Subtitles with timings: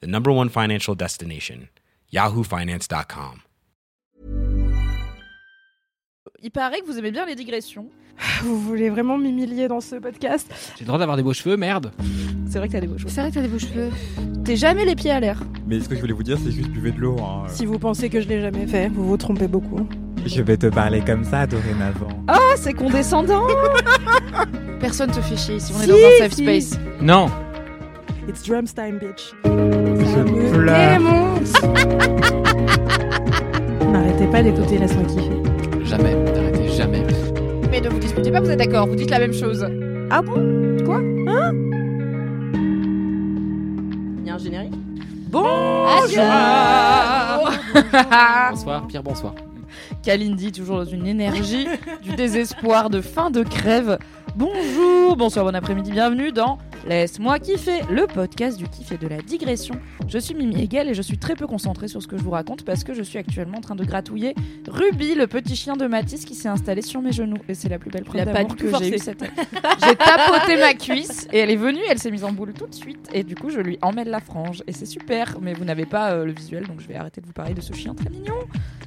[0.00, 1.68] the number one financial destination,
[2.12, 3.40] yahoofinance.com.
[6.42, 7.86] Il paraît que vous aimez bien les digressions.
[8.42, 10.46] Vous voulez vraiment m'humilier dans ce podcast?
[10.76, 11.90] J'ai le droit d'avoir des beaux cheveux, merde.
[12.48, 13.08] C'est vrai que t'as des beaux cheveux.
[13.08, 13.90] C'est vrai que t'as des beaux cheveux.
[14.44, 15.42] T'es jamais les pieds à l'air.
[15.66, 17.16] Mais ce que je voulais vous dire, c'est juste buvez de l'eau.
[17.20, 17.44] hein.
[17.48, 19.88] Si vous pensez que je l'ai jamais fait, vous vous trompez beaucoup.
[20.26, 22.08] Je vais te parler comme ça dorénavant.
[22.28, 23.46] Ah, c'est condescendant
[24.80, 26.42] Personne te fait chier ici, on est dans un safe si.
[26.44, 26.78] space.
[27.00, 27.30] Non.
[28.28, 29.93] It's drums time, bitch.
[30.24, 31.00] Pleure.
[33.92, 35.84] N'arrêtez pas d'écouter, laisse-moi kiffer.
[35.84, 36.14] Jamais.
[36.32, 37.02] T'arrêtez jamais.
[37.70, 39.66] Mais ne vous disputez pas, vous êtes d'accord, vous dites la même chose.
[40.10, 40.76] Ah bon?
[40.84, 40.98] Quoi?
[41.28, 41.52] Hein?
[44.20, 44.74] Il y a un générique?
[48.50, 49.34] Bonsoir, pire bonsoir.
[50.02, 51.66] Kalindi, toujours dans une énergie
[52.02, 53.98] du désespoir de fin de crève.
[54.36, 59.22] Bonjour, bonsoir, bon après-midi, bienvenue dans Laisse-moi kiffer, le podcast du kiff et de la
[59.22, 59.74] digression.
[60.06, 62.30] Je suis Mimi Hegel et je suis très peu concentrée sur ce que je vous
[62.30, 64.34] raconte parce que je suis actuellement en train de gratouiller
[64.68, 67.38] Ruby, le petit chien de Matisse qui s'est installé sur mes genoux.
[67.48, 69.32] Et c'est la plus belle preuve d'amour que j'ai eue cette année.
[69.86, 72.74] J'ai tapoté ma cuisse et elle est venue, elle s'est mise en boule tout de
[72.74, 75.38] suite et du coup je lui emmène la frange et c'est super.
[75.40, 77.60] Mais vous n'avez pas euh, le visuel donc je vais arrêter de vous parler de
[77.60, 78.34] ce chien très mignon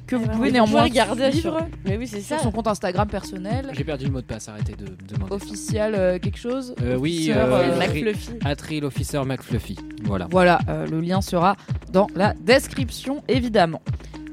[0.06, 2.42] que vous ben, pouvez néanmoins regarder suivre sur- Mais oui, c'est sur ça.
[2.42, 5.32] son compte Instagram personnel, J'ai perdu le mot de passe, arrêtez de me demander.
[5.34, 6.74] officiel euh, quelque chose.
[6.82, 8.38] Euh, oui, Officer, euh, euh, Ri- McFluffy.
[8.44, 9.76] Atril Officer McFluffy.
[10.04, 10.26] Voilà.
[10.30, 11.56] Voilà, euh, le lien sera
[11.92, 13.82] dans la description évidemment.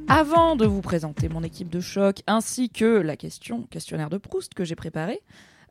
[0.08, 4.54] Avant de vous présenter mon équipe de choc ainsi que la question questionnaire de Proust
[4.54, 5.22] que j'ai préparé,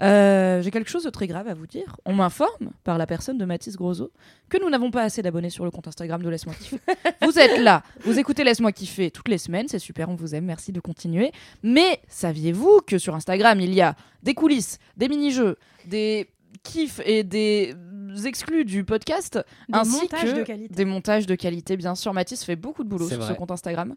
[0.03, 1.97] euh, j'ai quelque chose de très grave à vous dire.
[2.05, 4.11] On m'informe par la personne de Mathis Grosso
[4.49, 6.79] que nous n'avons pas assez d'abonnés sur le compte Instagram de Laisse-moi kiffer.
[7.23, 10.47] vous êtes là, vous écoutez Laisse-moi kiffer toutes les semaines, c'est super, on vous aime,
[10.47, 11.31] merci de continuer.
[11.63, 13.95] Mais saviez-vous que sur Instagram, il y a
[14.25, 15.57] des coulisses, des mini-jeux,
[15.87, 16.29] des
[16.63, 17.75] kiffs et des
[18.25, 19.39] exclus du podcast,
[19.69, 20.75] Des ainsi montages que de qualité.
[20.75, 22.13] des montages de qualité, bien sûr.
[22.15, 23.95] Mathis fait beaucoup de boulot sur ce compte Instagram.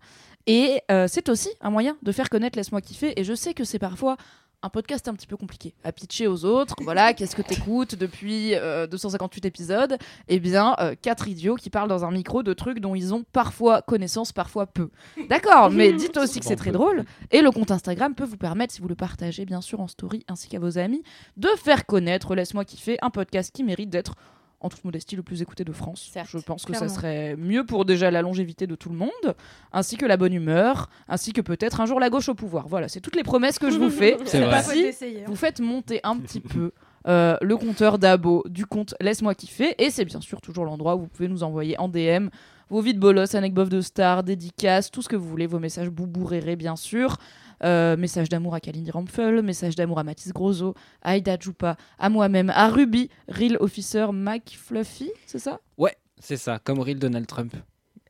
[0.48, 3.20] Et euh, c'est aussi un moyen de faire connaître Laisse-moi kiffer.
[3.20, 4.18] Et je sais que c'est parfois
[4.64, 6.76] un podcast un petit peu compliqué à pitcher aux autres.
[6.82, 9.98] Voilà, qu'est-ce que t'écoutes depuis euh, 258 épisodes?
[10.28, 13.24] Eh bien, euh, quatre idiots qui parlent dans un micro de trucs dont ils ont
[13.32, 14.90] parfois connaissance, parfois peu.
[15.30, 17.04] D'accord, mais dites aussi que c'est très drôle.
[17.32, 20.26] Et le compte Instagram peut vous permettre, si vous le partagez bien sûr en story
[20.28, 21.04] ainsi qu'à vos amis,
[21.38, 24.16] de faire connaître Laisse-moi kiffer, un podcast qui mérite d'être
[24.60, 26.10] en toute modestie le plus écouté de France.
[26.12, 29.36] Certes, Je pense que ça serait mieux pour déjà la longévité de tout le monde,
[29.72, 32.68] ainsi que la bonne humeur, ainsi que peut-être un jour la gauche au pouvoir.
[32.68, 34.18] Voilà, c'est toutes les promesses que je vous fais.
[34.26, 34.64] C'est vrai.
[34.64, 35.24] Si hein.
[35.28, 36.72] vous faites monter un petit peu
[37.08, 39.76] euh, le compteur d'abo du compte Laisse-moi kiffer.
[39.82, 42.30] Et c'est bien sûr toujours l'endroit où vous pouvez nous envoyer en DM
[42.70, 46.58] vos vides bolos, anecdotes de stars, dédicaces, tout ce que vous voulez, vos messages boubou-rérés,
[46.58, 47.18] bien sûr.
[47.64, 52.10] Euh, message d'amour à Kalindi Rampfel, message d'amour à Mathis Grosso, à Aïda Djoupa, à
[52.10, 55.60] moi-même, à Ruby, Real Officer Mike Fluffy, c'est ça?
[56.20, 57.56] C'est ça, comme Real Donald Trump.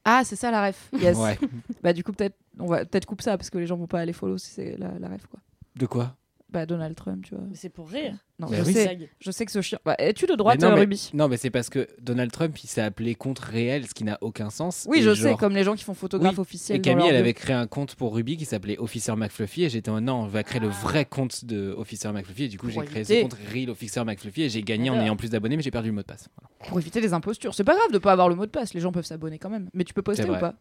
[0.06, 0.90] Ah, c'est ça la ref.
[0.94, 1.18] Yes.
[1.18, 1.38] Ouais.
[1.84, 4.00] Bah du coup peut-être on va peut-être couper ça parce que les gens vont pas
[4.00, 5.42] aller follow si c'est la, la ref quoi.
[5.76, 6.16] De quoi?
[6.50, 7.44] Bah Donald Trump, tu vois.
[7.50, 8.14] Mais c'est pour rire.
[8.40, 9.80] Non, Bah je oui, sais, je sais que ce chien.
[9.84, 11.10] Bah, es-tu de droite, Mais non, euh, mais- Ruby?
[11.14, 14.18] Non, mais c'est parce que Donald Trump, il s'est appelé compte réel, ce qui n'a
[14.22, 14.86] aucun sens.
[14.90, 16.78] Oui, je genre- sais, comme les gens qui font photographe Oui, officiel.
[16.78, 19.90] Et Camille, elle avait créé un compte pour Ruby qui s'appelait Officer McFluffy et j'étais
[19.90, 22.80] en non, on va créer le vrai compte de Officer McFluffy et du coup j'ai
[22.86, 23.18] créé éviter.
[23.18, 25.90] ce compte Real Officer McFluffy et j'ai gagné en ayant plus d'abonnés mais j'ai perdu
[25.90, 26.30] le mot de passe.
[26.38, 26.70] Voilà.
[26.70, 27.54] Pour éviter les impostures.
[27.54, 29.50] C'est pas grave de pas avoir le mot de passe, les gens peuvent s'abonner quand
[29.50, 29.70] même.
[29.74, 30.54] Mais tu peux poster ou pas?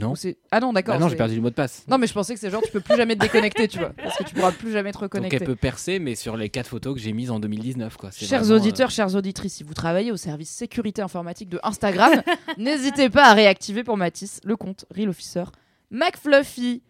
[0.00, 0.12] Non
[0.50, 0.94] Ah non, d'accord.
[0.96, 1.84] Ah non, j'ai perdu le mot de passe.
[1.88, 3.90] Non, mais je pensais que c'est genre tu peux plus jamais te déconnecter, tu vois.
[3.90, 5.36] Parce que tu pourras plus jamais te Donc reconnecter.
[5.36, 8.10] elle peut percer mais sur les quatre photos que j'ai mises en 2019 quoi.
[8.10, 12.22] Chers vraiment, euh, auditeurs, chères auditrices, si vous travaillez au service sécurité informatique de Instagram,
[12.58, 15.44] n'hésitez pas à réactiver pour Mathis le compte Real Officer
[15.90, 16.82] McFluffy.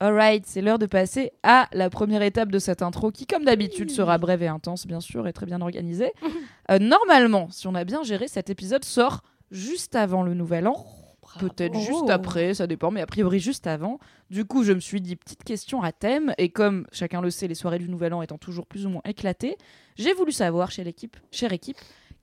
[0.00, 3.90] Alright, c'est l'heure de passer à la première étape de cette intro qui, comme d'habitude,
[3.90, 6.12] sera brève et intense, bien sûr, et très bien organisée.
[6.70, 10.86] Euh, normalement, si on a bien géré, cet épisode sort juste avant le nouvel an.
[11.38, 11.80] Peut-être Oh.
[11.80, 13.98] juste après, ça dépend, mais a priori juste avant.
[14.30, 17.46] Du coup, je me suis dit petite question à thème, et comme chacun le sait,
[17.48, 19.56] les soirées du Nouvel An étant toujours plus ou moins éclatées,
[19.96, 21.76] j'ai voulu savoir chez l'équipe, chère équipe,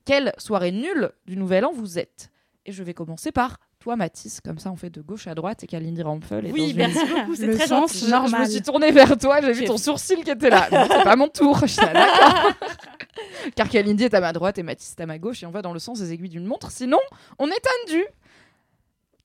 [0.04, 2.30] quelle soirée nulle du Nouvel An vous êtes?
[2.66, 5.62] Et je vais commencer par toi, Mathis, comme ça on fait de gauche à droite
[5.62, 7.98] et Kalindi Rampfel est dans Oui, une- merci beaucoup, c'est très sens gentil.
[8.00, 8.40] Je- Je, normal.
[8.40, 10.68] me suis tournée vers toi, j'ai vu ton sourcil qui était là.
[10.72, 12.52] Non, c'est pas mon tour, je suis là, d'accord.
[13.54, 15.62] Car Kalindi est à ma droite et Mathis est à ma gauche et on va
[15.62, 16.98] dans le sens des aiguilles d'une montre, sinon
[17.38, 18.04] on est tendu.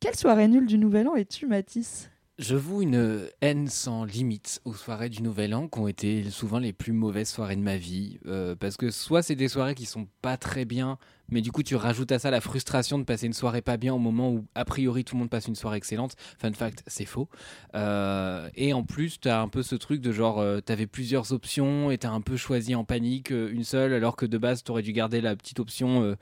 [0.01, 2.09] Quelle soirée nulle du Nouvel An es-tu, Mathis?
[2.39, 6.57] Je voue une haine sans limite aux soirées du Nouvel An qui ont été souvent
[6.57, 8.17] les plus mauvaises soirées de ma vie.
[8.25, 10.97] Euh, parce que soit c'est des soirées qui sont pas très bien,
[11.29, 13.93] mais du coup tu rajoutes à ça la frustration de passer une soirée pas bien
[13.93, 16.15] au moment où a priori tout le monde passe une soirée excellente.
[16.39, 17.29] Fun fact, c'est faux.
[17.75, 21.31] Euh, et en plus, tu as un peu ce truc de genre, tu avais plusieurs
[21.31, 24.39] options et tu as un peu choisi en panique euh, une seule, alors que de
[24.39, 26.17] base tu aurais dû garder la petite option.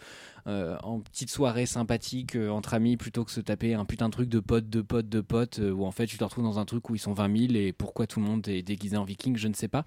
[0.50, 4.14] Euh, en petite soirée sympathique euh, entre amis plutôt que se taper un putain de
[4.14, 6.60] truc de potes, de potes, de potes euh, où en fait tu te retrouves dans
[6.60, 9.04] un truc où ils sont 20 000 et pourquoi tout le monde est déguisé en
[9.04, 9.86] viking, je ne sais pas.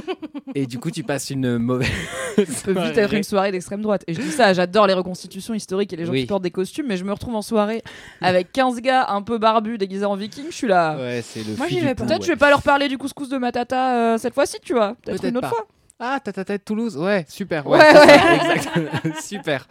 [0.54, 1.88] et du coup, tu passes une mauvaise.
[2.36, 4.04] Ça peut vite être une soirée d'extrême droite.
[4.06, 6.20] Et je dis ça, j'adore les reconstitutions historiques et les gens Oui.
[6.22, 7.82] qui portent des costumes, mais je me retrouve en soirée
[8.20, 10.96] avec 15 gars un peu barbus déguisés en viking, je suis là.
[10.96, 12.26] Ouais, c'est le Moi, j'y vais Peut-être ouais.
[12.26, 14.96] je vais pas leur parler du couscous de Matata euh, cette fois-ci, tu vois.
[15.04, 15.56] Peut-être une autre pas.
[15.56, 15.66] fois.
[16.06, 17.66] Ah, t'as ta tête Toulouse Ouais, super.
[17.66, 18.18] Ouais, Ouais, c'est ouais.
[18.18, 19.20] ça, exact.
[19.22, 19.66] super.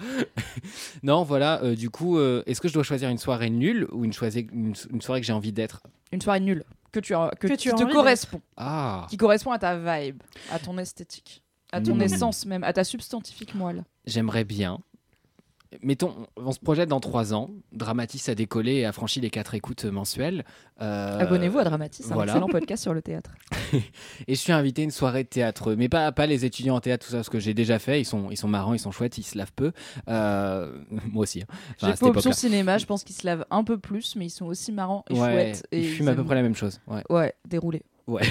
[1.03, 4.03] non, voilà, euh, du coup, euh, est-ce que je dois choisir une soirée nulle ou
[4.05, 4.13] une,
[4.51, 5.81] une, une soirée que j'ai envie d'être?
[6.11, 9.51] Une soirée nulle que tu as, que, tu as te envie correspond, Ah, qui correspond
[9.51, 10.21] à ta vibe,
[10.51, 12.01] à ton esthétique, à ton Mm.
[12.01, 13.83] essence même, à ta substantifique moelle.
[14.05, 14.79] j'aimerais bien.
[15.81, 17.49] Mettons, on se projette dans trois ans.
[17.71, 20.45] Dramatis a décollé et a franchi les quatre écoutes mensuelles.
[20.81, 22.31] Euh, Abonnez-vous à Dramatis, un voilà.
[22.33, 23.31] excellent podcast sur le théâtre.
[24.27, 26.79] Et je suis invité à une soirée de théâtre, mais pas, pas les étudiants en
[26.81, 28.01] théâtre, tout ça, ce que j'ai déjà fait.
[28.01, 29.71] Ils sont, ils sont marrants, ils sont chouettes, ils se lavent peu.
[30.09, 30.71] Euh,
[31.11, 31.41] moi aussi.
[31.41, 31.45] hein.
[31.81, 34.29] Enfin, J'ai pas option cinéma, je pense qu'ils se lavent un peu plus, mais ils
[34.31, 35.67] sont aussi marrants et Ouais, chouettes.
[35.71, 36.79] Et ils fument à peu près la même chose.
[36.87, 37.03] Ouais.
[37.09, 37.83] Ouais, déroulés.
[38.05, 38.21] Ouais.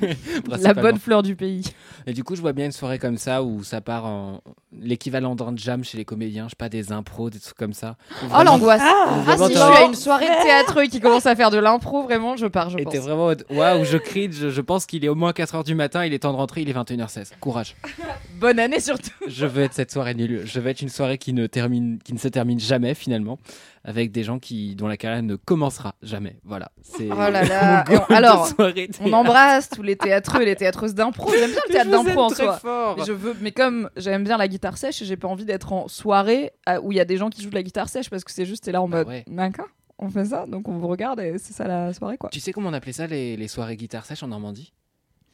[0.62, 1.62] La bonne fleur du pays.
[2.06, 4.40] Et du coup, je vois bien une soirée comme ça où ça part en
[4.72, 7.96] l'équivalent d'un jam chez les comédiens, je sais pas, des impros, des trucs comme ça.
[8.10, 11.26] Oh vraiment- l'angoisse Ah, Ah si je suis à une soirée de théâtre qui commence
[11.26, 12.92] à faire de l'impro, vraiment, je pars, je Et pense.
[12.92, 16.04] t'es vraiment waouh, je crie, je, je pense qu'il est au moins 4h du matin,
[16.06, 17.32] il est temps de rentrer, il est 21h16.
[17.40, 17.76] Courage.
[18.40, 19.10] Bonne année surtout.
[19.26, 20.42] Je veux être cette soirée nulle.
[20.46, 23.38] Je veux être une soirée qui ne, termine, qui ne se termine jamais finalement,
[23.84, 26.38] avec des gens qui, dont la carrière ne commencera jamais.
[26.44, 26.70] Voilà.
[26.82, 27.84] C'est Oh là là.
[27.90, 31.30] on- alors, soirée On embrasse tous les théâtreux et les théâtreuses d'impro.
[31.30, 32.58] J'aime bien le théâtre Je vous d'impro en soi.
[32.58, 32.96] fort.
[32.98, 35.88] Mais, je veux, mais comme j'aime bien la guitare sèche, j'ai pas envie d'être en
[35.88, 38.22] soirée euh, où il y a des gens qui jouent de la guitare sèche parce
[38.24, 39.24] que c'est juste t'es là en Bah mode ouais.
[39.28, 39.68] d'accord,
[39.98, 42.28] on fait ça, donc on vous regarde et c'est ça la soirée quoi.
[42.30, 44.72] Tu sais comment on appelait ça les, les soirées guitare sèche en Normandie?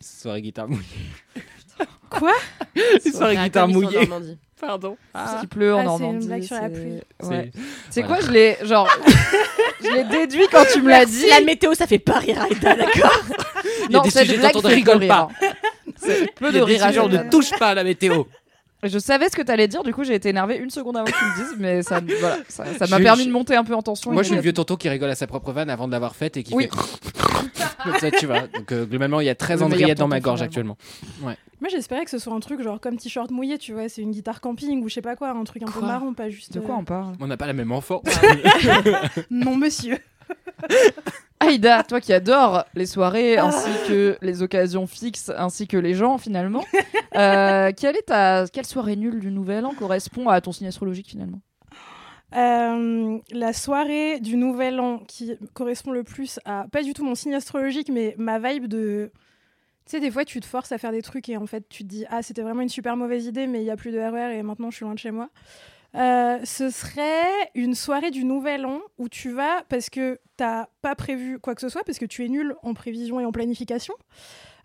[0.01, 0.83] Soirée guitare mouillée.
[2.11, 2.33] Quoi?
[3.05, 4.09] Les soirées guitare mouillée.
[4.61, 4.61] Normandie.
[4.61, 4.97] Pardon.
[5.13, 6.27] Parce qu'il pleut en Ah, c'est une Normandie.
[6.27, 6.93] blague sur la c'est- pluie.
[7.23, 7.51] Ouais.
[7.91, 8.17] C'est- Voilà.
[8.19, 8.89] quoi Je l'ai genre,
[9.83, 11.27] je l'ai déduit quand tu me l'as dit.
[11.29, 13.23] La météo, ça fait pas rire Aïda, d'accord
[13.65, 15.29] Il y a Non, des sujets dont on ne rigole pas.
[16.03, 18.25] Il de rire à sujets, on cette ne touche pas à la météo.
[18.83, 21.13] Je savais ce que t'allais dire, du coup j'ai été énervée une seconde avant que
[21.19, 23.65] tu me dises, mais ça, voilà, ça, ça m'a Je- permis je- de monter un
[23.65, 24.13] peu en tension.
[24.13, 26.15] Moi, je suis le vieux tonton qui rigole à sa propre vanne avant de l'avoir
[26.15, 26.65] faite et qui Oui.
[26.65, 26.71] fait.
[27.85, 28.43] Comme ça, tu vois.
[28.49, 30.77] Donc, euh, globalement, il y a 13 Le meilleur Andriettes dans ma tonton, gorge finalement.
[31.23, 31.37] actuellement.
[31.61, 34.11] Moi, j'espérais que ce soit un truc genre comme t-shirt mouillé, tu vois, c'est une
[34.11, 36.53] guitare camping ou je sais pas quoi, un truc un peu Quoi marrant, pas juste.
[36.53, 37.15] De quoi euh, on parle?
[37.21, 38.03] On n'a pas la même enfant.
[39.31, 39.99] Non, monsieur.
[41.41, 43.47] Aïda, toi qui adores les soirées Ah.
[43.47, 46.65] ainsi que les occasions fixes ainsi que les gens finalement,
[47.17, 51.09] euh, quelle est ta quelle soirée nulle du Nouvel An correspond à ton signe astrologique
[51.09, 51.41] finalement?
[52.35, 57.15] Euh, la soirée du Nouvel An qui correspond le plus à pas du tout mon
[57.15, 59.13] signe astrologique, mais ma vibe de.
[59.85, 61.85] Tu sais, des fois, tu te forces à faire des trucs et en fait, tu
[61.85, 63.99] te dis Ah, c'était vraiment une super mauvaise idée, mais il y a plus de
[64.01, 65.29] RER et maintenant je suis loin de chez moi.
[65.95, 70.95] Euh, ce serait une soirée du Nouvel An où tu vas parce que t'as pas
[70.95, 73.95] prévu quoi que ce soit, parce que tu es nul en prévision et en planification.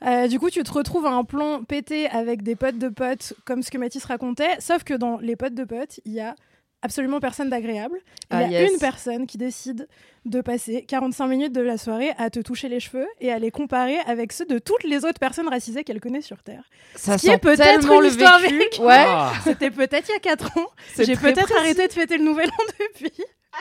[0.04, 3.34] Euh, du coup, tu te retrouves à un plan pété avec des potes de potes,
[3.46, 6.36] comme ce que Mathis racontait, sauf que dans les potes de potes, il y a
[6.82, 7.98] absolument personne d'agréable.
[8.32, 8.72] Il Ah, y a yes.
[8.74, 9.88] une personne qui décide
[10.26, 13.52] de passer 45 minutes de la soirée à te toucher les cheveux et à les
[13.52, 16.64] comparer avec ceux de toutes les autres personnes racisées qu'elle connaît sur Terre.
[16.96, 18.58] Ça qui est peut-être une le histoire vécu.
[18.58, 18.82] vécue.
[18.82, 19.06] Ouais.
[19.44, 20.68] C'était peut-être il y a 4 ans.
[20.98, 23.14] J'ai peut-être arrêté de fêter le nouvel an depuis.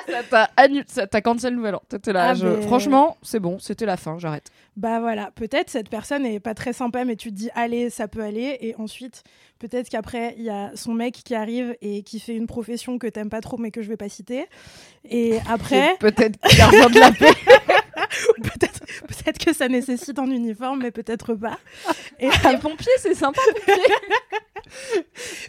[0.06, 1.82] Ça t'a annu- ça t'a cancel le Nouvel An.
[1.88, 2.28] T'étais là.
[2.30, 4.18] Ah, je- mais- Franchement, c'est bon, c'était la fin.
[4.18, 4.46] J'arrête.
[4.76, 8.06] Bah voilà, peut-être cette personne est pas très sympa, mais tu te dis allez, ça
[8.08, 8.56] peut aller.
[8.60, 9.24] Et ensuite,
[9.58, 13.08] peut-être qu'après, il y a son mec qui arrive et qui fait une profession que
[13.08, 14.46] t'aimes pas trop, mais que je vais pas citer.
[15.08, 17.32] Et après, peut-être gardien de la paix.
[18.42, 18.69] peut-être
[19.22, 21.58] peut-être que ça nécessite un uniforme, mais peut-être pas.
[22.18, 23.40] Et Les pompiers, c'est sympa.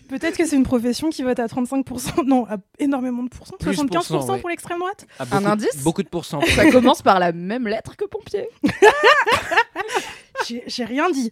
[0.10, 3.72] peut-être que c'est une profession qui vote à 35%, non, à énormément de pourcents, Plus
[3.78, 4.40] 75% pour cent, ouais.
[4.40, 5.06] pour l'extrême droite.
[5.20, 6.42] Ah, Un indice Beaucoup de pourcents.
[6.56, 8.48] Ça commence par la même lettre que pompier.
[10.48, 11.32] J'ai j'ai rien dit.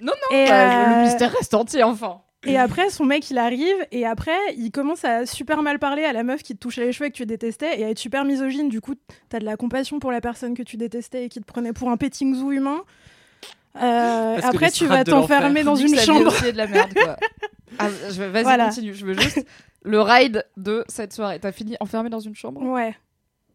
[0.00, 0.36] Non, non.
[0.36, 2.20] Et, Bah, euh, Le mystère reste entier, enfin.
[2.46, 6.12] Et après, son mec, il arrive, et après, il commence à super mal parler à
[6.14, 8.24] la meuf qui te touchait les cheveux et que tu détestais, et à être super
[8.24, 8.68] misogyne.
[8.70, 8.94] Du coup,
[9.28, 11.90] t'as de la compassion pour la personne que tu détestais et qui te prenait pour
[11.90, 12.82] un petting zoo humain.
[13.76, 16.32] Euh, après, tu vas t'enfermer dans une chambre.
[16.42, 17.16] de la merde, quoi.
[17.78, 18.66] Ah, je vais- Vas-y, Voilà.
[18.66, 18.94] continue.
[18.94, 19.46] Je veux juste
[19.84, 21.38] le ride de cette soirée.
[21.38, 22.60] T'as fini enfermé dans une chambre?
[22.62, 22.96] Ouais.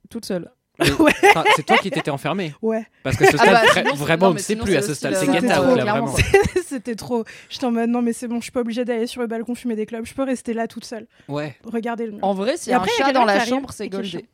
[0.10, 0.50] toute seule.
[1.00, 1.12] Ouais.
[1.24, 2.54] enfin, c'est toi qui t'étais enfermé.
[2.62, 5.16] Ouais, Parce que ce Ah stade, bah, vra- sinon, vraiment, non, plus à ce stade.
[5.16, 6.16] C'est C'était get trop, out, là, vraiment.
[6.68, 7.24] c'était trop.
[7.50, 9.56] J'étais en mode non, mais c'est bon, je suis pas obligée d'aller sur le balcon
[9.56, 11.08] fumer des clubs, je peux rester là toute seule.
[11.28, 11.56] Ouais.
[11.66, 12.20] Regardez le mur.
[12.24, 14.26] En vrai, s'il y a un chat dans quelqu'un la qui arrive chambre, c'est goldé.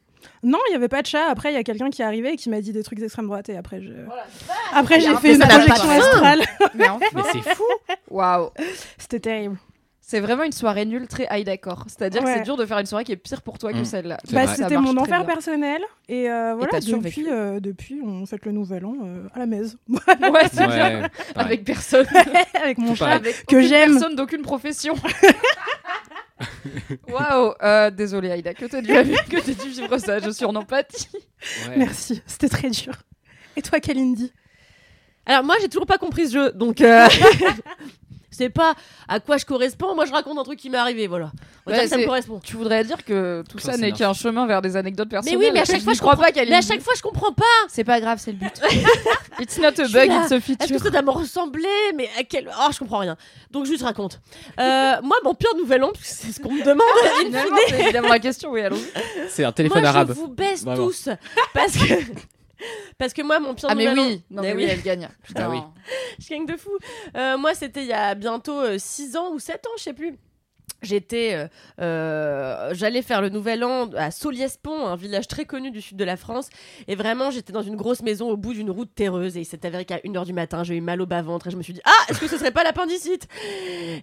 [0.44, 1.26] Non, il y avait pas de chat.
[1.30, 3.26] Après, il y a quelqu'un qui est arrivé et qui m'a dit des trucs d'extrême
[3.26, 3.50] droite.
[3.50, 3.90] Et après, je...
[4.74, 6.42] après j'ai fait une projection astrale.
[6.76, 7.64] Mais enfin, Mais c'est fou.
[8.10, 8.50] waouh.
[8.98, 9.58] C'était terrible.
[10.12, 11.86] C'est vraiment une soirée nulle, très high d'accord.
[11.88, 13.86] C'est-à-dire que c'est dur de faire une soirée qui est pire pour toi que Mm.
[13.86, 14.18] celle-là.
[14.34, 15.82] Bah, c'était mon enfer personnel.
[16.10, 19.78] Et euh, voilà, depuis, euh, depuis, on fête le nouvel an euh, à la maison.
[19.88, 20.68] Ouais, c'est.
[20.68, 21.04] Ouais.
[21.34, 22.06] Avec personne.
[22.62, 23.08] Avec mon chat.
[23.10, 23.92] Avec Que j'aime.
[23.92, 24.96] personne d'aucune profession.
[27.08, 27.54] Waouh,
[27.92, 31.08] désolé Aïda, que t'as dû, que dû vivre ça, je suis en empathie.
[31.70, 31.78] Ouais.
[31.78, 32.96] Merci, c'était très dur.
[33.56, 34.34] Et toi, Kalindi?
[35.26, 37.08] Alors moi j'ai toujours pas compris ce jeu, donc euh,
[38.44, 38.74] sais pas
[39.08, 39.96] à quoi je correspond.
[39.96, 41.32] Moi je raconte un truc qui m'est arrivé, voilà.
[41.66, 42.40] On va Ouais, dire que ça me correspond.
[42.44, 45.38] Tu voudrais dire que tout ça n'est qu'un chemin vers des anecdotes Mais personnelles.
[45.40, 47.02] oui, mais à chaque fois je crois comprends pas qu'elle Mais à chaque fois je
[47.02, 47.44] comprends pas.
[47.68, 48.54] C'est pas grave, c'est le but.
[49.40, 50.80] It's not a bug, it's a Est-ce que feature.
[50.84, 53.16] ça doit me ressembler Mais à quel Oh, je comprends rien.
[53.52, 54.20] Donc je te raconte.
[54.60, 56.82] Euh, moi mon pire nouvel an, parce que c'est ce qu'on me demande.
[57.26, 58.78] Finalement, c'est évidemment la question, oui, allons
[59.30, 60.10] C'est un téléphone moi arabe.
[60.10, 61.10] je vous baisse tous
[61.54, 61.94] parce que
[62.98, 64.70] parce que moi mon pire Ah mais nouvel oui, non Mais mais oui, oui.
[64.72, 65.10] elle gagne.
[65.24, 65.44] Putain.
[65.46, 65.60] Ah oui.
[66.20, 66.72] je gagne de fou.
[67.16, 70.18] Euh, moi, c'était il y a bientôt 6 ans ou 7 ans, je sais plus.
[70.82, 71.48] J'étais, euh,
[71.80, 76.04] euh, j'allais faire le nouvel an à Soliespont, un village très connu du sud de
[76.04, 76.50] la France,
[76.88, 79.64] et vraiment j'étais dans une grosse maison au bout d'une route terreuse, et il s'est
[79.64, 81.74] avéré qu'à 1h du matin j'ai eu mal au bas ventre, et je me suis
[81.74, 83.28] dit ah est-ce que ce serait pas l'appendicite?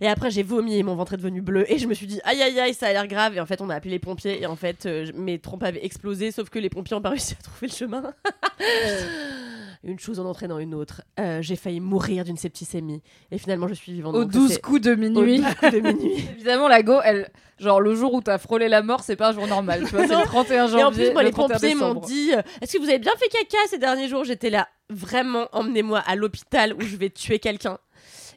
[0.00, 2.21] Et après j'ai vomi et mon ventre est devenu bleu, et je me suis dit
[2.23, 4.41] aïe aïe aïe ça a l'air grave, et en fait on a appelé les pompiers,
[4.41, 7.35] et en fait euh, mes trompes avaient explosé, sauf que les pompiers ont pas réussi
[7.41, 8.15] à trouver le chemin.
[9.85, 13.75] une chose en entraînant une autre, Euh, j'ai failli mourir d'une septicémie, et finalement je
[13.75, 14.14] suis vivante.
[14.16, 15.38] Aux donc 12 c'est- coups de au minuit.
[15.40, 16.12] 12 coups de minuit.
[16.37, 19.32] Évidemment, la go, elle, genre le jour où t'as frôlé la mort, c'est pas un
[19.32, 19.85] jour normal.
[19.88, 20.80] Tu vois, c'est le 31 janvier.
[20.80, 22.99] Et en plus, moi, le les 31 pompiers m'ont dit euh, Est-ce que vous avez
[22.99, 24.25] bien fait caca ces derniers jours?
[24.25, 27.78] J'étais là, vraiment, emmenez-moi à l'hôpital où je vais tuer quelqu'un.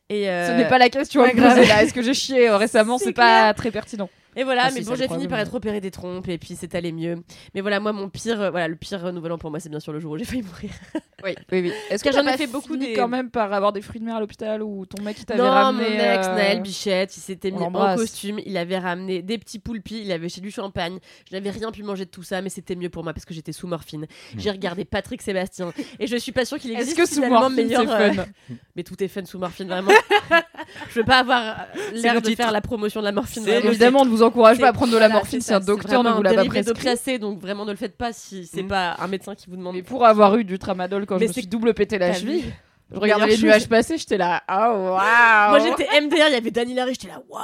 [0.09, 1.83] Et, euh, Ce n'est pas la question à me poser là.
[1.83, 2.97] Est-ce que j'ai chié euh, récemment?
[2.97, 4.09] C'est C'est pas très pertinent.
[4.35, 6.55] Et voilà, Ah, mais si, bon, j'ai fini par être opéré des trompes et puis
[6.55, 7.17] c'est allé mieux.
[7.53, 9.69] Mais voilà, moi, mon pire, euh, voilà, le pire euh, nouvel an pour moi, c'est
[9.69, 10.71] bien sûr le jour où j'ai failli mourir.
[11.23, 11.71] Oui, oui, oui.
[11.91, 14.05] Est-ce que j'en ai ai fait beaucoup des- quand même par avoir des fruits de
[14.05, 17.15] mer à l'hôpital ou ton mec qui t'avait Non, ramené mon ex, euh, Naël Bichette,
[17.15, 20.41] il s'était on mis en costume, il avait ramené des petits poulpis, il avait chez
[20.41, 20.97] du champagne.
[21.29, 23.35] Je n'avais rien pu manger de tout ça, mais c'était mieux pour moi parce que
[23.35, 24.07] j'étais sous morphine.
[24.35, 27.55] J'ai regardé Patrick Sébastien et je suis pas sûre qu'il Est-ce existe que sous morphine
[27.67, 27.83] meilleur.
[27.83, 28.25] c'est euh, fun
[28.75, 29.91] Mais tout est fun sous morphine, vraiment.
[30.89, 33.47] je veux pas avoir euh, l'air de faire la promotion de la morphine.
[33.47, 36.11] Évidemment, ne vous encourage pas à prendre de la morphine c'est si un docteur ne
[36.11, 37.19] vous l'a pas prescrit.
[37.19, 38.67] donc vraiment ne le faites pas si c'est Mm.
[38.67, 39.75] pas un médecin qui vous demande.
[39.75, 42.43] Mais pour avoir eu du tramadol quand je me c'est- suis double pété la cheville,
[42.93, 44.43] je regardais les nuages passer, j'étais là.
[44.49, 44.99] Oh waouh
[45.49, 47.41] Moi j'étais MDR, il y avait Dani Larry, j'étais là, waouh,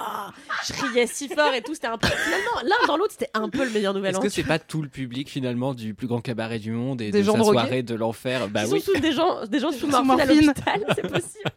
[0.67, 2.07] je riais si fort et tout, c'était un peu.
[2.09, 4.81] Finalement, l'un dans l'autre, c'était un peu le meilleur nouvel Est-ce que c'est pas tout
[4.81, 7.95] le public finalement du plus grand cabaret du monde et Des de gens soirée de
[7.95, 8.47] l'enfer?
[8.49, 8.81] Bah Ils oui.
[8.81, 11.49] sont tous des gens, des gens sous morphine à l'hôpital, c'est possible.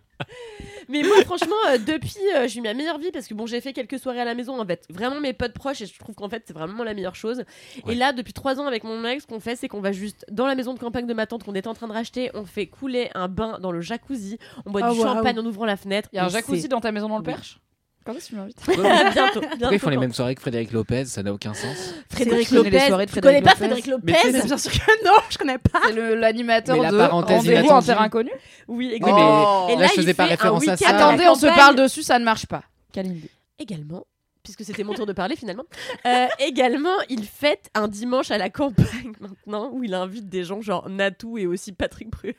[0.89, 3.61] Mais moi, franchement, euh, depuis, euh, j'ai eu ma meilleure vie parce que bon, j'ai
[3.61, 6.29] fait quelques soirées à la maison avec vraiment mes potes proches et je trouve qu'en
[6.29, 7.45] fait, c'est vraiment la meilleure chose.
[7.85, 7.93] Ouais.
[7.93, 10.27] Et là, depuis trois ans avec mon ex, ce qu'on fait, c'est qu'on va juste
[10.31, 12.45] dans la maison de campagne de ma tante qu'on est en train de racheter, on
[12.45, 15.77] fait couler un bain dans le jacuzzi, on boit Ah, du champagne en ouvrant la
[15.77, 16.09] fenêtre.
[16.13, 17.33] Il y a un jacuzzi dans ta maison dans le Oui.
[17.33, 17.61] Perche?
[18.05, 20.73] Quand est-ce que tu m'invites Pourquoi bientôt, pourquoi ils font les mêmes soirées que Frédéric
[20.73, 21.95] Lopez Ça n'a aucun sens.
[22.11, 22.81] Frédéric les Lopez.
[22.89, 25.81] soirées de Tu connais Frédéric pas Frédéric Lopez Bien sûr que non, je connais pas.
[25.87, 28.31] C'est l'animateur de Rendez-vous en terre inconnue
[28.69, 29.67] Oui, exactement.
[29.67, 30.97] mais Et là, je il faisais pas fait un référence à week-end ça.
[30.97, 32.63] Attendez, on se parle dessus, ça ne marche pas.
[32.93, 33.29] Kalindi.
[33.59, 34.07] également,
[34.43, 35.65] puisque c'était mon tour de parler finalement,
[36.07, 40.63] euh, également, il fête un dimanche à la campagne maintenant, où il invite des gens
[40.63, 42.35] genre Natou et aussi Patrick Bruel.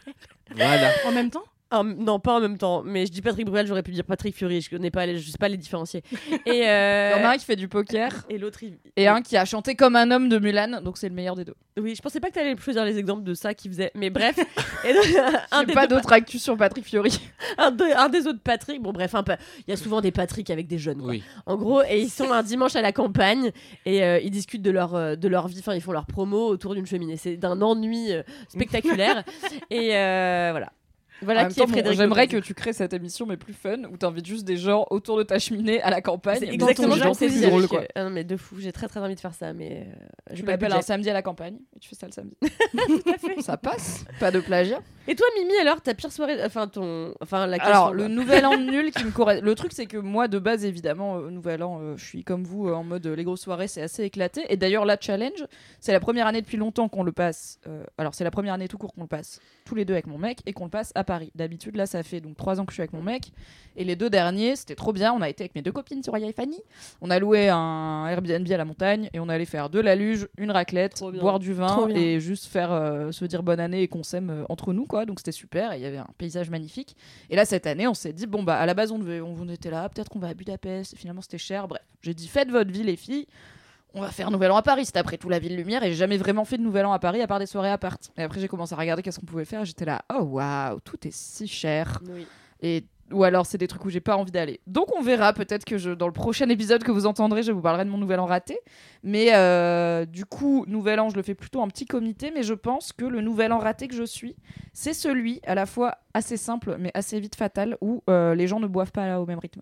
[0.55, 0.89] Voilà.
[1.05, 3.91] En même temps Non, pas en même temps, mais je dis Patrick Bruel, j'aurais pu
[3.91, 6.03] dire Patrick Fury, je connais pas, les, je sais pas les différencier.
[6.45, 9.07] Et, euh, Il y en a un qui fait du poker et l'autre, il- et
[9.07, 11.55] un qui a chanté comme un homme de Mulan, donc c'est le meilleur des deux.
[11.79, 14.35] Oui, je pensais pas que t'allais choisir les exemples de ça qui faisait, mais bref.
[14.85, 15.05] Et donc,
[15.51, 17.19] un, des pas deux- d'autres actus sur Patrick Fiori.
[17.57, 19.15] un, de- un des autres Patrick, bon bref,
[19.67, 20.99] il y a souvent des Patrick avec des jeunes.
[21.01, 21.11] quoi.
[21.11, 21.23] Oui.
[21.45, 23.51] En gros, et ils sont un dimanche à la campagne
[23.85, 26.47] et euh, ils discutent de leur, euh, de leur vie, enfin ils font leur promo
[26.47, 27.15] autour d'une cheminée.
[27.17, 29.23] C'est d'un ennui euh, spectaculaire.
[29.69, 30.71] et euh, voilà.
[31.21, 34.25] Voilà qui est bon, J'aimerais que tu crées cette émission, mais plus fun, où t'invites
[34.25, 36.39] juste des gens autour de ta cheminée à la campagne.
[36.39, 37.41] C'est dans ton exactement ce qu'on s'est jacuzzi.
[37.43, 37.81] dit drôle, quoi.
[37.95, 39.93] ah non, mais de fou, j'ai très très envie de faire ça, mais euh,
[40.31, 42.11] Tu j'ai pas le l'appelles un samedi à la campagne et tu fais ça le
[42.11, 42.35] samedi.
[43.41, 44.05] Ça passe.
[44.19, 44.79] Pas de plagiat.
[45.07, 46.43] Et toi, Mimi, alors, ta pire soirée.
[46.43, 47.13] Enfin, ton.
[47.21, 47.73] Enfin, la question.
[47.73, 49.45] Alors, le nouvel an nul qui me correspond.
[49.45, 52.43] Le truc, c'est que moi, de base, évidemment, euh, nouvel an, euh, je suis comme
[52.43, 54.41] vous, euh, en mode euh, les grosses soirées, c'est assez éclaté.
[54.49, 55.45] Et d'ailleurs, la challenge,
[55.79, 57.59] c'est la première année depuis longtemps qu'on le passe.
[57.67, 60.07] euh, alors, c'est la première année tout court qu'on le passe tous les deux avec
[60.07, 61.31] mon mec et qu'on le passe à Paris.
[61.35, 63.33] D'habitude, là, ça fait donc trois ans que je suis avec mon mec.
[63.75, 65.11] Et les deux derniers, c'était trop bien.
[65.11, 66.61] On a été avec mes deux copines, Soraya et Fanny.
[67.01, 70.29] On a loué un Airbnb à la montagne et on allait faire de la luge,
[70.37, 74.03] une raclette, boire du vin et juste faire euh, se dire bonne année et qu'on
[74.03, 75.05] s'aime euh, entre nous, quoi.
[75.05, 75.75] Donc, c'était super.
[75.75, 76.95] Il y avait un paysage magnifique.
[77.29, 79.49] Et là, cette année, on s'est dit, bon, bah, à la base, on, devait, on
[79.49, 80.93] était là, peut-être qu'on va à Budapest.
[80.93, 81.67] Et finalement, c'était cher.
[81.67, 83.27] Bref, j'ai dit, faites votre vie, les filles.
[83.93, 84.85] On va faire Nouvel An à Paris.
[84.85, 85.83] C'était après tout la ville lumière.
[85.83, 87.77] Et j'ai jamais vraiment fait de Nouvel An à Paris à part des soirées à
[87.77, 87.97] part.
[88.17, 89.65] Et après, j'ai commencé à regarder qu'est-ce qu'on pouvait faire.
[89.65, 91.99] J'étais là, oh waouh, tout est si cher.
[92.09, 92.25] Oui.
[92.61, 94.59] Et ou alors c'est des trucs où j'ai pas envie d'aller.
[94.67, 97.61] Donc on verra peut-être que je, dans le prochain épisode que vous entendrez, je vous
[97.61, 98.57] parlerai de mon nouvel an raté.
[99.03, 102.53] Mais euh, du coup, nouvel an, je le fais plutôt en petit comité, mais je
[102.53, 104.35] pense que le nouvel an raté que je suis,
[104.73, 108.59] c'est celui à la fois assez simple mais assez vite fatal où euh, les gens
[108.59, 109.61] ne boivent pas au même rythme.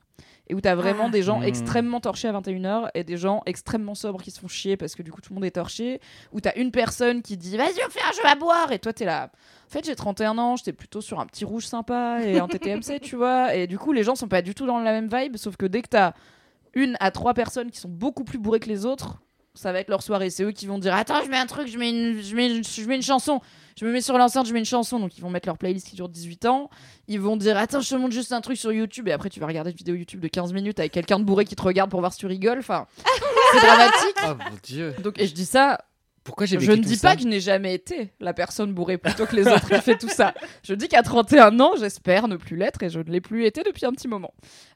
[0.49, 1.11] Et où tu as vraiment Ah.
[1.11, 1.43] des gens Mmh.
[1.43, 5.03] extrêmement torchés à 21h et des gens extrêmement sobres qui se font chier parce que
[5.03, 6.01] du coup tout le monde est torché.
[6.33, 8.79] Où tu as une personne qui dit vas-y on fait un jeu à boire et
[8.79, 9.29] toi tu es là.
[9.67, 12.99] En fait, j'ai 31 ans, j'étais plutôt sur un petit rouge sympa et un TTMC,
[13.01, 13.53] tu vois.
[13.53, 15.67] Et du coup, les gens sont pas du tout dans la même vibe, sauf que
[15.67, 16.13] dès que t'as
[16.73, 19.21] une à trois personnes qui sont beaucoup plus bourrées que les autres,
[19.59, 20.29] ça va être leur soirée.
[20.29, 22.49] C'est eux qui vont dire Attends, je mets un truc, je mets une, je mets
[22.49, 23.41] une, je mets une chanson.
[23.77, 24.99] Je me mets sur l'enceinte, je mets une chanson.
[24.99, 26.69] Donc, ils vont mettre leur playlist qui dure 18 ans.
[27.07, 29.07] Ils vont dire Attends, je te montre juste un truc sur YouTube.
[29.09, 31.43] Et après, tu vas regarder une vidéo YouTube de 15 minutes avec quelqu'un de bourré
[31.43, 32.59] qui te regarde pour voir si tu rigoles.
[32.59, 32.87] Enfin,
[33.53, 34.15] c'est dramatique.
[34.23, 34.95] Oh mon dieu.
[35.03, 35.79] Donc, et je dis ça
[36.23, 39.25] Pourquoi j'ai je ne dis pas que je n'ai jamais été la personne bourrée plutôt
[39.25, 40.33] que les autres qui fait tout ça.
[40.63, 43.63] Je dis qu'à 31 ans, j'espère ne plus l'être et je ne l'ai plus été
[43.63, 44.33] depuis un petit moment.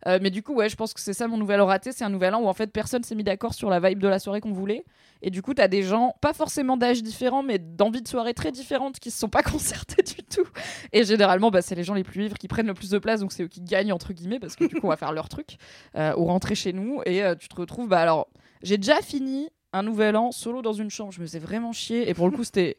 [0.07, 1.91] Euh, mais du coup, ouais, je pense que c'est ça mon nouvel an raté.
[1.91, 4.07] C'est un nouvel an où en fait personne s'est mis d'accord sur la vibe de
[4.07, 4.85] la soirée qu'on voulait.
[5.21, 8.51] Et du coup, t'as des gens, pas forcément d'âge différents, mais d'envie de soirée très
[8.51, 10.47] différentes qui se sont pas concertés du tout.
[10.91, 13.21] Et généralement, bah, c'est les gens les plus ivres qui prennent le plus de place,
[13.21, 15.29] donc c'est eux qui gagnent entre guillemets parce que du coup, on va faire leur
[15.29, 15.57] truc
[15.95, 17.01] euh, ou rentrer chez nous.
[17.05, 18.27] Et euh, tu te retrouves, bah alors,
[18.63, 21.11] j'ai déjà fini un nouvel an solo dans une chambre.
[21.11, 22.09] Je me faisais vraiment chier.
[22.09, 22.77] Et pour le coup, c'était.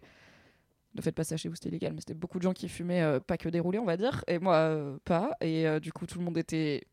[0.95, 3.03] Ne faites pas ça chez vous, c'était illégal, mais c'était beaucoup de gens qui fumaient
[3.03, 4.25] euh, pas que déroulé, on va dire.
[4.29, 5.33] Et moi, euh, pas.
[5.41, 6.85] Et euh, du coup, tout le monde était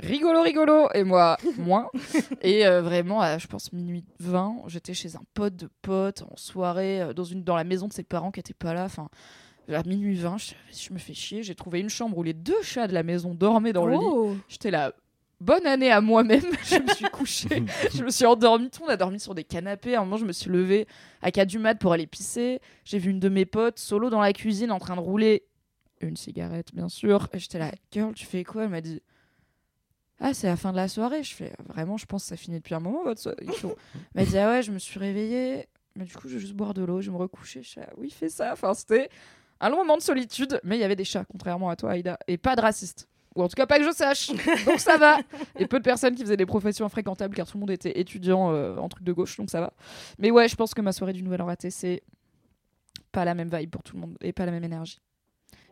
[0.00, 0.88] rigolo, rigolo.
[0.92, 1.88] Et moi, moins.
[2.42, 7.14] et vraiment, à, je pense, minuit 20, j'étais chez un pote de pote en soirée,
[7.16, 8.84] dans, une, dans la maison de ses parents qui étaient pas là.
[8.84, 9.08] Enfin.
[9.70, 11.42] À minuit 20, je, je me fais chier.
[11.42, 13.98] J'ai trouvé une chambre où les deux chats de la maison dormaient dans le lit.
[14.00, 14.34] Oh.
[14.48, 14.94] J'étais là,
[15.40, 16.44] bonne année à moi-même.
[16.64, 17.62] je me suis couchée,
[17.94, 18.70] je me suis endormie.
[18.70, 19.94] Tout le monde a dormi sur des canapés.
[19.94, 20.86] À un moment, je me suis levée
[21.22, 22.60] à 4 du mat pour aller pisser.
[22.84, 25.44] J'ai vu une de mes potes solo dans la cuisine en train de rouler
[26.00, 27.28] une cigarette, bien sûr.
[27.32, 28.64] Et j'étais là, girl, tu fais quoi?
[28.64, 29.02] Elle m'a dit.
[30.20, 31.22] Ah, c'est la fin de la soirée.
[31.22, 33.36] Je fais vraiment, je pense que ça finit depuis un moment votre soirée.
[33.40, 33.76] Elle
[34.14, 35.68] m'a dit, ah ouais, je me suis réveillée.
[35.94, 37.62] Mais du coup, je vais juste boire de l'eau, je vais me recoucher.
[37.62, 38.52] Je fais, ah oui, fais ça.
[38.52, 39.08] Enfin, c'était
[39.60, 42.18] un long moment de solitude, mais il y avait des chats, contrairement à toi, Aïda,
[42.26, 43.08] et pas de racistes.
[43.38, 44.32] Ou en tout cas, pas que je sache.
[44.66, 45.18] Donc ça va.
[45.60, 48.52] Et peu de personnes qui faisaient des professions infréquentables, car tout le monde était étudiant
[48.52, 49.72] euh, en truc de gauche, donc ça va.
[50.18, 52.02] Mais ouais, je pense que ma soirée du Nouvel An raté, c'est
[53.12, 54.98] pas la même vibe pour tout le monde, et pas la même énergie.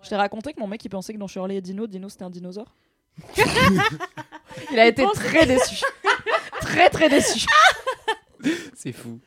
[0.01, 2.23] Je t'ai raconté que mon mec, il pensait que dans Shirley et Dino, Dino c'était
[2.23, 2.73] un dinosaure.
[4.73, 5.83] il a été très déçu.
[6.61, 7.47] très très déçu.
[8.75, 9.19] C'est fou.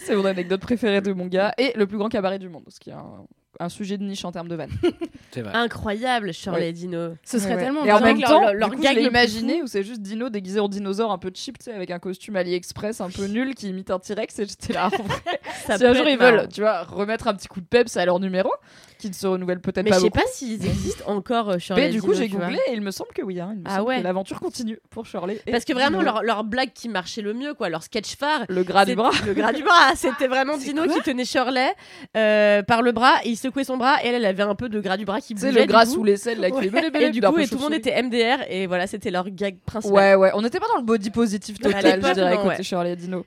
[0.00, 1.54] C'est mon anecdote préférée de mon gars.
[1.56, 3.24] Et le plus grand cabaret du monde, ce qui est un,
[3.60, 4.70] un sujet de niche en termes de vannes.
[5.32, 5.52] C'est vrai.
[5.54, 7.14] Incroyable, Shirley Dino.
[7.24, 7.62] Ce serait Ouais, ouais.
[7.64, 9.62] tellement Et en même leur- temps, leur- leur coup, gag je l'ai le plus imaginé
[9.62, 12.36] où c'est juste Dino déguisé en dinosaure un peu cheap, tu sais, avec un costume
[12.36, 14.38] AliExpress un peu nul qui imite un T-Rex.
[14.38, 14.86] Et j'étais là.
[14.86, 17.66] en vrai, Ça si un jour ils veulent, tu vois, remettre un petit coup de
[17.66, 18.50] peps à leur numéro,
[18.98, 20.24] qui ne se renouvelle peut-être Mais pas je sais beaucoup.
[20.24, 23.10] pas s'ils existent encore, euh, Shirley Mais du coup, j'ai googlé et il me semble
[23.14, 23.40] que oui.
[23.40, 24.02] hein, il me Ah semble ouais.
[24.02, 25.40] L'aventure continue pour Shirley.
[25.50, 28.62] Parce que vraiment, leur, leur blague qui marchait le mieux, quoi, leur sketch phare, Le
[28.62, 29.10] gras du c'est- bras.
[29.26, 29.92] Le gras du bras.
[29.96, 31.68] C'était vraiment Dino qui tenait Shirley
[32.16, 34.68] euh, par le bras, et il secouait son bras, et elle, elle avait un peu
[34.68, 35.52] de gras du bras qui bougeait.
[35.52, 38.44] le gras sous l'aisselle là qui Et du coup, et tout le monde était MDR,
[38.48, 39.94] et voilà, c'était leur gag principal.
[39.96, 40.30] Ouais, ouais.
[40.34, 42.62] On n'était pas dans le body positif À total, je dirais, côté.
[42.62, 43.24] Shirley et Dino.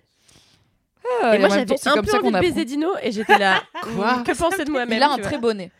[1.21, 3.63] Ah, Et moi, j'avais un comme peu ça envie de baiser Dino, et j'étais là.
[3.95, 5.71] Quoi Que penser de moi-même Il a un très nez.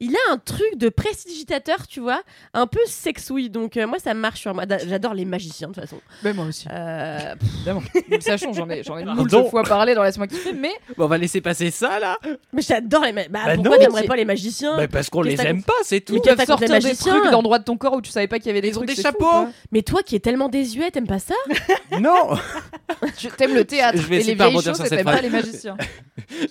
[0.00, 3.50] Il a un truc de prestidigitateur, tu vois, un peu sexouille.
[3.50, 4.66] Donc, euh, moi, ça marche sur moi.
[4.66, 6.00] Da- J'adore les magiciens, de toute façon.
[6.22, 6.66] Mais moi aussi.
[6.70, 7.82] Euh, Évidemment.
[7.94, 9.22] Nous le sachons, j'en ai, j'en ai Pardon.
[9.22, 12.18] moult fois parlé dans Laisse-moi kiffer, mais Bon, on va laisser passer ça là.
[12.52, 13.32] mais j'adore les magiciens.
[13.32, 13.84] Bah, Bah pourquoi non.
[13.84, 14.76] t'aimerais pas les magiciens?
[14.76, 16.14] Bah, parce qu'on les aime pas, c'est tout.
[16.16, 17.18] ils peuvent sortir des magiciens?
[17.20, 18.82] trucs d'endroits de ton corps où tu savais pas qu'il y avait des Ils ont
[18.84, 18.96] trucs.
[18.96, 19.24] des chapeaux.
[19.30, 19.48] fou.
[19.72, 21.34] Mais toi qui es tellement désuet, t'aimes pas ça?
[22.00, 22.34] Non.
[23.18, 25.30] Tu t'aimes le théâtre Je vais et essayer les de vieilles choses t'aimes pas les
[25.30, 25.76] magiciens.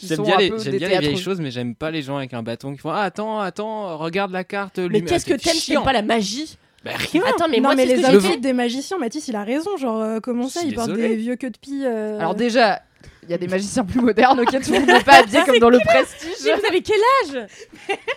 [0.01, 2.91] J'aime bien, les, vieilles choses, mais j'aime pas les gens avec un bâton qui font
[2.91, 4.79] Ah, attends, attends, regarde la carte.
[4.79, 5.59] Mais qu'est-ce que C'est t'aimes.
[5.67, 7.21] T'aimes pas la magie Bah, rien.
[7.29, 9.77] Attends, mais non, moi, mais c'est les outfits des magiciens, Mathis, il a raison.
[9.77, 11.09] Genre, euh, comment ça, portent désolé.
[11.09, 11.81] des vieux queues de pie.
[11.85, 12.81] euh, Alors déjà,
[13.25, 15.57] Il y a des magiciens plus modernes, ok, tout le monde n'est pas habillé comme
[15.59, 16.29] dans le prestige.
[16.43, 17.47] Mais vous avez quel âge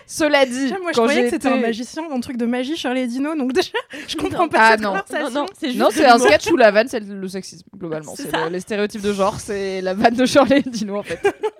[0.05, 3.07] Cela dit, moi, je quand croyais que c'était un magicien, un truc de magie Charlie
[3.07, 3.69] Dino, donc déjà,
[4.05, 4.49] je comprends Non.
[4.49, 4.93] pas Ah, cette non.
[4.95, 8.15] Non, non, c'est juste Non, c'est un sketch où la vanne, c'est le sexisme, globalement.
[8.17, 11.19] C'est C'est le- les stéréotypes de genre, c'est la vanne de Charlie Dino, en fait.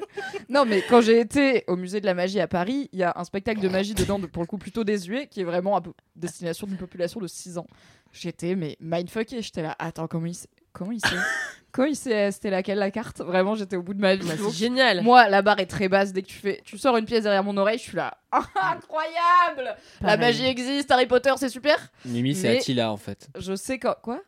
[0.49, 3.13] non, mais quand j'ai été au musée de la magie à Paris, il y a
[3.15, 5.84] un spectacle de magie dedans, de- pour le coup plutôt désuet, qui est vraiment à
[6.15, 7.67] destination d'une population de 6 ans.
[8.13, 11.08] J'étais, mais mindfucké, j'étais là, attends, comment il sait Comment il sait?
[11.71, 13.19] Comment il sait euh, c'était laquelle la carte?
[13.21, 14.27] Vraiment, j'étais au bout de ma vie.
[14.27, 15.01] Bah, C'est génial.
[15.03, 16.13] moi, la barre est très basse.
[16.13, 18.17] Dès que tu fais, tu sors une pièce derrière mon oreille, je suis là.
[18.32, 21.77] Ah, incroyable La magie existe, Harry Potter, c'est super?
[22.06, 23.27] Mimi, c'est Mais- Attila en fait.
[23.38, 23.95] Je sais quand.
[24.01, 24.21] Quoi?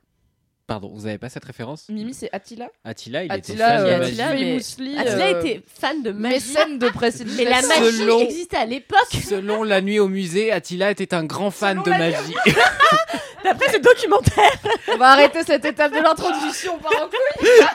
[0.70, 1.90] Pardon, vous avez pas cette référence?
[1.90, 2.70] Mimi, c'est Attila?
[2.84, 4.12] Attila, il était Attila, fan de euh, magie.
[4.22, 6.34] Attila, mais- Mousli, Attila euh, était fan de magie.
[6.36, 6.92] mécène de.
[7.38, 9.00] Mais la magie Selon- existait à l'époque.
[9.28, 12.36] Selon la nuit au musée, Attila était un grand fan Selon de magie.
[13.44, 14.52] D'après ce documentaire.
[14.94, 17.50] On va arrêter cette étape de l'introduction par un couille.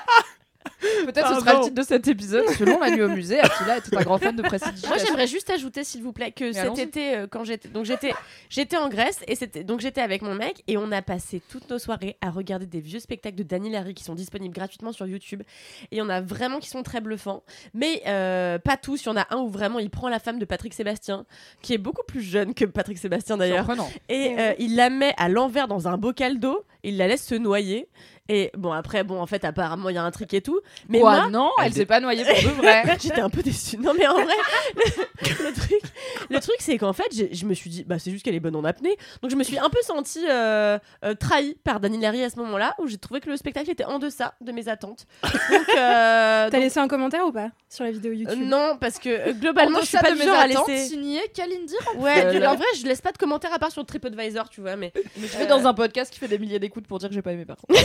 [1.04, 2.44] Peut-être ce sera le titre de cet épisode.
[2.58, 5.06] Selon la nuit au musée, Attila était un grand fan de Moi, prestidigitation.
[5.06, 8.12] j'aimerais juste ajouter, s'il vous plaît, que cet été, euh, quand j'étais, donc j'étais,
[8.48, 11.68] j'étais en Grèce et c'était, donc j'étais avec mon mec et on a passé toutes
[11.70, 15.06] nos soirées à regarder des vieux spectacles de Dany Larry qui sont disponibles gratuitement sur
[15.06, 15.42] YouTube
[15.90, 17.42] et on a vraiment qui sont très bluffants,
[17.72, 19.02] mais euh, pas tous.
[19.04, 21.26] Il y en a un où vraiment il prend la femme de Patrick Sébastien,
[21.62, 23.90] qui est beaucoup plus jeune que Patrick Sébastien d'ailleurs, Surprenant.
[24.08, 27.34] et euh, il la met à l'envers dans un bocal d'eau, il la laisse se
[27.34, 27.88] noyer.
[28.30, 30.58] Et bon après bon en fait apparemment il y a un trick et tout
[30.88, 32.82] mais Quoi moi Non, elle elle s'est pas noyée pour de vrai.
[33.02, 33.76] J'étais un peu déçue.
[33.76, 34.32] Non, mais en vrai,
[34.76, 35.82] le, le truc,
[36.30, 38.56] le truc c'est qu'en fait, je me suis dit, bah, c'est juste qu'elle est bonne
[38.56, 38.96] en apnée.
[39.20, 42.36] Donc, je me suis un peu sentie euh, euh, trahie par Dani Larry à ce
[42.36, 45.06] moment-là, où j'ai trouvé que le spectacle était en deçà de mes attentes.
[45.22, 48.44] Donc, euh, T'as donc, laissé un commentaire ou pas sur la vidéo euh, YouTube?
[48.46, 50.88] non, parce que euh, globalement, je suis pas de mes genre à attentes, laisser.
[50.88, 51.74] signé Kalindi.
[51.96, 54.76] Ouais, Euh, en vrai, je laisse pas de commentaires à part sur TripAdvisor, tu vois,
[54.76, 54.92] mais.
[55.20, 57.32] Je vais dans un podcast qui fait des milliers d'écoutes pour dire que j'ai pas
[57.32, 57.80] aimé par contre.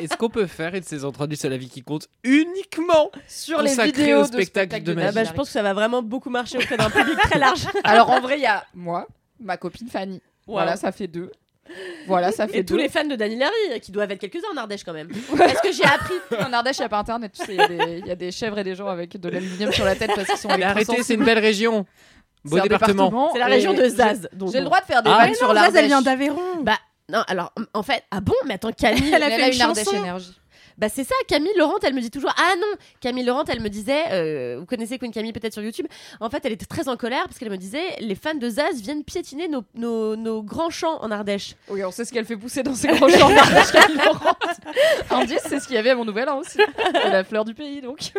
[0.00, 3.70] Est-ce qu'on peut faire une saison 3 du seul avis qui compte uniquement Sur les
[3.70, 5.08] Consacré vidéos au de spectacle de de magie.
[5.08, 7.66] Ah bah, je pense que ça va vraiment beaucoup marcher auprès d'un public très large.
[7.84, 9.06] Alors en vrai, il y a moi,
[9.40, 10.20] ma copine Fanny.
[10.46, 11.30] Voilà, ça fait deux.
[12.08, 12.74] Voilà, ça fait Et deux.
[12.74, 15.08] tous les fans de Dani Larry, qui doivent être quelques-uns en Ardèche quand même.
[15.38, 16.14] Parce que j'ai appris.
[16.46, 18.10] En Ardèche, il n'y a pas internet, tu sais, il y a des- il y,
[18.10, 20.48] a des chèvres et des gens avec de l'aluminium sur la tête parce qu'ils sont
[20.48, 21.86] Mais arrêtez, c'est une belle région.
[22.44, 23.30] Beau département.
[23.32, 24.28] C'est la région de Zaz.
[24.52, 25.80] J'ai le droit de faire des Ah, vannes sur non, Zaz, l'Ardèche.
[25.82, 26.62] elle vient d'Aveyron.
[26.62, 26.76] Bah
[27.12, 29.54] non, alors en fait, ah bon, mais attends, Camille, Elle a fait elle a une
[29.54, 29.96] une Ardèche chanson.
[29.98, 30.32] énergie.
[30.78, 32.66] bah c'est ça, Camille Laurent, elle me dit toujours, ah non,
[33.00, 35.86] Camille Laurent, elle me disait, euh, vous connaissez Queen Camille peut-être sur YouTube,
[36.20, 38.80] en fait, elle était très en colère parce qu'elle me disait, les fans de Zaz
[38.80, 41.54] viennent piétiner nos, nos, nos grands champs en Ardèche.
[41.68, 44.36] Oui, on sait ce qu'elle fait pousser dans ses gros champs d'Ardèche, Camille Laurent.
[45.10, 46.58] Indice, c'est ce qu'il y avait à mon nouvel an aussi.
[46.92, 48.12] C'est la fleur du pays, donc.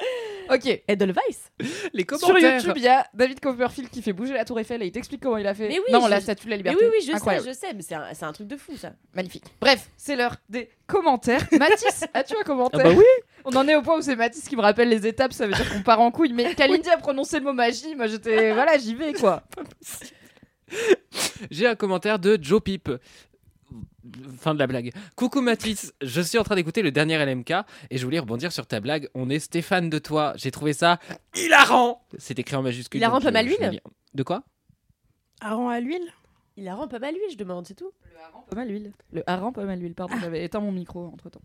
[0.52, 0.82] Ok.
[0.88, 1.52] Edelweiss.
[1.92, 2.56] Les Sur commentaires.
[2.56, 5.22] YouTube, il y a David Copperfield qui fait bouger la tour Eiffel et il t'explique
[5.22, 5.68] comment il a fait.
[5.68, 6.84] Mais oui, non, je- la statue de la Mais liberté.
[6.86, 7.44] oui, oui, je Incroyable.
[7.44, 8.92] sais, je sais, mais c'est un, c'est un truc de fou ça.
[9.14, 9.44] Magnifique.
[9.60, 11.46] Bref, c'est l'heure des commentaires.
[11.52, 13.04] Mathis, as-tu un commentaire Ah bah oui.
[13.44, 15.52] On en est au point où c'est Mathis qui me rappelle les étapes, ça veut
[15.54, 16.32] dire qu'on part en couille.
[16.32, 18.52] Mais Kalindi a prononcé le mot magie, moi j'étais.
[18.52, 19.44] Voilà, j'y vais quoi.
[21.50, 22.88] J'ai un commentaire de Joe Pip.
[24.38, 24.92] Fin de la blague.
[25.16, 27.52] Coucou Mathis, je suis en train d'écouter le dernier LMK
[27.90, 29.08] et je voulais rebondir sur ta blague.
[29.14, 30.32] On est Stéphane de toi.
[30.36, 30.98] J'ai trouvé ça
[31.36, 32.02] hilarant.
[32.18, 32.98] C'est écrit en majuscule.
[32.98, 33.80] Hilarant je- je l'huile.
[34.14, 34.42] De quoi?
[35.40, 36.12] Hareng à l'huile?
[36.56, 37.90] Il a rend pas mal lui, je demande, c'est tout.
[38.12, 38.92] Le hareng pas mal l'huile.
[39.12, 41.40] Le hareng pas mal l'huile, pardon, j'avais éteint mon micro entre temps.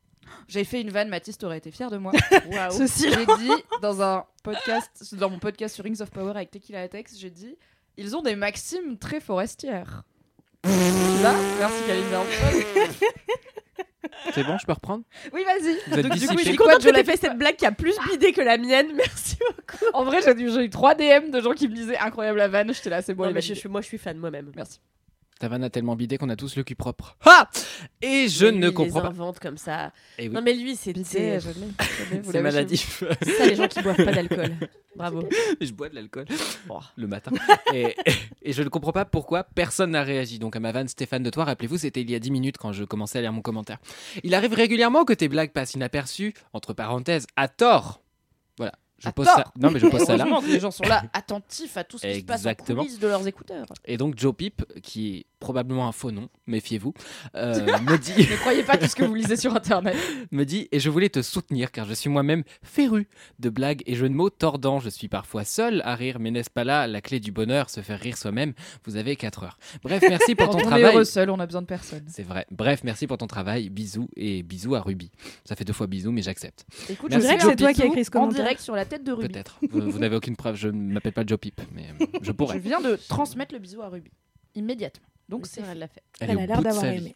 [0.48, 2.12] J'ai fait une vanne, Mathis, t'aurais été fier de moi.
[2.52, 2.70] Waouh.
[2.70, 3.10] Ceci.
[3.10, 3.50] J'ai dit
[3.82, 7.56] dans un podcast, dans mon podcast sur Rings of Power avec Tequila Tex, j'ai dit
[7.96, 10.04] ils ont des maximes très forestières.
[10.64, 11.82] Merci.
[14.34, 15.04] C'est bon, je peux reprendre?
[15.32, 16.02] Oui, vas-y.
[16.02, 18.32] Donc, du coup, Je suis contente que t'aies fait cette blague qui a plus bidé
[18.32, 19.84] que la mienne, merci beaucoup.
[19.94, 22.48] En vrai, j'ai eu, j'ai eu 3 DM de gens qui me disaient incroyable la
[22.48, 22.72] vanne.
[22.72, 24.52] J'étais là, c'est bon, Non, mais je, moi je suis fan moi-même.
[24.54, 24.80] Merci.
[25.40, 27.16] Ta vanne a tellement bidé qu'on a tous le cul propre.
[27.24, 27.48] Ah
[28.02, 29.08] Et je ne lui, il comprends les pas.
[29.08, 29.90] invente comme ça.
[30.18, 31.40] Eh oui, Non mais lui c'est Bidé,
[32.30, 33.02] c'est maladif.
[33.22, 34.52] c'est ça les gens qui boivent pas d'alcool.
[34.96, 35.26] Bravo.
[35.60, 36.26] je bois de l'alcool
[36.68, 36.80] Oh.
[36.96, 37.30] le matin.
[37.72, 37.96] et,
[38.42, 40.38] et je ne comprends pas pourquoi personne n'a réagi.
[40.38, 42.72] Donc à ma vanne Stéphane de toi, rappelez-vous, c'était il y a 10 minutes quand
[42.72, 43.78] je commençais à lire mon commentaire.
[44.24, 48.02] Il arrive régulièrement que tes blagues passent inaperçues, entre parenthèses, à tort.
[48.58, 48.72] Voilà.
[48.98, 49.36] Je À pose tort.
[49.36, 49.52] ça.
[49.58, 50.26] Non mais je pose ça là.
[50.46, 52.50] Les gens sont là, attentifs à tout ce qui se passe en
[52.84, 53.64] de leurs écouteurs.
[53.86, 56.94] Et donc Joe Pip, qui est probablement un faux nom, méfiez-vous,
[57.34, 59.96] euh, me dit Ne croyez pas tout ce que vous lisez sur internet.
[60.30, 63.08] me dit et je voulais te soutenir car je suis moi-même féru
[63.40, 64.78] de blagues et jeux de mots tordants.
[64.78, 67.80] Je suis parfois seul à rire, mais n'est-ce pas là la clé du bonheur, se
[67.80, 68.52] faire rire soi-même?
[68.84, 69.58] Vous avez 4 heures.
[69.82, 70.84] Bref, merci pour ton on est travail.
[70.94, 72.04] heureux seul, on a besoin de personne.
[72.08, 72.46] C'est vrai.
[72.50, 73.70] Bref, merci pour ton travail.
[73.70, 75.10] Bisous et bisous à Ruby.
[75.44, 76.66] Ça fait deux fois bisous, mais j'accepte.
[76.90, 78.42] Écoute, Merci, je que fais un c'est toi qui as écrit ce en commentaire.
[78.44, 79.28] direct sur la tête de Ruby.
[79.32, 79.58] Peut-être.
[79.70, 80.56] vous vous n'avez aucune preuve.
[80.56, 82.58] Je ne m'appelle pas Joe Pip, mais euh, je Je pourrais.
[82.58, 84.10] viens de transmettre le bisou à Ruby
[84.54, 85.06] immédiatement.
[85.30, 86.02] Donc c'est elle l'a fait.
[86.20, 87.14] Elle a l'air d'avoir aimé.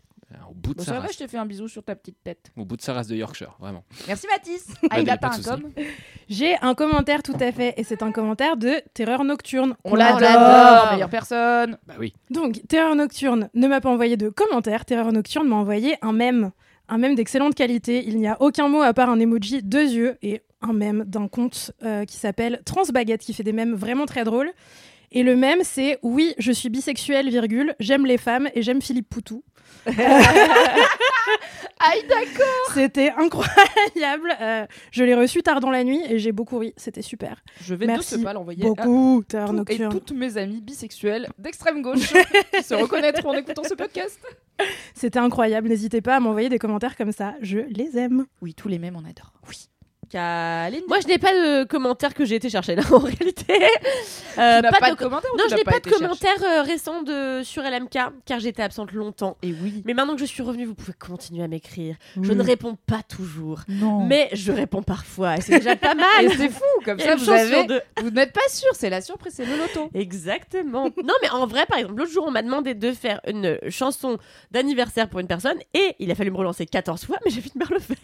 [0.51, 1.13] Au bout de Bon, sa ça va, race.
[1.13, 2.51] je t'ai fait un bisou sur ta petite tête.
[2.57, 3.85] Au bout de sa race de Yorkshire, vraiment.
[4.09, 4.67] Merci Mathis.
[4.91, 5.71] Ah, il a pas un com.
[6.29, 9.77] J'ai un commentaire tout à fait, et c'est un commentaire de Terreur Nocturne.
[9.85, 10.93] On l'adore, l'adore.
[10.93, 11.79] meilleure personne.
[11.87, 12.15] Bah oui.
[12.31, 14.85] Donc, Terreur Nocturne ne m'a pas envoyé de commentaire.
[14.85, 16.51] Terreur Nocturne m'a envoyé un mème.
[16.89, 18.05] Un mème d'excellente qualité.
[18.05, 21.29] Il n'y a aucun mot à part un emoji deux yeux et un mème d'un
[21.29, 24.51] compte euh, qui s'appelle Transbaguette qui fait des mèmes vraiment très drôles.
[25.15, 29.09] Et le mème, c'est Oui, je suis bisexuelle, virgule, j'aime les femmes et j'aime Philippe
[29.09, 29.43] Poutou.
[31.81, 32.73] Aïe, d'accord.
[32.75, 34.35] C'était incroyable.
[34.41, 36.73] Euh, je l'ai reçu tard dans la nuit et j'ai beaucoup ri.
[36.77, 37.43] C'était super.
[37.63, 40.61] Je vais Merci de ce pas l'envoyer à Beaucoup, Terreur tout- et toutes mes amies
[40.61, 42.13] bisexuelles d'extrême gauche
[42.57, 44.19] qui se reconnaîtront en écoutant ce podcast.
[44.95, 45.69] C'était incroyable.
[45.69, 47.35] N'hésitez pas à m'envoyer des commentaires comme ça.
[47.41, 48.25] Je les aime.
[48.41, 49.33] Oui, tous les mêmes, on adore.
[49.49, 49.69] Oui.
[50.15, 53.55] Moi, je n'ai pas de commentaires que j'ai été chercher là en réalité.
[54.39, 57.03] Euh, tu n'as pas, de de commentaires Non, je n'ai pas, de commentaires euh, récents
[57.03, 59.37] de sur LMK car j'étais absente longtemps.
[59.43, 59.83] Et oui.
[59.85, 61.97] Mais maintenant que je suis revenue, vous pouvez continuer à m'écrire.
[62.21, 64.05] Je ne réponds pas toujours, Non.
[64.05, 65.37] mais je réponds parfois.
[65.37, 66.07] et C'est déjà pas mal.
[66.25, 67.67] Et c'est fou, comme ça vous avez.
[67.67, 67.81] deux.
[68.03, 69.91] Vous n'êtes pas sûr, c'est la surprise, c'est le loto.
[69.95, 70.85] Exactement.
[71.05, 74.19] non, mais en vrai, par exemple, l'autre jour, on m'a demandé de faire une chanson
[74.51, 77.55] d'anniversaire pour une personne et il a fallu me relancer 14 fois, mais j'ai fini
[77.59, 77.97] par le faire.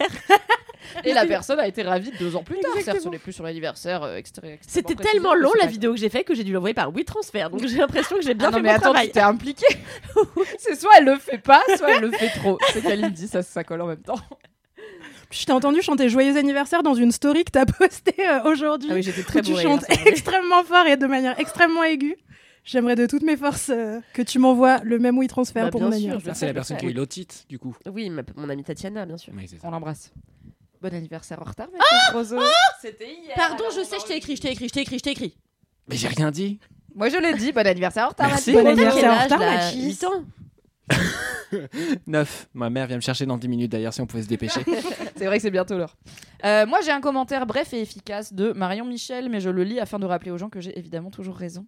[1.03, 2.71] Et la personne a été ravie deux ans plus tard.
[2.75, 2.93] Exactement.
[2.93, 4.03] Certes, ce n'est plus sur l'anniversaire.
[4.03, 6.91] euh, extrêmement C'était tellement long la vidéo que j'ai fait que j'ai dû l'envoyer par
[6.93, 7.47] WeTransfer.
[7.51, 9.07] Donc j'ai l'impression que j'ai bien Ah non, fait mais mon attends, travail.
[9.07, 9.65] tu t'es impliqué.
[10.59, 12.57] c'est soit elle le fait pas, soit elle le fait trop.
[12.73, 14.19] C'est Kalindi, ça, ça colle en même temps.
[15.29, 18.89] Je t'ai entendu chanter Joyeux anniversaire dans une story que t'as postée euh, aujourd'hui.
[18.91, 19.63] Ah oui, j'étais où très tu bourrée.
[19.63, 22.17] chantes hier, ça, extrêmement fort et de manière extrêmement aiguë.
[22.65, 25.81] J'aimerais de toutes mes forces euh, que tu m'envoies le même oui transfert Bah, pour
[25.81, 26.35] mon anniversaire.
[26.35, 27.75] C'est la personne qui a eu l'otite, du coup.
[27.91, 29.33] Oui, ma- mon amie Tatiana, bien sûr.
[29.35, 29.49] Oui.
[29.63, 30.11] On l'embrasse.
[30.81, 32.39] Bon anniversaire en retard, Mathis Roseau.
[32.81, 33.35] C'était hier.
[33.35, 35.37] Pardon, je sais, je t'ai écrit, je t'ai écrit, je t'ai écrit, je t'ai écrit.
[35.87, 36.59] Mais j'ai rien dit.
[36.95, 37.51] Moi, je l'ai dit.
[37.51, 38.51] Bon anniversaire en retard, Merci.
[38.53, 40.01] Bon anniversaire en retard, Mathis.
[40.01, 40.25] 8 ans
[42.07, 42.49] 9.
[42.53, 44.61] Ma mère vient me chercher dans 10 minutes d'ailleurs, si on pouvait se dépêcher.
[45.15, 45.95] C'est vrai que c'est bientôt l'heure.
[46.45, 49.79] Euh, moi, j'ai un commentaire bref et efficace de Marion Michel, mais je le lis
[49.79, 51.67] afin de rappeler aux gens que j'ai évidemment toujours raison.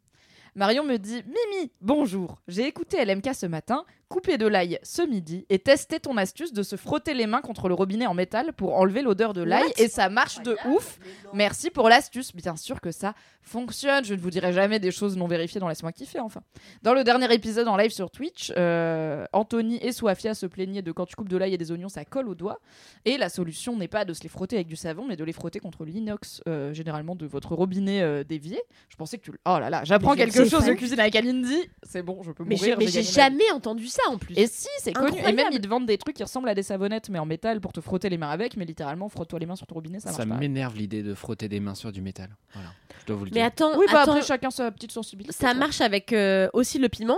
[0.55, 2.41] Marion me dit Mimi, bonjour.
[2.47, 6.61] J'ai écouté LMK ce matin, coupé de l'ail ce midi et testé ton astuce de
[6.61, 9.87] se frotter les mains contre le robinet en métal pour enlever l'odeur de l'ail et
[9.87, 10.99] ça marche de ouf.
[11.33, 12.31] Merci pour l'astuce.
[12.35, 14.05] Bien sûr que ça fonctionne.
[14.05, 16.41] Je ne vous dirai jamais des choses non vérifiées dans Laisse-moi kiffer, enfin.
[16.83, 20.91] Dans le dernier épisode en live sur Twitch, euh, Anthony et Soafia se plaignaient de
[20.91, 22.59] quand tu coupes de l'ail et des oignons, ça colle aux doigts.
[23.05, 25.33] Et la solution n'est pas de se les frotter avec du savon, mais de les
[25.33, 28.61] frotter contre l'inox, euh, généralement de votre robinet euh, d'évier.
[28.89, 29.31] Je pensais que tu.
[29.47, 31.67] Oh là là, j'apprends quelque chose de cuisine avec Alindy.
[31.81, 32.77] C'est bon, je peux Mais mourir.
[32.77, 34.37] mais j'ai jamais entendu ça en plus.
[34.37, 35.17] Et si, c'est connu.
[35.19, 37.59] Et même, ils te vendent des trucs qui ressemblent à des savonnettes, mais en métal
[37.61, 38.57] pour te frotter les mains avec.
[38.57, 40.35] Mais littéralement, frotte-toi les mains sur ton robinet, ça, Ça marche pas.
[40.39, 42.29] m'énerve l'idée de frotter des mains sur du métal.
[42.53, 42.69] Voilà,
[43.01, 43.45] je dois vous le Mais dire.
[43.45, 45.33] attends, Oui, bah attends, après, chacun sa petite sensibilité.
[45.33, 45.53] ça quoi.
[45.55, 47.17] marche avec euh, aussi le piment?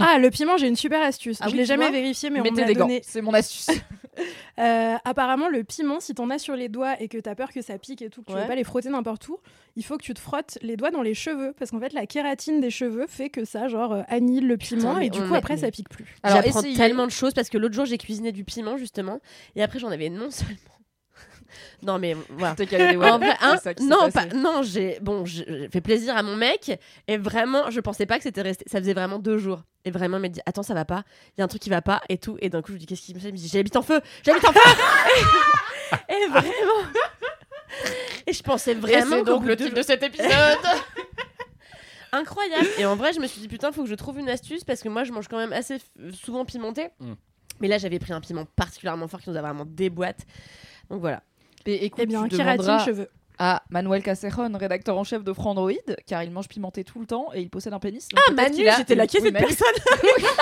[0.00, 1.38] Ah, le piment, j'ai une super astuce.
[1.40, 3.00] Ah je oui, l'ai tu jamais vérifié, mais on me l'a donné.
[3.04, 3.68] c'est mon astuce.
[4.58, 7.62] Euh, apparemment, le piment, si t'en as sur les doigts et que t'as peur que
[7.62, 8.42] ça pique et tout, que tu Ouais.
[8.42, 9.38] veux pas les frotter n'importe où,
[9.74, 11.54] il faut que tu te frottes les doigts dans les cheveux.
[11.58, 14.98] Parce qu'en fait, la kératine des cheveux fait que ça, genre, euh, annihile le piment
[14.98, 16.04] et du coup, après, ça pique plus.
[16.22, 19.20] Alors, J'apprends tellement de choses parce que l'autre jour j'ai cuisiné du piment justement
[19.56, 20.58] et après j'en avais non seulement.
[21.82, 22.54] Non mais voilà.
[22.54, 23.10] T'es calé, ouais.
[23.10, 26.36] En vrai, hein, C'est ça non, pas, non, j'ai bon, j'ai fait plaisir à mon
[26.36, 28.64] mec et vraiment, je pensais pas que c'était resté.
[28.68, 31.04] Ça faisait vraiment deux jours et vraiment, il m'a dit attends, ça va pas,
[31.36, 32.80] il y a un truc qui va pas et tout et d'un coup je lui
[32.80, 33.28] dis qu'est-ce qui me fait?
[33.28, 34.60] Il me dit j'habite en feu, j'habite en feu.
[36.08, 36.88] et vraiment,
[38.26, 40.30] et je pensais vraiment c'est donc le titre de cet épisode.
[42.12, 42.68] incroyable.
[42.78, 44.82] Et en vrai, je me suis dit putain, faut que je trouve une astuce parce
[44.82, 45.78] que moi, je mange quand même assez
[46.12, 46.88] souvent pimenté.
[47.00, 47.14] Mm.
[47.60, 50.24] Mais là, j'avais pris un piment particulièrement fort qui nous a vraiment déboîté.
[50.90, 51.22] Donc voilà.
[51.66, 53.08] Et écoute, Eh bien, tu demanderas cheveux.
[53.38, 55.72] à Manuel Caseron, rédacteur en chef de Frandroid,
[56.06, 58.08] car il mange pimenté tout le temps et il possède un pénis.
[58.16, 59.46] Ah, Manu, j'étais là, qui est cette Manu.
[59.46, 59.74] personne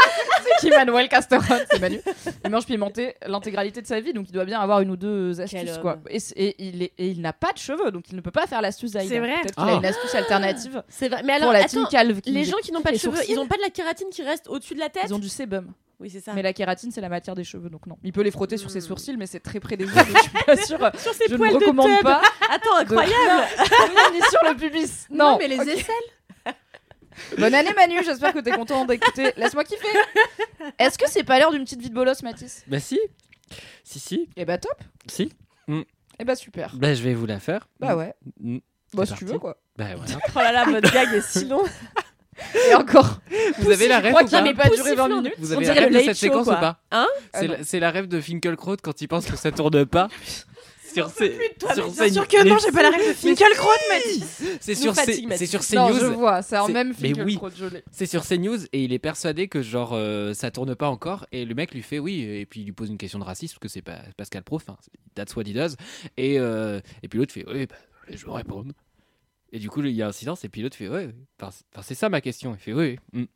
[0.43, 2.01] C'est qui Manuel Casteron C'est Manu.
[2.45, 5.41] Il mange pimenté l'intégralité de sa vie, donc il doit bien avoir une ou deux
[5.41, 5.79] astuces.
[5.79, 5.99] Quoi.
[6.09, 8.61] Et, il est- et il n'a pas de cheveux, donc il ne peut pas faire
[8.63, 9.15] l'astuce d'Aïda.
[9.15, 9.41] C'est vrai.
[9.43, 9.79] Peut-être qu'il a Ah.
[9.79, 11.23] une astuce alternative C'est vrai.
[11.25, 12.21] Mais alors, pour la attends, team calve.
[12.21, 13.33] qui les gens qui n'ont pas de cheveux, sourcils.
[13.33, 15.29] ils ont pas de la kératine qui reste au-dessus de la tête Ils ont du
[15.29, 15.73] sébum.
[16.01, 16.33] Oui, c'est ça.
[16.33, 17.99] Mais la kératine, c'est la matière des cheveux, donc non.
[18.03, 18.83] Il peut les frotter sur ses Hmm.
[18.83, 20.91] sourcils, mais c'est très près des yeux, je suis pas sûre.
[20.99, 22.23] Sur ses Je ne poils recommande pas.
[22.51, 25.07] Attends, de- incroyable Oui, ni sur le pubis.
[25.11, 26.55] Non, mais les aisselles.
[27.37, 29.33] Bonne année Manu, j'espère que t'es content d'écouter.
[29.37, 29.87] Laisse-moi kiffer.
[30.79, 32.65] Est-ce que c'est pas l'heure d'une petite vie de bolos, Mathis?
[32.67, 32.99] Bah si.
[33.85, 34.31] Si, si.
[34.37, 34.73] Eh bah top.
[35.07, 35.31] Si.
[35.69, 36.75] Eh bah super.
[36.77, 37.69] Bah je vais vous la faire.
[37.79, 38.15] Bah ouais.
[38.41, 38.59] Mm.
[38.95, 39.59] Bah si tu veux quoi.
[39.77, 40.19] Bah voilà.
[40.35, 41.63] Oh là là, votre gag est si long.
[42.71, 43.21] Et encore.
[43.59, 44.25] Vous avez la Je rêve ou pas
[44.55, 45.09] pas duré 20 Poussiflant.
[45.09, 45.35] minutes.
[45.39, 46.57] Vous On avez la dirait rêve de cette Show, séquence quoi.
[46.57, 49.51] ou pas Hein C'est Ah la, la rêve de Finkelkraut quand il pense que ça
[49.53, 50.09] tourne pas.
[50.93, 51.09] sur
[51.61, 54.43] Toi, sur bien sûr que non, j'ai pas la règle de Finkielkraut, Mathis.
[54.61, 56.15] C'est sur c'est sur Non, je CNews.
[56.19, 57.85] vois, c'est C'est- même le trop gelé.
[57.93, 61.45] C'est sur CNews et il est persuadé que genre euh, ça tourne pas encore et
[61.45, 63.61] le mec lui fait oui et puis il lui pose une question de racisme parce
[63.61, 65.77] que c'est pas Pascal Pro, enfin c'est- that's what he does
[66.17, 67.77] et euh, et puis l'autre fait oui bah,
[68.13, 68.73] je vais répondre
[69.53, 71.11] et du coup il y a un silence et puis l'autre fait ouais
[71.41, 71.51] enfin,
[71.83, 73.23] c'est- ça ma question il fait oui, oui.
[73.23, 73.27] Mm.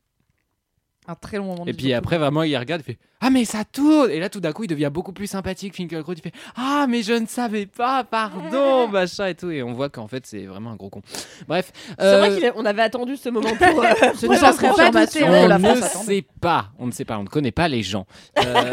[1.06, 1.64] Un très long moment.
[1.64, 4.28] de et puis après vraiment il regarde il fait ah mais ça tourne et là
[4.30, 7.26] tout d'un coup il devient beaucoup plus sympathique Finkielkraut il fait ah mais je ne
[7.26, 10.88] savais pas pardon machin et tout et on voit qu'en fait c'est vraiment un gros
[10.90, 11.02] con
[11.46, 13.84] bref C'est euh, vrai qu'on avait attendu ce moment pour.
[13.84, 15.26] euh, confirmation confirmation.
[15.26, 17.82] que On la ne sait pas, on ne sait pas, on ne connaît pas les
[17.82, 18.06] gens.
[18.38, 18.70] Euh,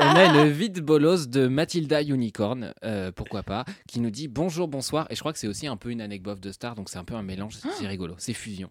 [0.00, 4.66] on a une vide bolos de Mathilda Unicorn, euh, pourquoi pas, qui nous dit bonjour,
[4.68, 5.06] bonsoir.
[5.10, 7.04] Et je crois que c'est aussi un peu une anecdote de star, donc c'est un
[7.04, 8.70] peu un mélange, c'est rigolo, c'est fusion.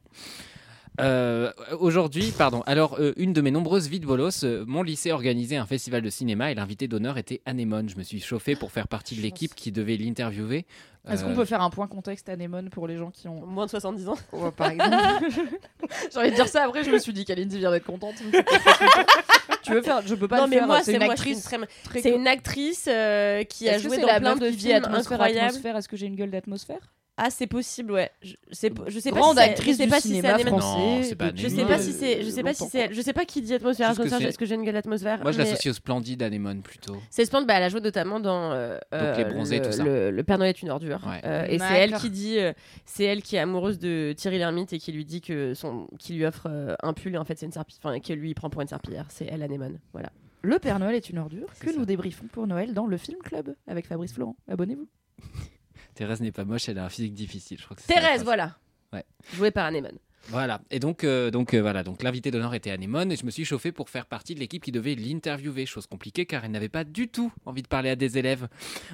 [1.00, 2.64] Euh, Aujourd'hui, pardon.
[2.66, 6.10] Alors, euh, une de mes nombreuses vides bolos, euh, mon lycée organisait un festival de
[6.10, 7.90] cinéma et l'invité d'honneur était Anémone.
[7.90, 10.66] Je me suis chauffé pour faire partie de l'équipe qui devait l'interviewer.
[11.10, 13.46] Est-ce qu'on peut faire un point contexte anémone pour les gens qui ont.
[13.46, 14.18] Moins de 70 ans.
[14.34, 14.92] Ouais, par exemple.
[16.14, 18.16] J'ai envie de dire ça après, je me suis dit qu'Alindy vient d'être contente.
[19.64, 20.68] tu veux faire Je peux pas non, le mais faire.
[20.68, 21.44] moi, c'est une actrice.
[21.44, 25.40] très- très C'est une actrice euh, qui a joué dans la plein de films incroyables.
[25.40, 25.76] atmosphère?
[25.78, 26.92] Est-ce que j'ai une gueule d'atmosphère?
[27.24, 28.10] Ah, c'est possible, ouais.
[28.24, 31.16] Je, sais Grande pas si actrice je sais du pas si cinéma français.
[31.20, 33.44] Non, Je sais pas si c'est, je sais pas si c'est, je sais pas qui
[33.44, 34.22] dit atmosphère, atmosphère.
[34.24, 36.98] Est-ce que j'ai une gueule d'atmosphère Moi, je mais l'associe au splendide Anémone plutôt.
[37.12, 39.84] C'est Splendid, bah, elle a joué notamment dans euh, euh, les bronzés, le, tout ça.
[39.84, 41.00] Le, le Père Noël est une ordure.
[41.06, 41.22] Ouais.
[41.24, 42.54] Euh, et c'est elle qui dit, euh,
[42.86, 46.16] c'est elle qui est amoureuse de Thierry Lhermitte et qui lui dit que son, qui
[46.16, 48.34] lui offre euh, un pull et en fait c'est une serpillière, enfin que lui il
[48.34, 49.06] prend pour une serpillière.
[49.10, 50.12] C'est elle Anémone, voilà.
[50.42, 51.78] Le Père Noël est une ordure que ça.
[51.78, 54.36] nous débriefons pour Noël dans le Film Club avec Fabrice Florent.
[54.48, 54.88] Abonnez-vous.
[55.96, 57.58] Thérèse n'est pas moche, elle a un physique difficile.
[57.60, 58.56] Je crois que c'est ça la Thérèse, voilà.
[58.94, 59.06] Ouais.
[59.34, 59.98] Jouée par Anémone.
[60.30, 60.62] Voilà.
[60.70, 61.84] Et donc, euh, donc euh, voilà.
[61.84, 64.64] Donc l'invité d'honneur était Anémone et je me suis chauffé pour faire partie de l'équipe
[64.64, 65.66] qui devait l'interviewer.
[65.66, 68.48] Chose compliquée car elle n'avait pas du tout envie de parler à des élèves.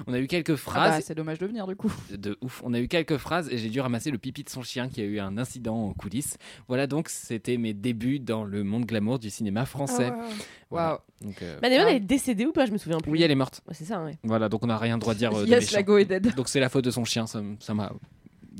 [0.06, 1.92] On a eu quelques Ah bah, phrases c'est dommage de venir du coup.
[2.10, 2.62] de ouf.
[2.64, 5.00] On a eu quelques phrases et j'ai dû ramasser le pipi de son chien qui
[5.00, 6.38] a eu un incident en coulisses.
[6.66, 10.10] Voilà donc c'était mes débuts dans le monde glamour du cinéma français.
[10.12, 10.34] Ah ouais.
[10.70, 10.98] Waouh.
[11.22, 11.66] Donc, euh, Ah.
[11.68, 12.66] elle est décédée ou pas?
[12.66, 13.10] Je me souviens plus.
[13.12, 13.62] oui, elle est morte.
[13.66, 14.16] Ouais, c'est ça, ouais.
[14.22, 14.48] Voilà.
[14.48, 15.76] Donc on n'a rien droit de dire euh, Yes, méchant.
[15.76, 16.34] la go est dead.
[16.34, 17.26] Donc c'est la faute de son chien.
[17.26, 17.42] Ça
[17.74, 17.92] m'a.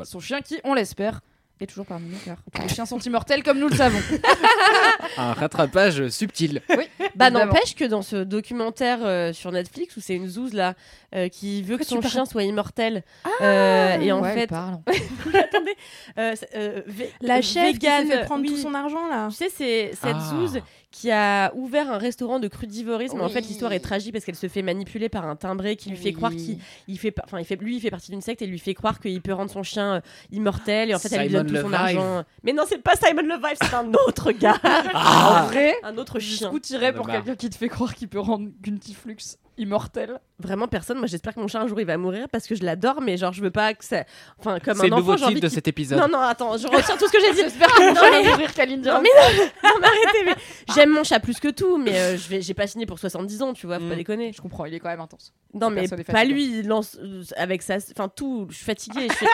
[0.05, 1.21] Son chien qui, on l'espère,
[1.65, 3.99] est toujours parmi nous car les chiens sont immortels comme nous le savons.
[5.17, 6.63] un rattrapage subtil.
[6.77, 6.85] Oui,
[7.17, 10.75] Bah n'empêche que dans ce documentaire euh, sur Netflix où c'est une zouze là
[11.15, 13.03] euh, qui veut que tu son parles chien soit immortel
[13.41, 14.79] euh, et en Ouais, elle fait parle.
[15.35, 15.77] attendez
[16.19, 16.81] euh, euh,
[17.21, 18.49] La chef qui s'est vegan, fait prendre oui.
[18.51, 19.29] tout son argent là.
[19.31, 20.31] Tu sais, c'est cette Ah.
[20.31, 20.61] zouze
[20.91, 23.21] qui a ouvert un restaurant de crudivorisme.
[23.21, 23.49] En fait, Oui.
[23.49, 26.13] l'histoire est tragique parce qu'elle se fait manipuler par un timbré qui lui fait Oui.
[26.15, 28.59] croire qu'il il fait, enfin, il fait, lui, il fait partie d'une secte et lui
[28.59, 30.01] fait croire qu'il peut rendre son chien euh,
[30.33, 30.91] immortel.
[30.91, 32.25] Et en fait, elle lui donne tout son argent.
[32.43, 34.59] Mais non, c'est pas Simon Levive, c'est un autre gars,
[34.95, 36.51] En vrai, un autre chien.
[36.63, 39.17] tirer pour quelqu'un qui te fait croire qu'il peut rendre Guntiflux
[39.59, 40.99] immortel Vraiment personne.
[40.99, 43.17] Moi, j'espère que mon chat un jour il va mourir parce que je l'adore, mais
[43.17, 44.05] genre je veux pas que ça.
[44.39, 45.99] Enfin, comme C'est un le nouveau enfant, j'ai envie titre de cet épisode.
[45.99, 47.41] Non, non, attends, je retire tout ce que j'ai dit.
[47.43, 48.89] J'espère que mon Non, chat va mourir Kalindi.
[48.89, 50.35] Non, mais non, non, mais arrêtez, mais
[50.75, 53.43] j'aime mon chat plus que tout, mais euh, je vais, j'ai pas signé pour 70
[53.43, 53.91] ans, tu vois, faut Mm.
[53.91, 54.33] pas déconner.
[54.33, 55.33] Je comprends, il est quand même intense.
[55.55, 59.09] Non, mais pas lui, il lance euh, avec ça, enfin tout, je suis fatiguée.
[59.09, 59.27] Je suis,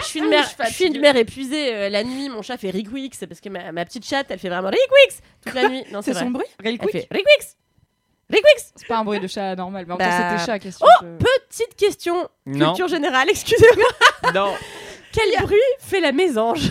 [0.00, 1.74] je suis une mère, je suis une mère épuisée.
[1.74, 4.48] euh, la nuit, mon chat fait Rikwix parce que ma, ma petite chatte, elle fait
[4.50, 5.84] vraiment Rikwix toute la nuit.
[5.92, 7.08] Non, c'est C'est son bruit Elle fait
[8.76, 10.58] C'est pas un bruit de chat normal, mais en Bah, c'était chat.
[10.58, 12.68] Question oh, Petite question, Non.
[12.68, 14.32] culture générale, excusez-moi.
[14.34, 14.52] Non.
[15.12, 16.70] Quel bruit fait la mésange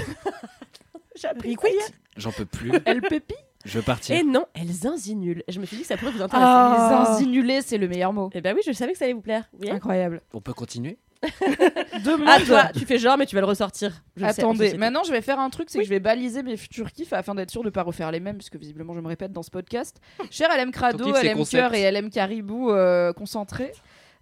[1.16, 1.88] J'ai appris ça hier.
[2.16, 2.72] J'en peux plus.
[2.86, 4.16] Elle pépi Je veux partir.
[4.16, 5.44] Et non, elles insinulent.
[5.48, 6.46] Et je me suis dit que ça pourrait vous intéresser.
[6.48, 7.04] Ah.
[7.06, 8.30] Les insinulés, c'est le meilleur mot.
[8.34, 9.50] Et ben oui, je savais que ça allait vous plaire.
[9.60, 9.70] Oui.
[9.70, 10.22] Incroyable.
[10.34, 10.98] On peut continuer?
[12.04, 14.04] Deux Ah toi, tu fais genre, mais tu vas le ressortir.
[14.16, 14.78] Je sais, Attendez, société.
[14.78, 17.36] maintenant je vais faire un truc, c'est que je vais baliser mes futurs kiffs afin
[17.36, 20.00] d'être sûr de pas refaire les mêmes, puisque visiblement je me répète dans ce podcast.
[20.32, 21.46] Cher LM Crado, LM.
[21.46, 23.72] Cœur et LM Caribou euh, concentrés,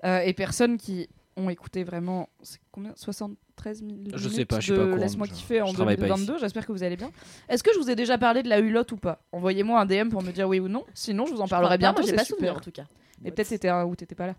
[0.06, 2.94] euh, et personnes qui ont écouté vraiment, c'est combien?
[2.96, 5.74] 73 000 Je sais minutes pas, je suis pas au courant, Laisse-moi kiffer en je
[5.74, 7.12] travaille pas 2022, j'espère que vous allez bien.
[7.48, 9.22] Est-ce que je vous ai déjà parlé de la hulotte ou pas?
[9.32, 11.78] Envoyez-moi un DM pour me dire oui ou non, sinon je vous en Je parlerai
[11.78, 12.38] bientôt, moi, j'ai c'est pas super.
[12.38, 12.86] souvenir en tout cas.
[13.24, 14.34] Et peut-être c'était un où t'étais pas là.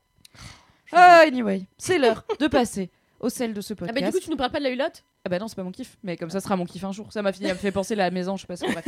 [0.93, 4.01] Ah, anyway, c'est l'heure de passer au sel de ce Ah podcast.
[4.01, 5.05] bah du coup, tu nous parles pas de la hulotte?
[5.25, 7.13] Ah bah non, c'est pas mon kiff, mais comme ça sera mon kiff un jour.
[7.13, 8.73] Ça m'a fini, elle me fait penser à la maison, je sais pas ce que
[8.73, 8.87] bref.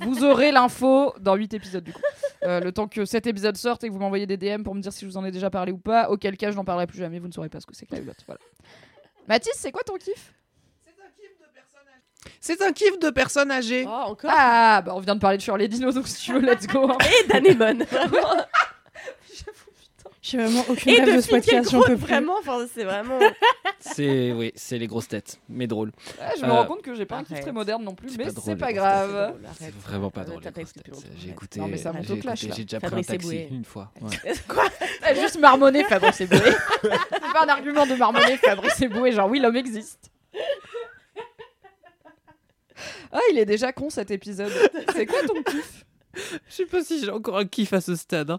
[0.00, 2.00] Vous aurez l'info dans 8 épisodes du coup.
[2.44, 4.80] Euh, le temps que cet épisode sorte et que vous m'envoyez des DM pour me
[4.80, 6.86] dire si je vous en ai déjà parlé ou pas, auquel cas je n'en parlerai
[6.86, 8.22] plus jamais, vous ne saurez pas ce que c'est que la hulotte.
[8.26, 8.40] Voilà.
[9.28, 10.34] Mathis, c'est quoi ton kiff?
[12.38, 13.84] C'est un kiff de personnes âgées.
[13.86, 14.30] Oh, encore?
[14.32, 16.90] Ah, bah on vient de parler de Shirley Dino, donc si tu veux, let's go.
[16.90, 16.98] hein.
[17.24, 17.84] Et d'Anémone.
[20.30, 22.06] J'ai vraiment aucune rêve de podcast, j'en peux plus.
[22.06, 23.18] vraiment, enfin, c'est vraiment...
[23.82, 25.90] C'est oui, c'est les grosses têtes, mais drôle.
[26.20, 28.14] Ouais, je me Euh, rends compte que j'ai pas un kiff très moderne non plus,
[28.18, 29.34] mais c'est pas grave.
[29.58, 30.42] C'est vraiment pas Euh, drôle.
[31.16, 31.60] J'ai écouté.
[31.60, 32.40] Non, mais ça j'ai monte au clash.
[32.40, 33.90] J'ai déjà pris un taxi une fois.
[34.48, 34.64] Quoi?
[35.18, 36.38] Juste marmonné Fabrice Eboué.
[36.82, 40.10] c'est pas un argument de marmonner Fabrice Eboué, genre oui, l'homme existe.
[43.12, 44.52] Ah, il est déjà con cet épisode.
[44.92, 45.84] C'est quoi ton kiff?
[46.14, 48.30] Je sais pas si j'ai encore un kiff à ce stade.
[48.30, 48.38] hein.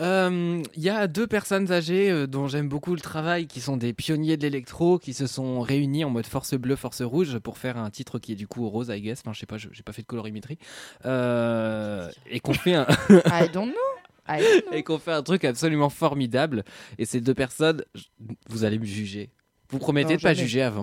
[0.00, 3.76] Euh, Il y a deux personnes âgées euh, dont j'aime beaucoup le travail, qui sont
[3.76, 7.58] des pionniers de l'électro, qui se sont réunis en mode force bleue, force rouge pour
[7.58, 9.20] faire un titre qui est du coup rose, I guess.
[9.20, 10.58] Enfin, je sais pas, j'ai pas fait de colorimétrie.
[11.06, 12.86] Euh, et qu'on fait un,
[13.26, 14.32] I don't know.
[14.72, 16.64] Et qu'on fait un truc absolument formidable.
[16.98, 17.82] Et ces deux personnes,
[18.48, 19.30] vous allez me juger.
[19.70, 20.46] Vous promettez Non, de pas jamais.
[20.46, 20.82] juger avant.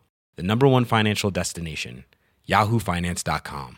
[0.37, 2.03] the number one financial destination,
[2.49, 3.77] yahoofinance.com.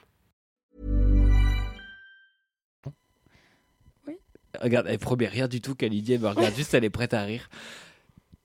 [4.62, 7.50] Regarde, elle promet rien du tout qu'Olivier me regarde juste, elle est prête à rire.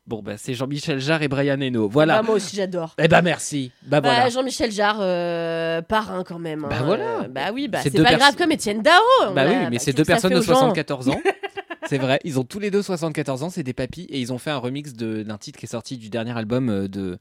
[0.07, 1.87] Bon, bah, c'est Jean-Michel Jarre et Brian Eno.
[1.87, 2.17] Voilà.
[2.17, 2.95] Bah, moi aussi, j'adore.
[2.97, 3.73] Eh ben merci.
[3.83, 4.31] Bah Bah, voilà.
[4.31, 6.63] Jean-Michel Jarre, euh, parrain quand même.
[6.63, 6.83] Bah hein.
[6.83, 7.05] voilà.
[7.25, 9.03] Euh, bah oui, bah C'est pas grave comme Étienne Dao.
[9.35, 11.21] Bah a- oui, bah, mais c'est deux personnes de aux gens 74 ans.
[11.89, 14.39] C'est vrai, ils ont tous les deux 74 ans, c'est des papis, et ils ont
[14.39, 17.19] fait un remix d'un titre qui est sorti du dernier album euh, de,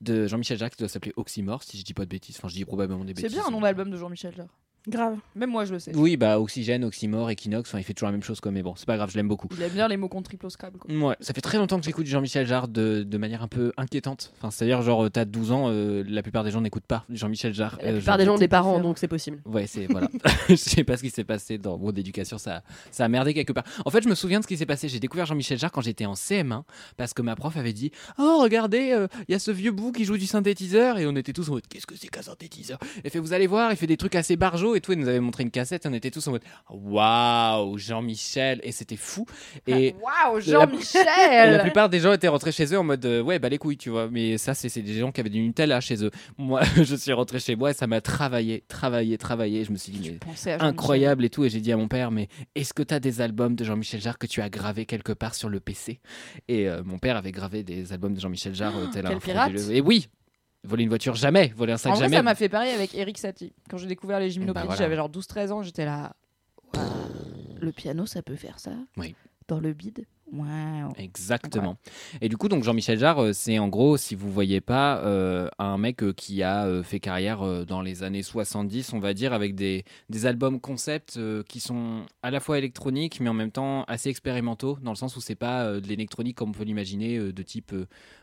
[0.00, 2.36] de Jean-Michel Jarre qui doit s'appeler Oxymore, si je dis pas de bêtises.
[2.38, 3.32] Enfin, je dis probablement des C'est bêtises.
[3.38, 4.48] bien un nom d'album de Jean-Michel Jarre.
[4.88, 5.16] Grave.
[5.34, 5.92] Même moi, je le sais.
[5.96, 8.74] Oui, bah Oxygène, Oxymore, Equinox, enfin, il fait toujours la même chose, quoi, mais bon,
[8.76, 9.48] c'est pas grave, je l'aime beaucoup.
[9.56, 10.78] Il aime bien les mots contre triple au Scrabble.
[10.78, 10.94] quoi.
[10.94, 14.32] Ouais, ça fait très longtemps que j'écoute Jean-Michel Jarre de, de manière un peu inquiétante.
[14.38, 17.78] Enfin, c'est-à-dire, genre, t'as 12 ans, euh, la plupart des gens n'écoutent pas Jean-Michel Jarre.
[17.82, 19.40] La Euh, plupart des gens ont des parents, donc c'est possible.
[19.44, 20.08] Ouais, c'est voilà.
[20.48, 22.62] je sais pas ce qui s'est passé dans mon éducation, ça,
[22.92, 23.64] ça a merdé quelque part.
[23.84, 24.88] En fait, je me souviens de ce qui s'est passé.
[24.88, 26.62] J'ai découvert Jean-Michel Jarre quand j'étais en CM1
[26.96, 29.90] parce que ma prof avait dit "Oh, regardez, euh, il y a ce vieux bout
[29.90, 32.78] qui joue du synthétiseur" et on était tous en mode "Qu'est-ce que c'est qu'un synthétiseur?
[33.02, 34.94] Elle fait "Vous allez voir, il fait des trucs assez barjots" et tout.
[34.94, 38.96] Nous avait montré une cassette et on était tous en mode "Waouh, Jean-Michel" et c'était
[38.96, 39.26] fou.
[39.66, 41.06] Et Waouh, Jean-Michel.
[41.50, 43.76] la plupart des gens étaient rentrés chez eux en mode euh, ouais bah les couilles
[43.76, 44.08] tu vois.
[44.10, 46.10] Mais ça c'est des gens qui avaient du Nutella chez eux.
[46.38, 49.64] Moi je suis rentré chez moi et ça m'a travaillé travaillé travaillé.
[49.64, 51.44] Je me suis dit mais incroyable et tout.
[51.44, 54.00] Et j'ai dit à mon père mais est-ce que tu as des albums de Jean-Michel
[54.00, 56.00] Jarre que tu as gravés quelque part sur le PC
[56.48, 59.18] et euh, mon père avait gravé des albums de Jean-Michel Jarre euh, tel un
[59.70, 60.08] et oui
[60.66, 62.94] voler une voiture jamais voler un sac En vrai, jamais ça m'a fait pareil avec
[62.94, 63.52] Eric Satie.
[63.70, 64.78] Quand j'ai découvert les gymnopédies, Bah voilà.
[64.78, 66.14] j'avais genre 12-13 ans, j'étais là.
[67.60, 69.14] Le piano, ça peut faire ça Oui.
[69.48, 70.92] Dans le bide Waouh.
[70.96, 71.76] Exactement.
[72.20, 75.48] Et du coup, donc Jean-Michel Jarre, euh, c'est en gros, si vous voyez pas, euh,
[75.58, 79.54] un mec euh, qui a fait carrière dans les années 70, on va dire, avec
[79.54, 83.84] des, des albums concept euh, qui sont à la fois électroniques, mais en même temps
[83.84, 87.18] assez expérimentaux, dans le sens où c'est pas euh, de l'électronique comme on peut l'imaginer,
[87.18, 87.72] de type,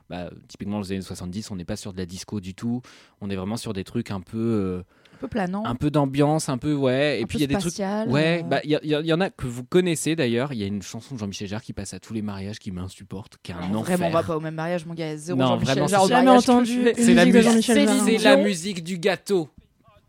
[0.10, 2.82] bah, typiquement dans les années 70, on n'est pas sur de la disco du tout,
[3.22, 4.84] on est vraiment sur des trucs un peu,
[5.24, 5.64] peu planant.
[5.66, 7.74] un peu d'ambiance, un peu ouais, et un puis il y a des trucs
[8.12, 10.52] Ouais, euh, bah il y, a- y y en a que vous connaissez d'ailleurs.
[10.54, 12.72] Il y a une chanson de Jean-Michel Jarre qui passe à tous les mariages qui
[12.72, 13.98] m'insupporte, qui est un non, enfer.
[13.98, 15.16] Vraiment, on va pas au même mariage, mon gars.
[15.16, 18.06] Zéro Non, Jean-Michel vraiment, Jarre Jamais entendu C'est la musique de musique- Jean-Michel Jarre.
[18.06, 19.50] C'est la musique du gâteau.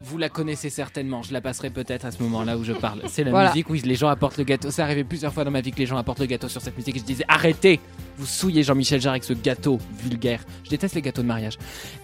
[0.05, 1.23] Vous la connaissez certainement.
[1.23, 3.01] Je la passerai peut-être à ce moment-là où je parle.
[3.09, 3.49] C'est la Voilà.
[3.49, 4.71] musique où les gens apportent le gâteau.
[4.71, 6.77] C'est arrivé plusieurs fois dans ma vie que les gens apportent le gâteau sur cette
[6.77, 6.97] musique.
[6.97, 7.81] Et je disais arrêtez,
[8.19, 10.41] vous souillez Jean-Michel Jarre avec ce gâteau vulgaire.
[10.65, 11.57] Je déteste les gâteaux de mariage.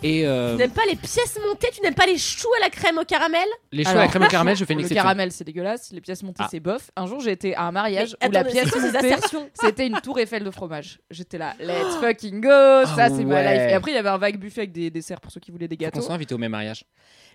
[0.03, 2.71] Et euh, Tu n'aimes pas les pièces montées Tu n'aimes pas les choux à la
[2.71, 3.47] crème au caramel?
[3.71, 5.03] Les choux à la crème au caramel, je fais une Le exception.
[5.03, 5.91] caramel, c'est dégueulasse.
[5.93, 6.49] Les pièces montées, Ah.
[6.51, 6.91] c'est bof.
[6.97, 9.51] Un jour, j'ai été à un mariage Mais où la pièce c'est montée, assertions?
[9.61, 11.01] c'était une tour Eiffel de fromage.
[11.11, 12.49] J'étais là, let's fucking go,
[12.97, 13.53] ça c'est ma ouais.
[13.59, 13.71] life.
[13.71, 15.69] Et après, il y avait un vague buffet avec des desserts pour ceux qui voulaient
[15.69, 16.01] des Faut gâteaux.
[16.01, 16.85] soit invité au même mariage.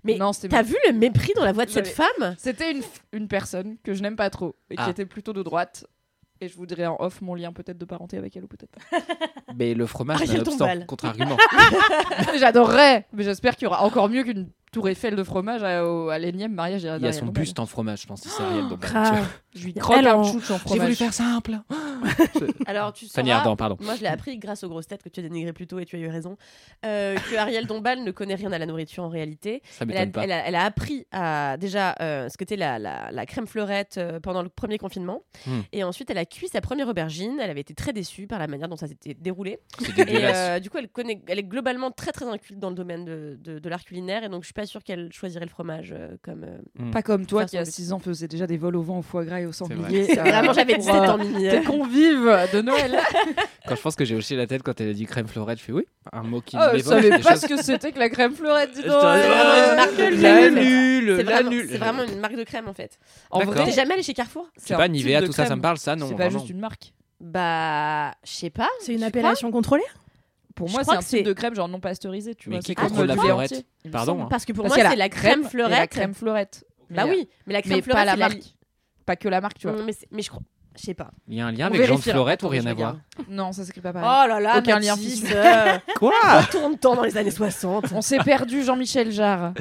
[0.05, 0.17] Mais
[0.49, 2.35] T'as vu le mépris dans la voix de cette femme?
[2.37, 4.89] C'était une, une personne que je n'aime pas trop et qui Ah.
[4.91, 5.85] était plutôt de droite.
[6.41, 8.69] Et je vous dirai en off mon lien peut-être de parenté avec elle ou peut-être
[8.71, 8.81] pas.
[9.55, 10.85] Mais le fromage, nonobstant, Dombal.
[10.85, 11.37] contre-argument.
[12.37, 15.79] J'adorerais, mais j'espère qu'il y aura encore mieux qu'une tour Eiffel de fromage à,
[16.11, 16.83] à l'énième mariage.
[16.83, 19.23] Il y a son buste en fromage, je pense, c'est Ariel Dombal.
[19.55, 20.95] Je lui croque un en- chouch en J'ai voulu fromage.
[20.97, 21.59] faire simple.
[22.67, 23.77] Alors tu Ardant, pardon.
[23.81, 25.85] moi je l'ai appris grâce aux grosses têtes que tu as dénigrées plus tôt et
[25.85, 26.37] tu as eu raison,
[26.85, 29.61] euh, que Ariel Dombal ne connaît rien à la nourriture en réalité.
[29.71, 30.23] Ça Elle a, m'étonne pas.
[30.25, 33.95] elle a- elle a appris à déjà euh, ce qu'était la, la, la crème fleurette
[33.97, 35.23] euh, pendant le premier confinement.
[35.47, 35.61] Hmm.
[35.71, 37.39] Et ensuite, elle a cuit sa première aubergine.
[37.41, 39.59] Elle avait été très déçue par la manière dont ça s'était déroulé.
[39.97, 43.05] Et euh, du coup, elle, connaît, elle est globalement très très inculte dans le domaine
[43.05, 44.23] de, de, de l'art culinaire.
[44.23, 46.43] Et donc, je suis pas pas sûre qu'elle choisirait le fromage euh, comme.
[46.43, 48.99] euh, Pas comme toi qui, à son 6 ans, faisait déjà des vols au vent,
[48.99, 50.03] au foie gras et au C'est sanglier.
[50.03, 50.15] vrai.
[50.15, 51.49] Vraiment, j'avais pour, 17 euh, ans, Mimi.
[51.49, 52.97] Tes convives de Noël.
[53.67, 55.63] Quand je pense que j'ai hoché la tête quand elle a dit crème fleurette, je
[55.63, 57.97] fais oui, un mot qui Oh, je savais des pas choses- ce que c'était que
[57.99, 59.01] la crème fleurette, dis Je donc.
[59.01, 60.51] C'est vraiment une marque de crème, La en fait.
[60.51, 61.67] nulle, C'est la vraiment, nulle.
[61.71, 62.99] c'est vraiment une marque de crème en fait.
[63.31, 63.53] En D'accord.
[63.55, 65.57] vrai, T'es jamais allé chez Carrefour un pas, type Nivea, de tout ça, ça crème.
[65.57, 66.39] me parle, ça, non C'est pas vraiment.
[66.39, 66.93] juste une marque.
[67.19, 68.69] Bah, je sais pas.
[68.81, 69.83] C'est une Tu appellation contrôlée
[70.55, 72.61] Pour moi, c'est un que type c'est- de crème genre non pasteurisée, tu Mais vois.
[72.61, 74.27] qui C'est comme contrôle le la lait fleurette Pardon, hein.
[74.29, 75.89] Parce que pour Parce moi, c'est la crème et la fleurette.
[75.91, 76.65] crème fleurette.
[76.89, 78.55] Bah oui, mais la crème fleurette, pas la marque.
[79.05, 79.81] Pas que la marque, tu vois.
[80.11, 80.41] Mais je crois.
[80.77, 81.11] Je sais pas.
[81.27, 82.15] Il y a un lien On avec Jean de vérifiera.
[82.15, 82.97] Fleurette ou rien je à voir.
[83.29, 84.07] Non, ça s'écrit pas pareil.
[84.09, 85.31] Oh là là, Aucun lien Mathis, physique.
[85.33, 86.11] euh, Quoi
[86.41, 87.85] Retourne-temps dans les années 60.
[87.93, 89.53] On s'est perdu Jean-Michel Jarre.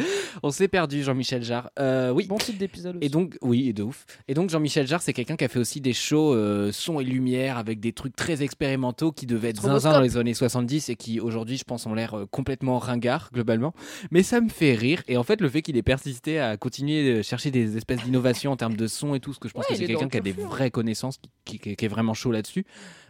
[0.43, 1.71] On s'est perdu, Jean-Michel Jarre.
[1.79, 2.27] Euh, oui.
[2.27, 3.07] Bon titre d'épisode aussi.
[3.07, 4.05] Et donc, oui, et de ouf.
[4.29, 7.05] Et donc, Jean-Michel Jarre, c'est quelqu'un qui a fait aussi des shows euh, son et
[7.05, 10.97] lumière avec des trucs très expérimentaux qui devaient être zinzin dans les années 70 et
[10.97, 13.73] qui aujourd'hui, je pense, ont l'air euh, complètement ringards globalement.
[14.11, 15.03] Mais ça me fait rire.
[15.09, 18.51] Et en fait, le fait qu'il ait persisté à continuer de chercher des espèces d'innovations
[18.53, 19.95] en termes de son et tout, parce que je pense Ouais, que il c'est est
[19.95, 21.04] dans quelqu'un le qui a des vraies connaissances,
[21.45, 22.65] qui, qui- qui est vraiment chaud là-dessus.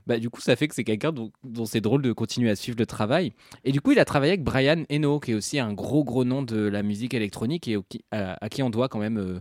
[0.06, 2.56] Bah, du coup, ça fait que c'est quelqu'un dont, dont c'est drôle de continuer à
[2.56, 3.32] suivre le travail.
[3.64, 6.24] Et du coup, il a travaillé avec Brian Eno, qui est aussi un gros, gros
[6.24, 9.40] nom de la musique électronique et au- à, à qui on doit quand même euh,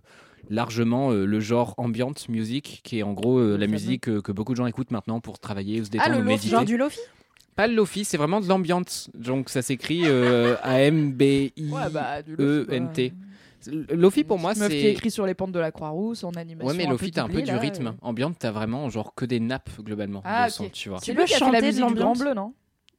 [0.49, 4.53] largement euh, le genre ambient music, qui est en gros euh, la musique que beaucoup
[4.53, 6.49] de gens écoutent maintenant pour travailler ou se Ah, détendre le lofi, méditer.
[6.51, 6.99] Genre du lofi?
[7.57, 8.81] Pas le lofi, c'est vraiment de l'ambient.
[9.13, 10.03] Donc ça s'écrit
[10.63, 11.69] A-M-B-I.
[11.71, 12.65] Ouais, bah, du E,
[13.67, 14.91] lofi, pour moi meuf qui c'est.
[14.91, 16.67] écrit sur les pentes de la Croix-Rousse en animation.
[16.69, 17.95] Ouais, mais Lofi, t'as un peu du rythme.
[18.01, 20.99] Ambient, t'as vraiment genre que des nappes globalement Ah, son, tu vois.
[20.99, 22.53] C'est Tu peux chanter de l'ambiance Bleu, non?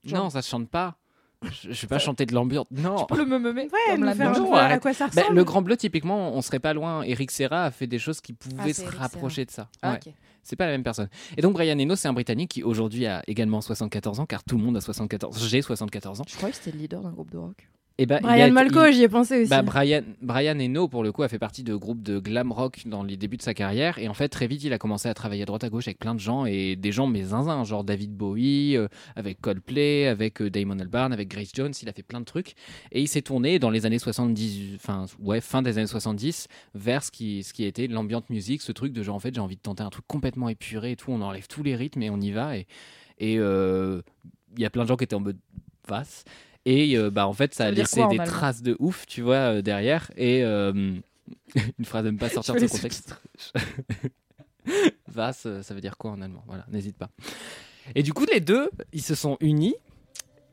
[0.06, 0.96] Non, ça se chante pas.
[1.42, 2.66] Je, je vais pas chanter de l'ambiance.
[2.70, 2.96] Non.
[2.96, 4.32] Tu peux le me meumer Ouais, comme nous la faire.
[4.32, 4.80] Non, peu à arrête.
[4.82, 5.36] quoi ça Bah, ressemble.
[5.36, 7.02] le Grand Bleu, typiquement, on serait pas loin.
[7.02, 9.68] Eric Serra a fait des choses qui pouvaient Ah, c'est se Eric rapprocher de ça.
[9.82, 10.00] Ah, Ouais.
[10.06, 10.12] ok.
[10.42, 11.08] C'est pas la même personne.
[11.38, 14.58] Et donc Brian Eno, c'est un Britannique qui aujourd'hui a également 74 ans, car tout
[14.58, 15.46] le monde a 74.
[15.48, 16.24] J'ai 74 ans.
[16.28, 17.66] Je croyais que c'était le leader d'un groupe de rock.
[17.96, 19.50] Et bah, il a Brian il- j'y ai pensé aussi.
[19.50, 22.82] Bah, Brian, Brian Eno, pour le coup, a fait partie de groupes de glam rock
[22.86, 23.98] dans les débuts de sa carrière.
[23.98, 26.00] Et en fait, très vite, il a commencé à travailler à droite à gauche avec
[26.00, 30.42] plein de gens et des gens, mais zinzin, genre David Bowie, euh, avec Coldplay, avec
[30.42, 31.72] euh, Damon Albarn, avec Grace Jones.
[31.82, 32.54] Il a fait plein de trucs.
[32.90, 37.04] Et il s'est tourné dans les années 70, enfin, ouais, fin des années 70, vers
[37.04, 39.40] ce qui, ce qui a été l'ambient music, ce truc de genre, en fait, j'ai
[39.40, 41.12] envie de tenter un truc complètement épuré et tout.
[41.12, 42.56] On enlève tous les rythmes et on y va.
[42.58, 42.66] Et
[43.20, 44.02] et, euh,
[44.56, 45.38] il y a plein de gens qui étaient en mode
[45.86, 46.24] vasse.
[46.66, 49.22] Et euh, bah, en fait, ça Ça a laissé quoi des traces de ouf, tu
[49.22, 50.10] vois, euh, derrière.
[50.16, 50.72] Et euh,
[51.78, 53.16] une phrase n'aime pas sortir de son contexte.
[55.16, 56.42] Euh, ça veut dire quoi en allemand?
[56.46, 57.08] Voilà, n'hésite pas.
[57.94, 59.74] Et du coup, les deux, ils se sont unis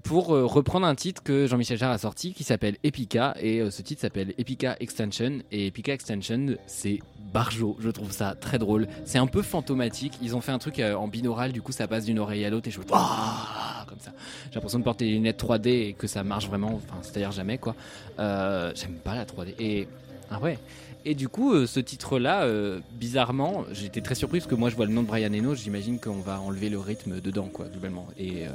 [0.04, 3.36] pour euh, reprendre un titre que Jean-Michel Jarre a sorti qui s'appelle Epica.
[3.40, 5.40] Et euh, ce titre s'appelle Epica Extension.
[5.52, 7.00] Et Epica Extension, c'est
[7.34, 7.78] barjo.
[7.80, 8.88] Je trouve ça très drôle.
[9.06, 10.14] C'est un peu fantomatique.
[10.22, 12.50] Ils ont fait un truc euh, en binaural, du coup, ça passe d'une oreille à
[12.50, 14.12] l'autre et je Ah comme ça.
[14.50, 16.74] J'ai l'impression de porter des lunettes 3D et que ça marche vraiment.
[16.76, 17.76] Enfin, c'est-à-dire jamais, quoi.
[18.18, 19.54] J'aime pas la 3D.
[19.60, 19.88] Et.
[20.30, 20.58] Ah ouais.
[21.04, 22.48] Et du coup, ce titre-là,
[22.94, 26.00] bizarrement, j'étais très surpris parce que moi, je vois le nom de Brian Eno, j'imagine
[26.00, 28.08] qu'on va enlever le rythme dedans, quoi, globalement.
[28.18, 28.46] Et,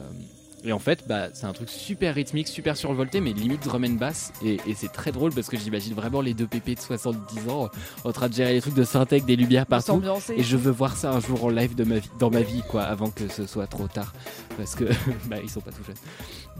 [0.64, 3.90] et en fait, bah, c'est un truc super rythmique, super survolté, mais limite drum and
[3.90, 4.32] bass.
[4.44, 7.68] Et, et c'est très drôle parce que j'imagine vraiment les deux pépés de 70 ans
[8.04, 10.02] en train de gérer les trucs de synthèque, des lumières partout.
[10.34, 12.62] Et je veux voir ça un jour en live de ma vie, dans ma vie,
[12.68, 14.12] quoi, avant que ce soit trop tard.
[14.56, 14.84] Parce que
[15.28, 15.96] bah, ils sont pas tout jeunes.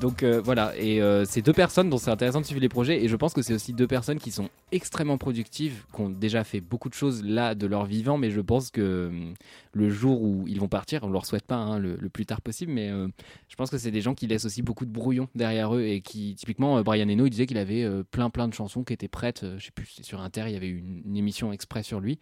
[0.01, 3.03] Donc euh, voilà, et euh, c'est deux personnes dont c'est intéressant de suivre les projets.
[3.03, 6.45] Et je pense que c'est aussi deux personnes qui sont extrêmement productives, qui ont déjà
[6.45, 8.19] fait beaucoup de choses là de leur vivant.
[8.19, 9.35] Mais je pense que hum,
[9.77, 12.73] le jour où ils vont partir, on leur souhaite pas hein, le, plus tard possible,
[12.73, 13.09] mais euh,
[13.49, 15.83] je pense que c'est des gens qui laissent aussi beaucoup de brouillon derrière eux.
[15.83, 18.85] Et qui, typiquement, euh, Brian Eno, il disait qu'il avait euh, plein plein de chansons
[18.85, 19.45] qui étaient prêtes.
[19.59, 22.19] je sais plus, sur Inter, il y avait une, émission exprès sur lui.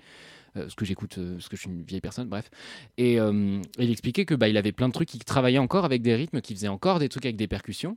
[0.56, 2.48] Ce que j'écoute, euh, parce que je suis une vieille personne, bref.
[2.96, 6.14] Et il expliquait que bah, il avait plein de trucs, il travaillait encore avec des
[6.14, 7.96] rythmes, qu'il faisait encore des trucs avec des percussions,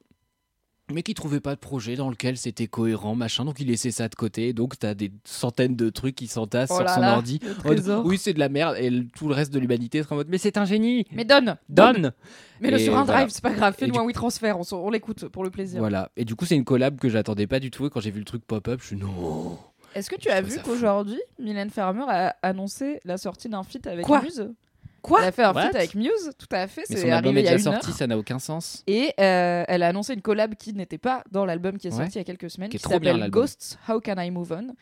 [0.93, 3.43] mais qu'il trouvait pas de projet dans lequel c'était cohérent, machin.
[3.45, 4.53] Donc il laissait ça de côté.
[4.53, 7.39] Donc t'as des centaines de trucs qui s'entassent Oh sur son là, ordi.
[7.65, 8.75] le En oui, c'est de la merde.
[8.79, 11.05] Et le- tout le reste de l'humanité sera en mode, mais c'est un génie.
[11.11, 12.13] Mais donne Donne.
[12.61, 13.75] Mets-le Et sur un drive, c'est pas grave.
[13.77, 15.79] Et Fais-nous du- un WeTransfer, on, l'écoute pour le plaisir.
[15.79, 16.09] Voilà.
[16.15, 17.85] Et du coup, c'est une collab que j'attendais pas du tout.
[17.85, 19.57] Et quand j'ai vu le truc pop-up, je suis non.
[19.93, 24.07] Est-ce que tu as vu qu'aujourd'hui, Mylène Farmer a annoncé la sortie d'un feat avec
[24.07, 24.51] Muse?
[25.01, 26.83] Quoi Elle a fait un What feat avec Muse, tout à fait.
[26.89, 27.95] Mais C'est son album est déjà sorti, heure.
[27.95, 28.83] ça n'a aucun sens.
[28.87, 31.97] Et euh, elle a annoncé une collab qui n'était pas dans l'album qui est Ouais.
[31.97, 33.29] sorti il y a quelques semaines, Qui s'appelle.
[33.29, 34.75] Ghosts, How Can I Move On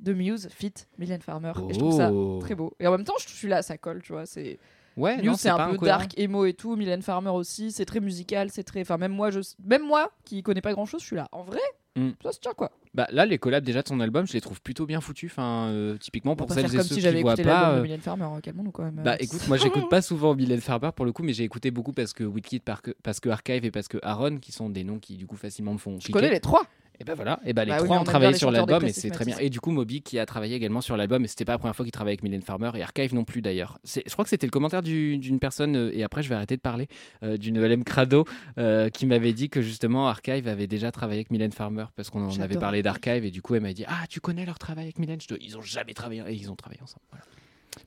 [0.00, 1.52] de Muse, feat Mylène Farmer.
[1.68, 2.38] Et je trouve ça Oh.
[2.40, 2.74] très beau.
[2.80, 4.26] Et en même temps, je suis là, ça colle, tu vois.
[4.26, 4.58] C'est
[4.96, 5.98] Ouais, Muse, c'est un peu incohérent.
[5.98, 6.74] dark, emo et tout.
[6.74, 8.80] Mylène Farmer aussi, c'est très musical, c'est très.
[8.80, 11.28] Enfin, même moi, je, même moi, qui connais pas grand chose, je suis là.
[11.30, 11.60] En vrai,
[11.98, 12.12] Mm.
[12.22, 12.70] ça se tient quoi.
[12.94, 15.30] Bah, là, les collabs déjà de son album, je les trouve plutôt bien foutus.
[15.30, 17.76] Enfin, euh, typiquement pour celles et ceux si qui voient pas.
[17.80, 18.24] de euh, Farmer.
[18.24, 19.00] hein, Calmons-nous quand même.
[19.04, 21.92] Bah écoute, moi j'écoute pas souvent Mylène Farmer pour le coup, mais j'ai écouté beaucoup
[21.92, 25.16] parce que Witkid, parce que, Archive et parce que Aaron, qui sont des noms qui
[25.16, 25.92] du coup facilement me font.
[25.94, 26.12] Je cliquer.
[26.12, 26.66] connais les trois.
[27.00, 29.10] Et ben voilà, et ben les Bah trois on ont travaillé sur l'album et c'est
[29.10, 29.38] très bien.
[29.38, 31.76] Et du coup, Moby qui a travaillé également sur l'album, et c'était pas la première
[31.76, 33.78] fois qu'il travaillait avec Mylène Farmer et Archive non plus d'ailleurs.
[33.84, 36.56] Je crois que c'était le commentaire du- d'une personne, euh, et après je vais arrêter
[36.56, 36.88] de parler,
[37.22, 38.24] euh, d'une LM Crado
[38.58, 42.24] euh, qui m'avait dit que justement Archive avait déjà travaillé avec Mylène Farmer parce qu'on
[42.24, 44.84] en avait parlé d'Archive et du coup elle m'a dit Ah, tu connais leur travail
[44.84, 45.18] avec Mylène?
[45.40, 47.02] Ils ont jamais travaillé et ils ont travaillé ensemble.
[47.10, 47.24] Voilà.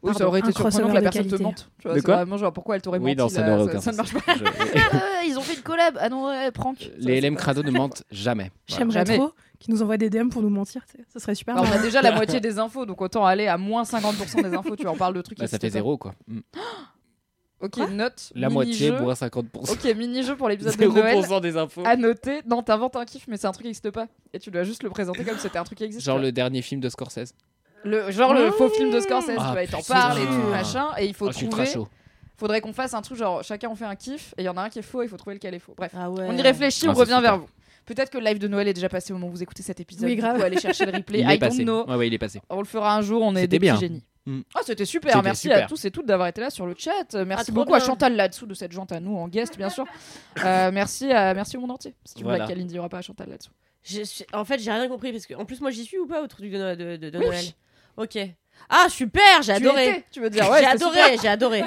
[0.02, 1.70] Oui, ça aurait été surprenant que la personne te mente.
[1.80, 3.66] Tu vois, De c'est quoi vraiment genre pourquoi elle t'aurait Oui, menti non, ça là,
[3.74, 4.34] ça, ça ne marche pas.
[4.36, 5.98] Je- ils ont fait une collab.
[6.00, 6.90] Ah non, ouais, prank.
[6.98, 8.52] Les LM Crado ne mentent jamais.
[8.70, 8.86] Voilà.
[8.92, 10.82] J'aimerais trop qu'ils nous envoient des DM pour nous mentir.
[11.14, 11.56] Ça serait super.
[11.56, 14.56] Bah, on a déjà la moitié des infos, donc autant aller à moins 50% des
[14.56, 14.76] infos.
[14.76, 15.38] Tu en parles de trucs.
[15.38, 16.14] Bah, ça fait zéro quoi.
[16.28, 16.40] Mm.
[17.64, 18.32] Ok, Quoi note.
[18.34, 19.72] La moitié, moins 50%.
[19.72, 21.20] Ok, mini-jeu pour l'épisode de Noël.
[21.24, 21.84] 0% des infos.
[21.86, 22.42] À noter.
[22.48, 24.08] Non, t'inventes un kiff, mais c'est un truc qui n'existe pas.
[24.34, 26.04] Et tu dois juste le présenter comme si c'était un truc qui existe.
[26.04, 27.36] Genre le dernier film de Scorsese.
[27.84, 28.54] Le, genre le Mmh.
[28.54, 29.94] faux film de Scorsese, Ah, tu vois, et t'en putain.
[29.94, 30.88] parles et tout, machin.
[30.98, 31.64] Et il faut Oh, je suis trouver.
[31.66, 31.88] très chaud.
[32.38, 34.58] Faudrait qu'on fasse un truc genre chacun on fait un kiff et il y en
[34.58, 35.74] a un qui est faux, il faut trouver lequel est faux.
[35.78, 35.92] Bref.
[35.96, 36.26] Ah ouais.
[36.28, 37.22] On y réfléchit, Ah, on c'est revient super.
[37.22, 37.48] vers vous.
[37.86, 39.80] Peut-être que le live de Noël est déjà passé au moment où vous écoutez cet
[39.80, 40.06] épisode.
[40.06, 40.38] Oui, du grave.
[40.38, 41.20] coup, allez chercher le replay.
[41.20, 41.64] Il I est don't passé.
[41.64, 41.86] know.
[41.88, 42.42] Ouais, ouais, il est passé.
[42.50, 43.74] On le fera un jour, on est C'était des bien.
[43.76, 44.04] petits génies.
[44.28, 44.42] Mm.
[44.56, 45.12] Ah, c'était super.
[45.14, 45.68] C'était Merci à super.
[45.68, 46.92] tous et toutes d'avoir été là sur le chat.
[47.16, 47.88] Euh, Merci trop beaucoup à bien.
[47.88, 49.86] Chantal là-dessous de cette jante à nous en guest, bien sûr.
[50.46, 51.94] Euh, merci, à, merci au monde entier.
[52.06, 52.44] Si tu Voilà.
[52.46, 53.52] veux, Kalindi, il n'y aura pas à Chantal là-dessous.
[53.84, 56.06] Je suis- En fait, j'ai rien compris parce que en plus moi j'y suis ou
[56.08, 57.26] pas au truc de, Noël- de, de- de Oui.
[57.26, 57.46] Noël?
[57.98, 58.18] Ok.
[58.70, 60.04] Ah super, j'ai Tu adoré.
[60.12, 61.64] tu veux dire, ouais, j'ai adoré, j'ai adoré.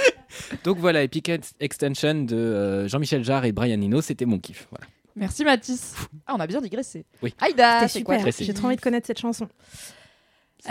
[0.64, 4.66] Donc voilà, Epic Ex- Extension de euh, Jean-Michel Jarre et Brian Eno, c'était mon kiff.
[4.70, 4.84] Voilà.
[5.16, 5.94] Merci Mathis.
[6.26, 7.06] Ah, on a bien digressé.
[7.22, 7.34] Oui.
[7.40, 8.32] Aïda, c'est quoi super.
[8.36, 9.48] J'ai trop envie de connaître cette chanson.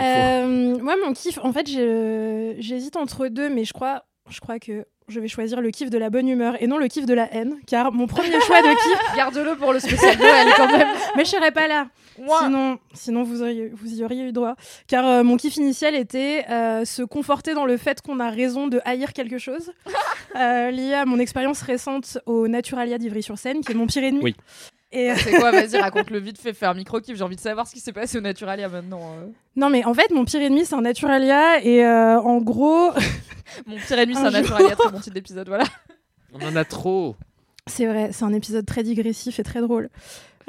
[0.00, 4.86] Euh, moi, mon kiff, en fait, j'hésite entre deux, mais je crois, je crois que
[5.08, 7.32] je vais choisir le kiff de la bonne humeur et non le kiff de la
[7.34, 10.88] haine, car mon premier choix de kiff, Garde-le pour le spécial Noël quand même.
[11.16, 11.86] mais je serais pas là.
[12.42, 14.54] Sinon, sinon vous, auriez, vous y auriez eu droit.
[14.86, 18.68] Car euh, mon kiff initial était euh, se conforter dans le fait qu'on a raison
[18.68, 19.72] de haïr quelque chose,
[20.36, 24.22] euh, lié à mon expérience récente au Naturalia d'Ivry-sur-Seine, qui est mon pire ennemi.
[24.22, 24.36] Oui.
[24.92, 27.16] Et, euh, C'est quoi Vas-y, raconte-le vite fait, fais un micro-kiff.
[27.16, 29.00] J'ai envie de savoir ce qui s'est passé au Naturalia maintenant.
[29.18, 29.26] euh.
[29.56, 32.92] non, mais en fait, mon pire ennemi, c'est un Naturalia, et euh, en gros,
[33.66, 34.30] Mon pire ennemi, c'est Un.
[34.30, 35.64] Naturalia, très bon titre d'épisode, voilà.
[36.32, 37.16] On en a trop.
[37.66, 39.88] C'est vrai, c'est un épisode très digressif et très drôle.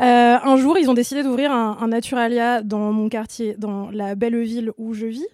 [0.01, 0.03] Euh,
[0.43, 4.37] un jour, ils ont décidé d'ouvrir un, un Naturalia dans mon quartier, dans la belle
[4.43, 5.25] ville où je vis,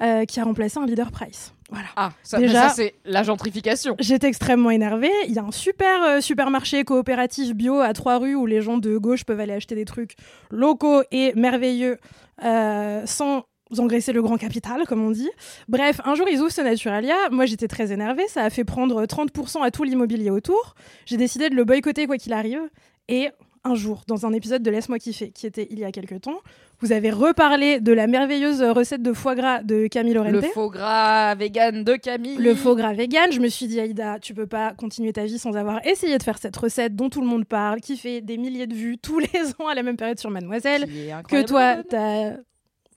[0.00, 1.52] euh, qui a remplacé un Leader Price.
[1.70, 1.88] Voilà.
[1.96, 3.96] Ah, ça, Déjà- ça, c'est la gentrification.
[3.98, 5.10] J'étais extrêmement énervée.
[5.26, 8.78] Il y a un super euh, supermarché coopératif bio à trois rues où les gens
[8.78, 10.14] de gauche peuvent aller acheter des trucs
[10.52, 11.98] locaux et merveilleux
[12.44, 13.46] euh, sans
[13.78, 15.30] engraisser le grand capital, comme on dit.
[15.68, 17.16] Bref, un jour, ils ouvrent ce Naturalia.
[17.30, 18.26] Moi, j'étais très énervée.
[18.28, 20.74] Ça a fait prendre 30% à tout l'immobilier autour.
[21.06, 22.62] J'ai décidé de le boycotter quoi qu'il arrive.
[23.08, 23.30] Et
[23.64, 26.40] un jour, dans un épisode de Laisse-moi kiffer, qui était il y a quelques temps,
[26.80, 30.32] vous avez reparlé de la merveilleuse recette de foie gras de Camille Lorente.
[30.32, 32.36] Le faux gras vegan de Camille.
[32.36, 35.38] Le faux gras vegan, je me suis dit, Aïda, tu peux pas continuer ta vie
[35.38, 38.36] sans avoir essayé de faire cette recette dont tout le monde parle, qui fait des
[38.36, 40.86] milliers de vues tous les ans à la même période sur Mademoiselle,
[41.28, 42.32] que toi, t'as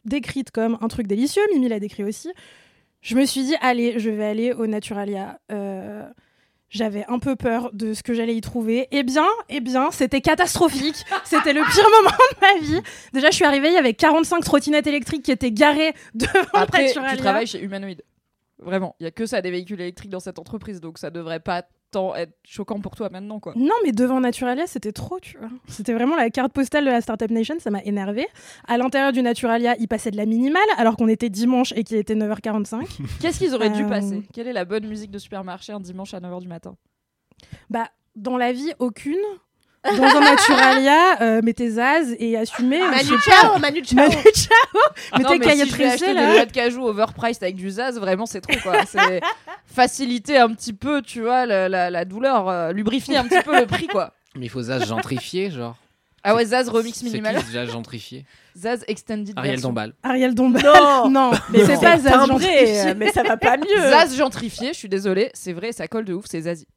[0.08, 1.42] décrite comme un truc délicieux.
[1.54, 2.32] Mimi l'a décrit aussi.
[3.02, 5.40] Je me suis dit, allez, je vais aller au Naturalia.
[5.52, 6.04] Euh,
[6.70, 8.88] J'avais un peu peur de ce que j'allais y trouver.
[8.92, 11.06] Eh bien, eh bien, c'était catastrophique.
[11.24, 12.82] c'était le pire moment de ma vie.
[13.14, 16.88] Déjà, je suis arrivée, il y avait 45 trottinettes électriques qui étaient garées devant Après,
[16.88, 17.16] Naturalia.
[17.16, 18.02] tu travailles chez Humanoid.
[18.60, 21.40] Vraiment, il y a que ça des véhicules électriques dans cette entreprise, donc ça devrait
[21.40, 23.54] pas tant être choquant pour toi maintenant, quoi.
[23.56, 25.50] Non, mais devant Naturalia, c'était trop, tu vois.
[25.68, 28.28] C'était vraiment la carte postale de la Startup Nation, ça m'a énervé.
[28.68, 31.98] À l'intérieur du Naturalia, il passait de la minimale, alors qu'on était dimanche et qu'il
[31.98, 32.88] était 9h45.
[33.22, 34.24] Qu'est-ce qu'ils auraient dû Euh, passer?
[34.34, 36.76] Quelle est la bonne musique de supermarché un dimanche à 9h du matin?
[37.70, 39.16] Bah, dans la vie, aucune.
[39.96, 42.80] Dans un Naturalia, euh, mettez Zaz et assumez.
[42.80, 43.96] Manu je sais Chao, Manu Chao.
[43.98, 44.82] Manu Chao
[45.12, 46.28] Ah Mettez Cahiers si Tressé, là.
[46.28, 48.86] des noix de cajou overpriced avec du Zaz, vraiment c'est trop quoi.
[48.86, 49.22] C'est
[49.66, 53.60] faciliter un petit peu, tu vois, la, la- la douleur, euh, lubrifier un petit peu
[53.60, 54.14] le prix quoi.
[54.36, 55.76] Mais il faut Zaz gentrifier, genre.
[56.24, 57.38] Ah ouais, Zaz remix C'est minimal.
[57.38, 58.26] qui Zaz gentrifié
[58.58, 59.62] Zaz extended Ariel.
[59.62, 59.94] Dombal.
[60.04, 60.62] Ariel Dombal.
[60.64, 61.10] Non.
[61.10, 62.94] non, Mais c'est pas Zaz gentrifié.
[62.96, 63.80] mais ça va pas mieux.
[63.90, 66.68] Zaz gentrifié, je suis désolée, c'est vrai, ça colle de ouf, c'est Zazie.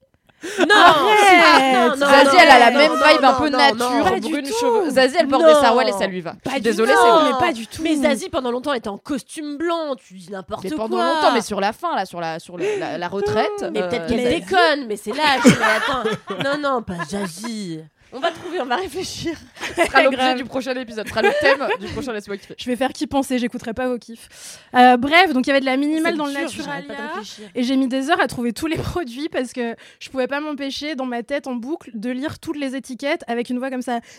[0.61, 1.99] Non, Arrête.
[1.99, 3.91] non, Zazie, non, elle a la non, même non, vibe un non, peu non, nature,
[3.91, 4.05] non.
[4.05, 4.55] Pas du brune, tout.
[4.59, 4.91] cheveux.
[4.91, 5.49] Zazie, elle porte Non.
[5.49, 6.35] des sarouels et ça lui va.
[6.43, 6.99] Pas désolée, tout.
[7.03, 7.25] c'est Non.
[7.33, 7.83] mais pas du tout.
[7.83, 9.95] Mais Zazie, pendant longtemps, elle était en costume blanc.
[9.97, 10.77] Tu dis n'importe quoi.
[10.77, 13.51] pendant longtemps, mais sur la fin, là, sur la, sur le- la, la retraite.
[13.73, 15.25] Mais euh, peut-être qu'elle déconne, mais c'est là.
[15.45, 16.09] Mais attends.
[16.43, 17.85] Non, non, pas Zazie.
[18.13, 19.37] On va trouver, on va réfléchir.
[19.77, 22.55] Ce sera l'objet du prochain épisode, ce sera le thème du prochain Laisse-moi kiffer.
[22.59, 24.59] Je vais faire qui penser, j'écouterai pas vos kiffs.
[24.75, 27.13] Euh, bref, donc il y avait de la minimale dans le Naturalia.
[27.55, 30.41] Et j'ai mis des heures à trouver tous les produits parce que je pouvais pas
[30.41, 33.83] m'empêcher dans ma tête en boucle de lire toutes les étiquettes avec une voix comme
[33.83, 34.01] ça.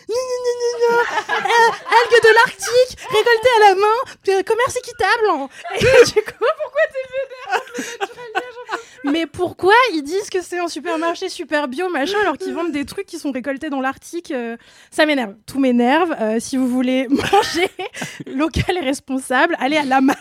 [1.32, 5.50] Euh, algues de l'Arctique, récoltées à la main, euh, commerce équitable.
[5.74, 8.41] Et du coup, pourquoi t'es vénère
[9.04, 12.84] Mais pourquoi ils disent que c'est un supermarché super bio, machin, alors qu'ils vendent des
[12.84, 14.56] trucs qui sont récoltés dans l'Arctique euh,
[14.90, 15.34] Ça m'énerve.
[15.46, 16.14] Tout m'énerve.
[16.20, 17.68] Euh, si vous voulez manger
[18.26, 20.14] local et responsable, allez à la map.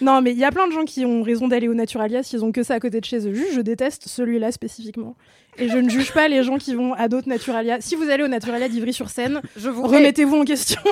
[0.00, 2.44] Non, mais il y a plein de gens qui ont raison d'aller au Naturalia s'ils
[2.44, 3.34] ont que ça à côté de chez eux.
[3.34, 5.14] Juste, je déteste celui-là spécifiquement.
[5.58, 7.80] Et je ne juge pas les gens qui vont à d'autres Naturalia.
[7.80, 10.80] Si vous allez au Naturalia d'Ivry-sur-Seine, remettez-vous en question.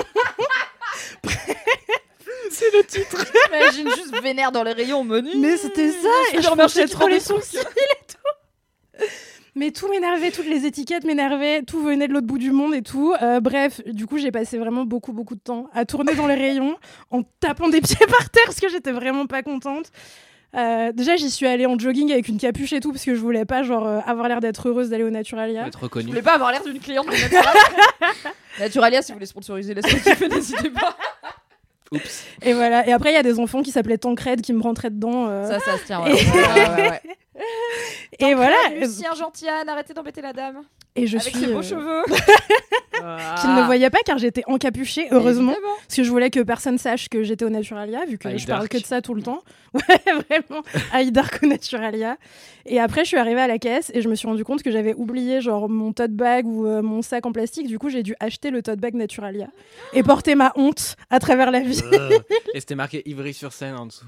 [2.51, 3.25] C'est le titre.
[3.53, 5.29] Imagine juste vénère dans les rayons menu.
[5.37, 9.05] Mais c'était ça, et je trop les sourcils et tout.
[9.55, 12.81] Mais tout m'énervait, toutes les étiquettes m'énervaient, tout venait de l'autre bout du monde et
[12.81, 13.13] tout.
[13.21, 16.35] Euh, bref, du coup, j'ai passé vraiment beaucoup, beaucoup de temps à tourner dans les
[16.35, 16.77] rayons
[17.09, 19.91] en tapant des pieds par terre parce que j'étais vraiment pas contente.
[20.55, 23.19] Euh, déjà, j'y suis allée en jogging avec une capuche et tout parce que je
[23.19, 25.67] voulais pas genre euh, avoir l'air d'être heureuse d'aller au Naturalia.
[25.67, 26.07] Être Je reconnu.
[26.07, 27.61] voulais pas avoir l'air d'une cliente de Naturalia.
[28.59, 30.97] Naturalia, si vous voulez sponsoriser les sportifs, n'hésitez pas.
[31.93, 32.25] Oups.
[32.41, 32.87] Et voilà.
[32.87, 35.27] Et après, il y a des enfants qui s'appelaient Tancred qui me rentraient dedans.
[35.27, 36.01] euh, Ça, ça se tient.
[36.03, 36.13] Ouais.
[36.13, 37.01] Ouais, ouais, ouais.
[38.19, 38.55] et voilà.
[38.79, 40.61] Lucien Gentiane, arrêtez d'embêter la dame.
[40.95, 41.39] Et je Avec suis.
[41.45, 42.03] ses beaux euh, cheveux.
[43.41, 45.53] Qu'ils ne voyaient pas car j'étais encapuchée, heureusement.
[45.53, 45.73] Évidemment.
[45.87, 48.45] Parce que je voulais que personne sache que j'étais au Naturalia, vu que Aïe je
[48.45, 49.41] parle que de ça tout le temps.
[49.73, 49.81] Ouais,
[50.29, 52.17] vraiment, Aïe Dark au Naturalia.
[52.65, 54.69] Et après, je suis arrivée à la caisse et je me suis rendu compte que
[54.69, 57.67] j'avais oublié genre mon tote bag ou euh, mon sac en plastique.
[57.67, 59.47] Du coup, j'ai dû acheter le tote bag Naturalia
[59.93, 61.81] et porter ma honte à travers la vie.
[62.53, 64.05] Et c'était marqué Ivry-sur-Seine en dessous.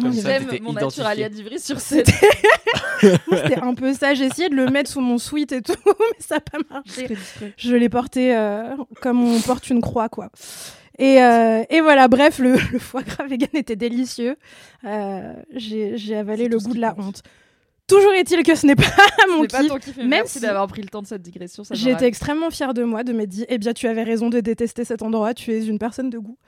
[0.00, 1.02] Comme ça, J'aime t'étais mon identifié.
[1.02, 2.04] Naturalia d'Ivry sur scène.
[3.00, 4.14] C'était un peu ça.
[4.14, 7.08] J'ai essayé de le mettre sous mon sweat et tout, mais ça n'a pas marché.
[7.56, 10.30] Je l'ai porté euh, comme on porte une croix, quoi.
[10.98, 14.36] Et, euh, et voilà, bref, le, le foie gras vegan était délicieux.
[14.84, 17.22] Euh, J'ai j'ai avalé C'est le goût de la honte.
[17.88, 18.84] Toujours est-il que ce n'est pas
[19.30, 19.68] mon pas kiff.
[19.68, 21.64] ton kiff, mais même merci si- d'avoir pris le temps de cette digression.
[21.64, 22.04] ça ravi.
[22.04, 25.02] extrêmement fière de moi de m'être dit, eh bien, tu avais raison de détester cet
[25.02, 26.38] endroit, tu es une personne de gogoût.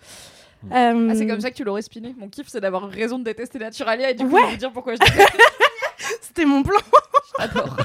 [0.64, 0.72] Mm.
[0.72, 2.14] Euh, Ah, c'est comme ça que tu l'aurais spiné.
[2.18, 4.40] Mon kiff, c'est d'avoir raison de détester Naturalia et du coup, Ouais.
[4.42, 5.36] je vais vous dire pourquoi je déteste.
[6.20, 6.78] C'était mon plan.
[7.38, 7.76] J'adore.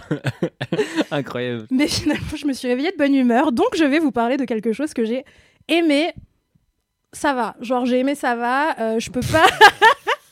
[1.11, 1.67] Incroyable.
[1.71, 3.51] Mais finalement, je me suis réveillée de bonne humeur.
[3.51, 5.23] Donc, je vais vous parler de quelque chose que j'ai
[5.67, 6.11] aimé.
[7.13, 7.55] Ça va.
[7.61, 8.79] Genre, j'ai aimé ça va.
[8.79, 9.45] Euh, je peux pas.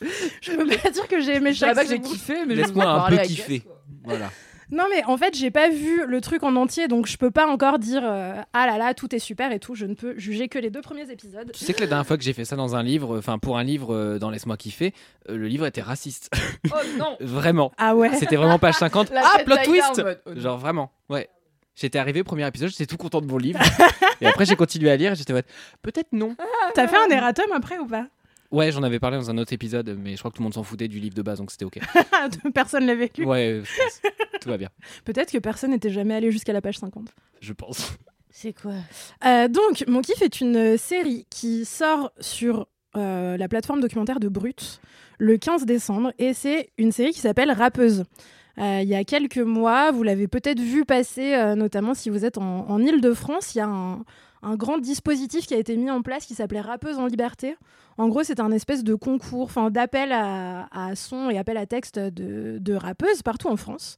[0.40, 2.84] je peux pas dire que j'ai aimé Je pas que j'ai kiffé, mais je Laisse-moi
[2.84, 3.62] vais un peu kiffer.
[4.04, 4.30] Voilà.
[4.70, 6.88] Non, mais en fait, j'ai pas vu le truc en entier.
[6.88, 9.74] Donc, je peux pas encore dire euh, ah là là, tout est super et tout.
[9.74, 11.50] Je ne peux juger que les deux premiers épisodes.
[11.52, 13.58] Tu sais que la dernière fois que j'ai fait ça dans un livre, enfin pour
[13.58, 14.92] un livre euh, dans Laisse-moi kiffer,
[15.28, 16.30] euh, le livre était raciste.
[16.66, 17.72] Oh non vraiment.
[17.78, 18.14] Ah ouais.
[18.16, 19.10] C'était vraiment page 50.
[19.16, 20.30] La ah, plot twist mode, oh.
[20.34, 21.28] Genre vraiment, ouais.
[21.76, 23.60] J'étais arrivé, premier épisode, j'étais tout content de mon livre.
[24.22, 25.44] et après, j'ai continué à lire et j'étais en mode,
[25.82, 26.34] peut-être non.
[26.74, 28.06] T'as fait un erratum après ou pas?
[28.50, 30.54] Ouais, j'en avais parlé dans un autre épisode, mais je crois que tout le monde
[30.54, 31.78] s'en foutait du livre de base, donc c'était ok.
[32.54, 33.24] Personne l'avait lu.
[33.24, 34.12] Ouais, je pense.
[34.40, 34.68] Tout va bien,
[35.04, 37.08] Peut-être que personne n'était jamais allé jusqu'à la page 50.
[37.40, 37.92] je pense.
[38.30, 38.74] C'est quoi?
[39.24, 42.66] Euh, donc, Mon Kiff est une série qui sort sur
[42.96, 44.80] euh, la plateforme documentaire de Brut
[45.18, 48.04] le 15 décembre et c'est une série qui s'appelle Rappeuse.
[48.58, 52.24] Euh, il y a quelques mois, vous l'avez peut-être vu passer, euh, notamment si vous
[52.24, 54.04] êtes en, en Ile-de-France, il y a un,
[54.54, 57.56] grand dispositif qui a été mis en place qui s'appelait Rappeuse en liberté.
[57.98, 61.98] En gros, c'est un espèce de concours, d'appel à, à son et appel à texte
[61.98, 63.96] de, rappeuses partout en France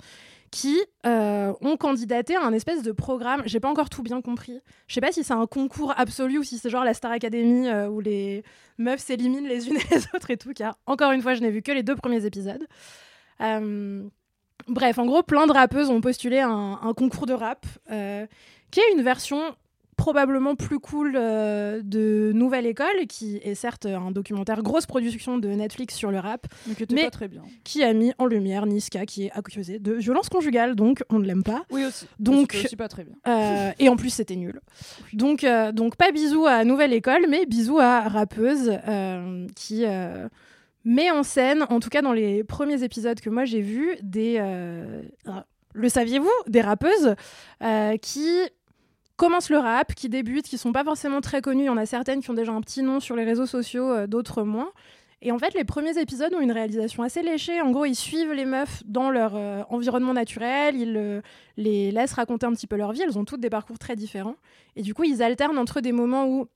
[0.51, 3.43] qui euh, ont candidaté à un espèce de programme.
[3.45, 4.59] J'ai pas encore tout bien compris.
[4.87, 7.71] Je sais pas si c'est un concours absolu ou si c'est genre la Star Academy
[7.91, 8.43] où les
[8.79, 10.55] meufs s'éliminent les unes et les autres et tout.
[10.55, 12.67] Car encore une fois, je n'ai vu que les deux premiers épisodes.
[14.69, 18.27] Bref, en gros, plein de rappeuses ont postulé un, un concours de rap euh,
[18.71, 19.41] qui est une version
[19.97, 25.49] probablement plus cool euh, de Nouvelle École, qui est certes un documentaire grosse production de
[25.49, 27.43] Netflix sur le rap, Mais que t'es Mais- pas très bien.
[27.65, 31.25] qui a mis en lumière Niska, qui est accusée de violence conjugale, donc on ne
[31.27, 31.65] l'aime pas.
[31.73, 32.07] Oui aussi.
[32.21, 33.15] Donc- suis pas très bien.
[33.27, 34.61] Euh, et en plus, c'était nul.
[35.15, 38.79] Donc, donc pas bisous à Nouvelle École, mais bisous à Rappeuse,
[39.57, 39.85] qui
[40.89, 44.37] met en scène, en tout cas dans les premiers épisodes que moi j'ai vus, des...
[44.41, 45.33] euh, euh,
[45.75, 47.15] le saviez-vous Des rappeuses
[47.63, 48.31] euh, qui
[49.17, 51.65] commencent le rap, qui débutent, qui sont pas forcément très connues.
[51.65, 53.91] Il y en a certaines qui ont déjà un petit nom sur les réseaux sociaux,
[53.91, 54.73] euh, d'autres moins.
[55.21, 57.61] Et en fait, les premiers épisodes ont une réalisation assez léchée.
[57.61, 59.35] En gros, ils suivent les meufs dans leur
[59.69, 61.23] environnement naturel, ils
[61.57, 63.03] les laissent raconter un petit peu leur vie.
[63.03, 64.37] Elles ont toutes des parcours très différents.
[64.77, 66.47] Et du coup, ils alternent entre des moments où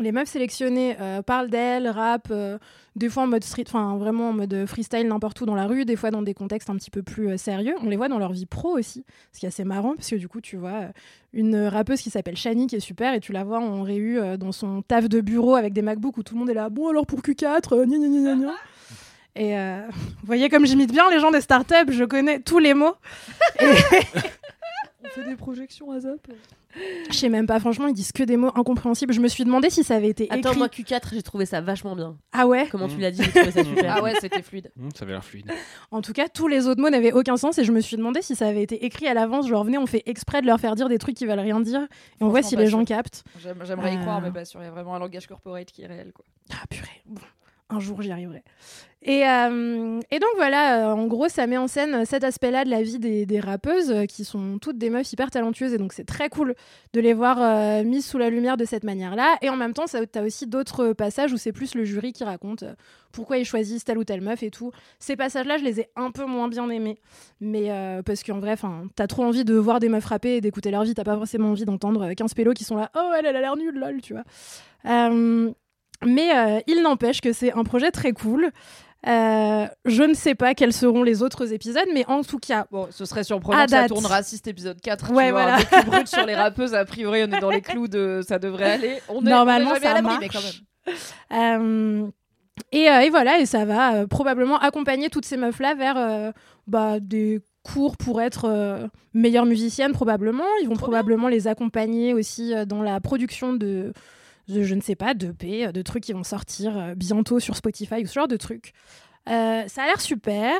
[0.00, 2.58] les meufs sélectionnées euh, parlent d'elles, rap, euh,
[2.96, 5.84] des fois en mode street, enfin vraiment en mode freestyle n'importe où dans la rue,
[5.84, 7.74] des fois dans des contextes un petit peu plus euh, sérieux.
[7.82, 10.16] On les voit dans leur vie pro aussi, ce qui est assez marrant parce que
[10.16, 10.80] du coup, tu vois
[11.32, 14.52] une rappeuse qui s'appelle Shani qui est super et tu la vois en réu dans
[14.52, 16.68] son taf de bureau avec des MacBooks où tout le monde est là.
[16.70, 18.54] Bon alors pour Q4, euh, gna gna gna.
[19.36, 19.54] Et
[19.90, 22.94] vous voyez comme j'imite bien les gens des startups, je connais tous les mots.
[23.60, 23.64] Et-
[25.04, 26.26] On fait des projections à Zap.
[27.10, 29.12] Je sais même pas, franchement, ils disent que des mots incompréhensibles.
[29.12, 30.58] Je me suis demandé si ça avait été Attends, écrit.
[30.58, 32.16] moi Q4, j'ai trouvé ça vachement bien.
[32.32, 33.00] Ah ouais Comment tu Mm.
[33.00, 33.94] l'as dit, j'ai trouvé ça super.
[33.98, 34.70] Ah ouais, c'était fluide.
[34.80, 35.50] Hum, ça avait l'air fluide.
[35.90, 38.22] En tout cas, tous les autres mots n'avaient aucun sens et je me suis demandé
[38.22, 39.46] si ça avait été écrit à l'avance.
[39.48, 41.82] Genre, venez, on fait exprès de leur faire dire des trucs qui veulent rien dire
[42.20, 43.22] et on voit si les gens captent.
[43.42, 44.00] J'aime- J'aimerais y Euh.
[44.00, 44.60] croire, mais pas sûr.
[44.60, 46.12] Il y a vraiment un langage corporate qui est réel.
[46.12, 46.24] Quoi.
[46.52, 47.20] Ah purée, bon,
[47.70, 48.42] un jour j'y arriverai.
[49.06, 52.82] Et, euh, donc voilà, euh, en gros, ça met en scène cet aspect-là de la
[52.82, 56.30] vie des, rappeuses euh, qui sont toutes des meufs hyper talentueuses et donc c'est très
[56.30, 56.54] cool
[56.94, 59.36] de les voir euh, mises sous la lumière de cette manière-là.
[59.42, 62.24] Et en même temps, tu as aussi d'autres passages où c'est plus le jury qui
[62.24, 62.74] raconte euh,
[63.12, 64.72] pourquoi ils choisissent telle ou telle meuf et tout.
[64.98, 66.98] Ces passages-là, je les ai un peu moins bien aimés,
[67.40, 68.56] mais euh, parce qu'en vrai,
[68.96, 71.50] t'as trop envie de voir des meufs rapper et d'écouter leur vie, t'as pas forcément
[71.50, 74.00] envie d'entendre euh, 15 pélos qui sont là, oh elle, elle a l'air nulle, lol,
[74.00, 74.24] tu vois.
[76.04, 78.50] Mais euh, il n'empêche que c'est un projet très cool.
[79.06, 82.88] Euh, je ne sais pas quels seront les autres épisodes, mais en tout cas, Bon,
[82.90, 85.12] ce serait surprenant que ça tourne raciste épisode 4.
[85.12, 85.82] Ouais, tu vois, voilà.
[85.84, 88.98] Brut sur les rappeuses, a priori, on est dans les clous de ça devrait aller.
[89.08, 90.62] On est, Normalement, on est ça à l'abri, mais quand marche.
[91.30, 92.06] même.
[92.06, 92.06] Euh,
[92.72, 96.32] et, euh, et voilà, et ça va probablement accompagner toutes ces meufs-là vers
[96.66, 100.44] bah, des cours pour être meilleures musiciennes, probablement.
[100.62, 103.92] Ils vont probablement les accompagner aussi dans la production de,
[104.48, 107.56] de, je ne sais pas, d'EP, euh, de trucs qui vont sortir euh, bientôt sur
[107.56, 108.72] Spotify ou ce genre de trucs.
[109.28, 110.54] Euh, ça a l'air super.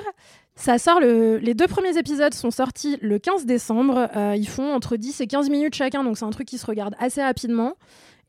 [0.57, 1.39] Ça sort le...
[1.39, 4.09] Les deux premiers épisodes sont sortis le 15 décembre.
[4.17, 6.67] Euh, ils font entre 10 et 15 minutes chacun, donc c'est un truc qui se
[6.67, 7.75] regarde assez rapidement.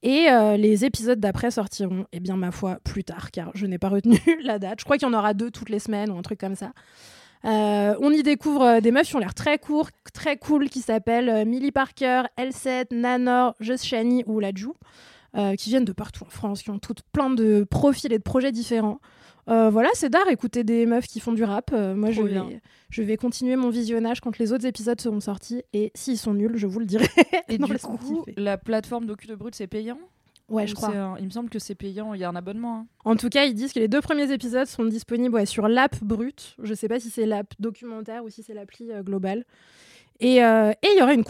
[0.04, 0.28] Et
[0.60, 4.20] les épisodes d'après sortiront, eh bien, ma foi, plus tard, car je n'ai pas retenu
[4.44, 4.80] la date.
[4.80, 6.74] Je crois qu'il y en aura deux toutes les semaines ou un truc comme ça.
[7.44, 11.72] On y découvre des meufs qui ont l'air très courts, très cool, qui s'appellent Millie
[11.72, 14.76] Parker, L7, Nanor, Just Shani ou Laju,
[15.36, 18.24] euh, qui viennent de partout en France, qui ont toutes plein de profils et de
[18.24, 19.00] projets différents.
[19.48, 21.70] Euh, voilà, c'est d'art écouter des meufs qui font du rap.
[21.72, 22.60] Euh, moi, je vais,
[22.90, 25.62] je vais continuer mon visionnage quand les autres épisodes seront sortis.
[25.74, 27.06] Et s'ils sont nuls, je vous le dirai.
[27.50, 30.00] Et du coup, la plateforme Docu de Brut, c'est payant?
[30.50, 30.90] Ouais, Ou je crois.
[30.96, 32.76] un- Il me semble que c'est payant, il y a un abonnement.
[32.78, 32.86] hein.
[33.04, 35.96] En tout cas, ils disent que les deux premiers épisodes sont disponibles ouais, sur l'app
[36.04, 36.56] brute.
[36.64, 39.44] Je sais pas si c'est l'app documentaire ou si c'est l'appli euh, globale.
[40.22, 41.24] Et euh, et il y aura une,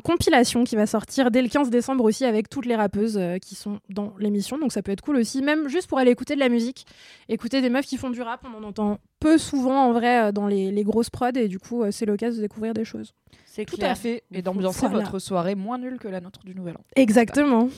[0.00, 3.56] compilation qui va sortir dès le 15 décembre aussi avec toutes les rappeuses euh, qui
[3.56, 4.58] sont dans l'émission.
[4.58, 6.86] Donc ça peut être cool aussi, même juste pour aller écouter de la musique.
[7.28, 10.32] Écouter des meufs qui font du rap, on en entend peu souvent en vrai euh,
[10.32, 11.30] dans les, les grosses prods.
[11.34, 13.12] Et du coup, euh, c'est l'occasion de découvrir des choses.
[13.44, 13.90] C'est Tout clair.
[13.90, 14.22] à fait.
[14.32, 14.98] Et d'ambiancer Voilà.
[15.00, 16.84] votre soirée moins nulle que la nôtre du Nouvel An.
[16.94, 17.68] Exactement.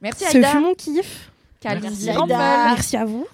[0.00, 0.48] Merci Ce Aïda.
[0.48, 1.30] fut mon kiff.
[1.62, 2.10] Merci.
[2.26, 3.26] Merci à vous.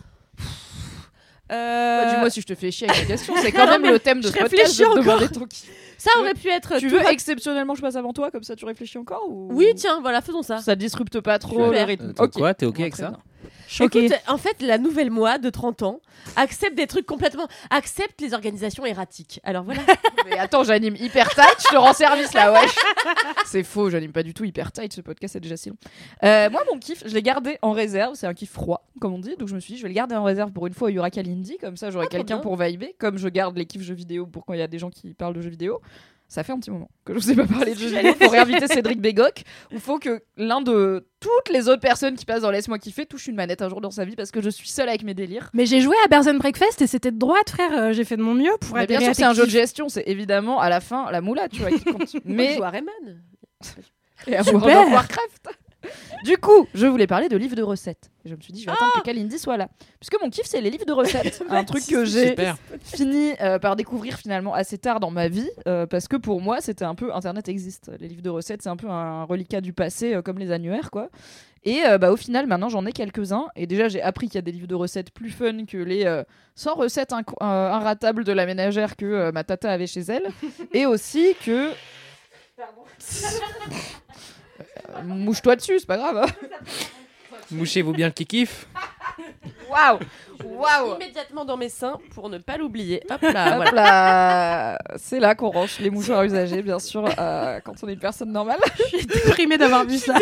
[1.53, 3.35] Euh, Bah, Dis-moi si je te fais chier avec la question.
[3.41, 5.03] C'est quand même le thème de ce podcast réfléchis de te encore.
[5.05, 5.71] demander ton kiff.
[5.99, 6.79] ça aurait pu être.
[6.79, 9.49] Tu veux va- exceptionnellement que je passe avant toi, comme ça tu réfléchis encore ou...
[9.53, 10.59] Oui, tiens, voilà, faisons ça.
[10.59, 12.13] Ça disrupte pas trop le Euh, rythme.
[12.15, 13.13] quoi, t'es ok avec ça?
[13.69, 14.07] Choquée.
[14.07, 16.01] Écoute, en fait, la nouvelle moi de 30 ans
[16.37, 17.49] accepte des trucs complètement.
[17.71, 19.41] accepte les organisations erratiques.
[19.43, 19.81] Alors voilà.
[20.27, 22.75] Mais attends, j'anime hyper tight, je te rends service là, wesh.
[23.47, 25.77] C'est faux, j'anime pas du tout hyper tight, ce podcast est déjà si long.
[26.25, 29.19] Euh, moi, mon kiff, je l'ai gardé en réserve, c'est un kiff froid, comme on
[29.19, 30.89] dit, donc je me suis dit, je vais le garder en réserve pour une fois
[30.89, 33.57] où il y aura Kalindi, comme ça j'aurai trop quelqu'un pour vibrer, comme je garde
[33.57, 35.51] les kiffs jeux vidéo pour quand il y a des gens qui parlent de jeux
[35.51, 35.81] vidéo.
[36.29, 38.15] Ça fait un petit moment que je vous ai pas parlé de jeux vidéo.
[38.21, 39.43] Faut réinviter Cédric Bégoc.
[39.73, 43.29] Ou faut que l'un de toutes les autres personnes qui passent dans Laisse-moi kiffer touche
[43.29, 45.51] une manette un jour dans sa vie parce que je suis seule avec mes délires.
[45.55, 47.71] Mais j'ai joué à Bears and Breakfast et c'était de droite, frère.
[47.73, 49.89] Euh, J'ai fait de mon mieux pour Mais bien sûr, c'est un jeu de gestion,
[49.89, 52.13] c'est évidemment à la fin la moula, tu vois, qui compte.
[52.25, 52.93] Mais Mais joue à Rayman.
[54.27, 54.61] et à Super.
[54.63, 55.49] World of Warcraft.
[56.25, 58.11] Du coup, je voulais parler de livres de recettes.
[58.25, 59.69] Et je me suis dit, je vais attendre que Kalindi soit là.
[60.01, 61.43] Puisque mon kiff, c'est les livres de recettes.
[61.51, 62.57] un truc que j'ai Super.
[62.83, 65.49] fini euh, par découvrir finalement assez tard dans ma vie.
[65.69, 67.15] euh, parce que pour moi, c'était un peu.
[67.15, 67.91] Internet existe.
[68.01, 70.91] Les livres de recettes, c'est un peu un reliquat du passé, euh, comme les annuaires,
[70.91, 71.11] quoi.
[71.67, 73.49] Et euh, bah, au final, maintenant, j'en ai quelques-uns.
[73.57, 76.07] Et déjà, j'ai appris qu'il y a des livres de recettes plus fun que les
[76.07, 76.23] euh,
[76.55, 80.31] 100 recettes euh, inratables de la ménagère que euh, ma tata avait chez elle.
[80.73, 81.71] et aussi que.
[84.89, 86.17] Euh, Mouche-toi dessus, c'est pas grave.
[86.19, 86.27] hein.
[87.51, 88.67] Mouchez-vous bien le kikif.
[89.71, 89.99] Waouh
[90.45, 93.03] Waouh Immédiatement dans mes seins pour ne pas l'oublier.
[93.11, 93.71] Hop là, Hop voilà.
[93.73, 94.79] là.
[94.97, 98.33] C'est là qu'on range les mouchoirs usagés, bien sûr, euh, quand on est une personne
[98.33, 98.59] normale.
[98.93, 100.15] Je suis déprimée d'avoir vu ça.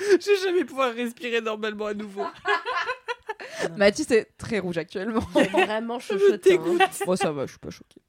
[0.00, 2.24] Je vais jamais pouvoir respirer normalement à nouveau.
[3.76, 5.20] Mathis est très rouge actuellement.
[5.52, 6.50] Vraiment chuchotant.
[6.80, 6.88] hein.
[7.06, 8.00] Moi, ça va, je suis pas choquée.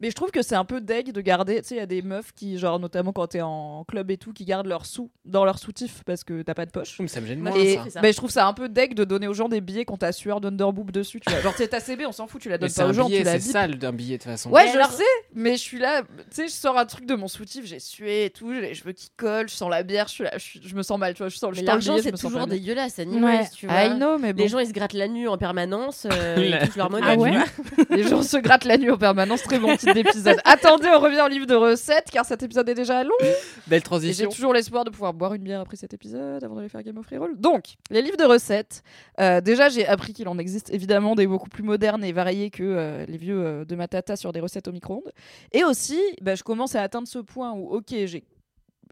[0.00, 1.60] Mais je trouve que c'est un peu deg de garder.
[1.62, 4.16] Tu sais, il y a des meufs qui, genre, notamment quand t'es en club et
[4.18, 6.96] tout, qui gardent leurs sous dans leur soutif parce que t'as pas de poche.
[7.00, 8.00] Mais ça me gêne Moi, moins Et ça.
[8.02, 10.12] Mais je trouve ça un peu deg de donner aux gens des billets quand t'as
[10.12, 11.20] sueur d'underboob dessus.
[11.20, 11.40] Tu vois.
[11.40, 13.06] Genre, t'es ta CB, on s'en fout, tu la Mais donnes c'est pas aux gens,
[13.06, 14.50] billet, tu la c'est sale d'un billet de toute façon.
[14.50, 15.02] Ouais, je alors- sais,
[15.34, 18.26] mais je suis là, tu sais, je sors un truc de mon soutif, j'ai sué
[18.26, 20.58] et tout, j'ai les cheveux qui collent, je sens la bière, je, suis là, je,
[20.62, 23.24] je me sens mal, tu vois, je sens Mais le l'argent, c'est toujours dégueulasse, anyways,
[23.24, 23.48] Ouais.
[23.54, 23.84] tu vois.
[23.84, 24.42] I know, mais bon.
[24.42, 26.06] Les gens, ils se grattent la nuit en permanence.
[26.10, 27.06] euh, ils touchent leur monnaie.
[27.38, 27.44] Ah.
[27.90, 30.36] Les gens se grattent la nuit en permanence, très bon d'épisode.
[30.44, 33.10] Attendez, on revient au livre de recettes car cet épisode est déjà long.
[33.20, 33.32] Belle
[33.68, 34.28] Et j'ai transition.
[34.30, 37.06] toujours l'espoir de pouvoir boire une bière après cet épisode avant d'aller faire Game of
[37.08, 37.36] Reroll.
[37.38, 38.82] Donc, les livres de recettes.
[39.20, 42.62] euh, déjà, j'ai appris qu'il en existe évidemment des beaucoup plus modernes et variés que
[42.62, 45.12] euh, les vieux euh, de ma tata sur des recettes au micro-ondes.
[45.52, 48.24] Et aussi, bah, je commence à atteindre ce point où, ok, j'ai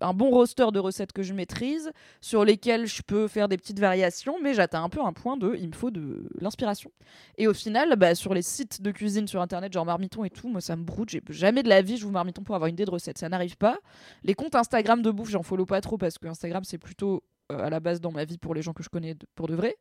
[0.00, 1.90] un bon roster de recettes que je maîtrise,
[2.20, 5.56] sur lesquelles je peux faire des petites variations, mais j'atteins un peu un point de
[5.58, 6.90] il me faut de l'inspiration.
[7.38, 10.48] Et au final, bah, sur les sites de cuisine sur internet, genre Marmiton et tout,
[10.48, 11.10] moi ça me broute.
[11.10, 13.18] J'ai jamais de la vie, je vous Marmiton pour avoir une idée de recette.
[13.18, 13.78] Ça n'arrive pas.
[14.22, 17.22] Les comptes Instagram de bouffe, j'en follow pas trop parce que Instagram c'est plutôt
[17.52, 19.54] euh, à la base dans ma vie pour les gens que je connais pour de
[19.54, 19.76] vrai.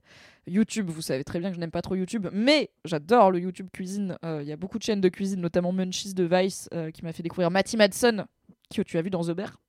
[0.48, 3.70] YouTube, vous savez très bien que je n'aime pas trop YouTube, mais j'adore le YouTube
[3.72, 4.18] cuisine.
[4.26, 7.04] Euh, Il y a beaucoup de chaînes de cuisine, notamment Munchies de Vice, euh, qui
[7.04, 8.26] m'a fait découvrir Matty Madsen,
[8.74, 9.63] que tu as vu dans The Bear.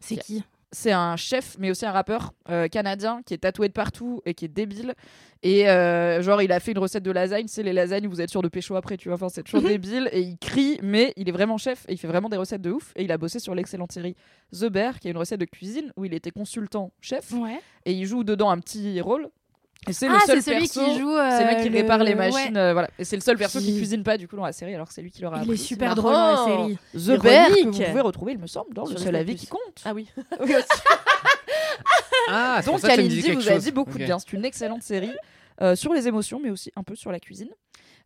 [0.00, 0.42] C'est qui
[0.72, 4.34] C'est un chef, mais aussi un rappeur euh, canadien qui est tatoué de partout et
[4.34, 4.94] qui est débile.
[5.42, 7.46] Et euh, genre, il a fait une recette de lasagne.
[7.48, 9.14] C'est les lasagnes vous êtes sûr de pécho après, tu vois.
[9.14, 10.08] Enfin, c'est toujours débile.
[10.12, 12.70] Et il crie, mais il est vraiment chef et il fait vraiment des recettes de
[12.70, 12.92] ouf.
[12.96, 14.16] Et il a bossé sur l'excellente série
[14.52, 17.32] The Bear, qui est une recette de cuisine où il était consultant chef.
[17.32, 17.60] Ouais.
[17.84, 19.28] Et il joue dedans un petit rôle.
[19.88, 21.14] Et c'est Ah, le seul c'est celui perso- qui joue.
[21.16, 22.60] C'est le mec qui euh, répare les le- machines, ouais.
[22.60, 22.90] euh, voilà.
[22.98, 24.86] Et c'est le seul perso qui Qui- cuisine pas du coup dans la série, alors
[24.88, 25.54] que c'est lui qui leur a Il appris.
[25.54, 26.00] est C'est super marrant.
[26.02, 26.78] drôle dans la série.
[27.16, 29.46] The Bear, que vous pouvez retrouver, il me semble, dans Sur le seul avis qui
[29.46, 29.60] compte.
[29.84, 30.06] Ah oui.
[30.40, 30.66] Oui, aussi.
[32.28, 34.18] Ah, Donc Kalindi vous a dit beaucoup de bien.
[34.18, 35.12] C'est une excellente série
[35.62, 37.50] euh, sur les émotions, mais aussi un peu sur la cuisine.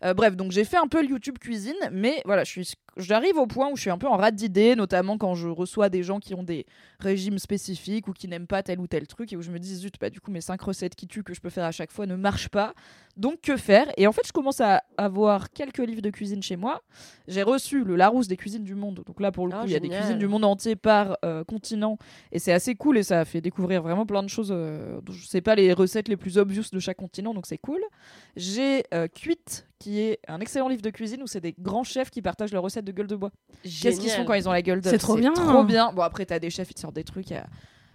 [0.04, 3.36] Euh, bref, donc j'ai fait un peu le YouTube cuisine, mais voilà, je suis, j'arrive
[3.36, 6.02] au point où je suis un peu en rate d'idées, notamment quand je reçois des
[6.02, 6.66] gens qui ont des
[7.00, 9.74] régimes spécifiques ou qui n'aiment pas tel ou tel truc et où je me dis
[9.76, 11.90] zut, bah du coup mes cinq recettes qui tuent que je peux faire à chaque
[11.90, 12.74] fois ne marchent pas.
[13.16, 13.86] Donc que faire?
[13.96, 16.82] Et en fait, je commence à avoir quelques livres de cuisine chez moi.
[17.28, 19.02] J'ai reçu le Larousse des cuisines du monde.
[19.06, 21.16] Donc là, pour le coup, Oh, il y a des cuisines du monde entier par
[21.24, 21.96] euh, continent
[22.32, 24.50] et c'est assez cool et ça a fait découvrir vraiment plein de choses.
[24.50, 27.80] Euh, je sais pas les recettes les plus obvious de chaque continent, donc c'est cool.
[28.36, 32.10] J'ai euh, Cuite, qui est un excellent livre de cuisine où c'est des grands chefs
[32.10, 33.30] qui partagent leurs recettes de gueule de bois.
[33.62, 35.32] Qu'est-ce qu'ils font quand ils ont la gueule d'œuf C'est trop bien.
[35.32, 35.92] Trop bien.
[35.92, 37.30] Bon après t'as des chefs, ils te sortent des trucs.
[37.30, 37.46] Il y a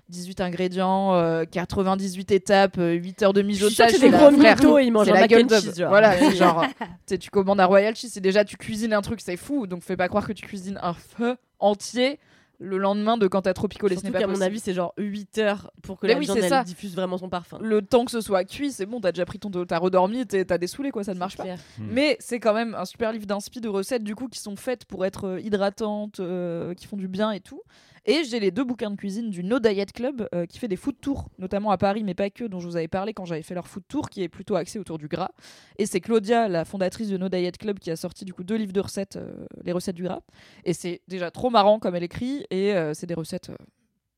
[0.09, 3.91] 18 ingrédients, euh, 98 étapes, euh, 8 heures de mijotage.
[3.91, 5.63] c'est des gros mythos, ils mangent un la gueule d'œuf.
[5.63, 5.89] cheese, genre.
[5.89, 6.65] Voilà, c'est genre,
[7.07, 9.67] tu commandes un Royal Cheese, c'est déjà, tu cuisines un truc, c'est fou.
[9.67, 12.19] Donc fais pas croire que tu cuisines un feu entier
[12.59, 13.95] le lendemain de quand t'as trop picolé.
[13.95, 16.19] Ce Surtout n'est pas qu'à mon avis, c'est genre 8 heures pour que Mais la
[16.19, 16.63] oui, viande c'est elle ça.
[16.63, 17.57] diffuse vraiment son parfum.
[17.61, 20.57] Le temps que ce soit cuit, c'est bon, t'as déjà pris ton t'as redormi, t'as
[20.57, 21.45] dessoulé, quoi, ça ne marche pas.
[21.45, 21.87] Hmm.
[21.89, 24.85] Mais c'est quand même un super livre d'inspi de recettes du coup qui sont faites
[24.85, 27.61] pour être euh, hydratantes, euh, qui font du bien et tout.
[28.05, 30.75] Et j'ai les deux bouquins de cuisine du No Diet Club euh, qui fait des
[30.75, 33.41] food tours, notamment à Paris, mais pas que, dont je vous avais parlé quand j'avais
[33.41, 35.31] fait leur food tour, qui est plutôt axé autour du gras.
[35.77, 38.55] Et c'est Claudia, la fondatrice de No Diet Club, qui a sorti du coup deux
[38.55, 40.21] livres de recettes, euh, les recettes du gras.
[40.65, 43.51] Et c'est déjà trop marrant comme elle écrit, et euh, c'est des recettes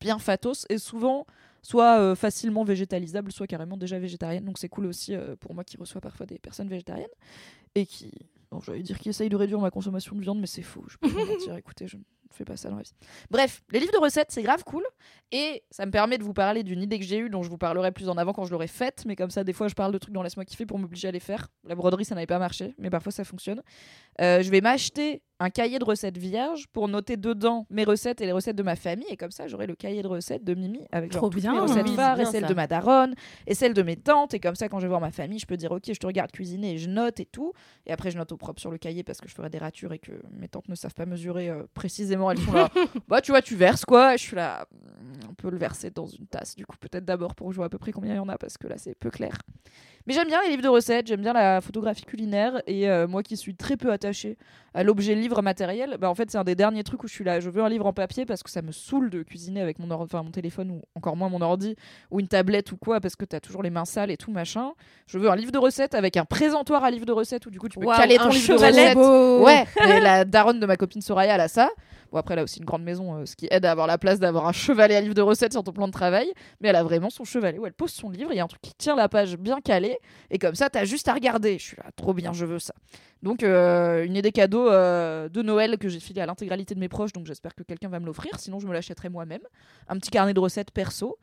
[0.02, 1.26] bien fatos et souvent
[1.62, 4.44] soit euh, facilement végétalisables, soit carrément déjà végétariennes.
[4.44, 7.06] Donc c'est cool aussi euh, pour moi qui reçois parfois des personnes végétariennes
[7.74, 8.12] et qui,
[8.50, 10.84] bon, j'allais dire qui essayent de réduire ma consommation de viande, mais c'est faux.
[10.88, 11.56] Je peux pas mentir.
[11.56, 11.96] Écoutez, je
[12.32, 12.92] fais pas ça dans la vie.
[13.30, 14.84] Bref, les livres de recettes, c'est grave cool
[15.30, 17.58] et ça me permet de vous parler d'une idée que j'ai eue, dont je vous
[17.58, 19.04] parlerai plus en avant quand je l'aurai faite.
[19.06, 21.10] Mais comme ça, des fois, je parle de trucs dans laisse-moi kiffer pour m'obliger à
[21.12, 21.48] les faire.
[21.64, 23.62] La broderie, ça n'avait pas marché, mais parfois ça fonctionne.
[24.20, 28.26] Euh, je vais m'acheter un cahier de recettes vierge pour noter dedans mes recettes et
[28.26, 29.06] les recettes de ma famille.
[29.10, 31.52] Et comme ça, j'aurai le cahier de recettes de Mimi avec genre Trop toutes bien.
[31.54, 32.48] mes recettes Oui, phares et celles ça.
[32.48, 33.14] de ma daronne
[33.48, 34.34] et celles de mes tantes.
[34.34, 36.06] Et comme ça, quand je vais voir ma famille, je peux dire ok, je te
[36.06, 37.52] regarde cuisiner et je note et tout.
[37.86, 39.92] Et après, je note au propre sur le cahier parce que je ferai des ratures
[39.92, 42.21] et que mes tantes ne savent pas mesurer euh, précisément.
[42.30, 42.68] Elles sont là.
[43.08, 44.66] bah, tu vois, tu verses quoi Je suis là.
[44.72, 46.54] hmm, On peut le verser dans une tasse.
[46.56, 48.56] Du coup, peut-être d'abord pour vois à peu près combien il y en a parce
[48.58, 49.36] que là, c'est peu clair.
[50.06, 53.22] Mais j'aime bien les livres de recettes, j'aime bien la photographie culinaire et euh, moi
[53.22, 54.36] qui suis très peu attachée
[54.74, 57.22] à l'objet livre matériel, bah en fait c'est un des derniers trucs où je suis
[57.24, 59.78] là, je veux un livre en papier parce que ça me saoule de cuisiner avec
[59.78, 61.76] mon, enfin, mon téléphone ou encore moins mon ordi
[62.10, 64.72] ou une tablette ou quoi parce que t'as toujours les mains sales et tout machin.
[65.06, 67.60] Je veux un livre de recettes avec un présentoir à livre de recettes où du
[67.60, 68.94] coup tu peux Waouh, caler ton livre de chevalet.
[68.94, 69.44] recettes.
[69.44, 71.70] Ouais, et la daronne de ma copine Soraya, elle a ça.
[72.12, 73.96] Bon, après, elle a aussi une grande maison, euh, ce qui aide à avoir la
[73.98, 76.30] place d'avoir un chevalet à livre de recettes sur ton plan de travail.
[76.60, 78.30] Mais elle a vraiment son chevalet où elle pose son livre.
[78.32, 79.98] Il y a un truc qui tient la page bien calée.
[80.30, 81.58] Et comme ça, t'as juste à regarder.
[81.58, 82.74] Je suis là, trop bien, je veux ça.
[83.22, 86.88] Donc, euh, une idée cadeau euh, de Noël que j'ai filé à l'intégralité de mes
[86.88, 87.12] proches.
[87.12, 88.38] Donc, j'espère que quelqu'un va me l'offrir.
[88.38, 89.42] Sinon, je me l'achèterai moi-même.
[89.88, 91.18] Un petit carnet de recettes perso.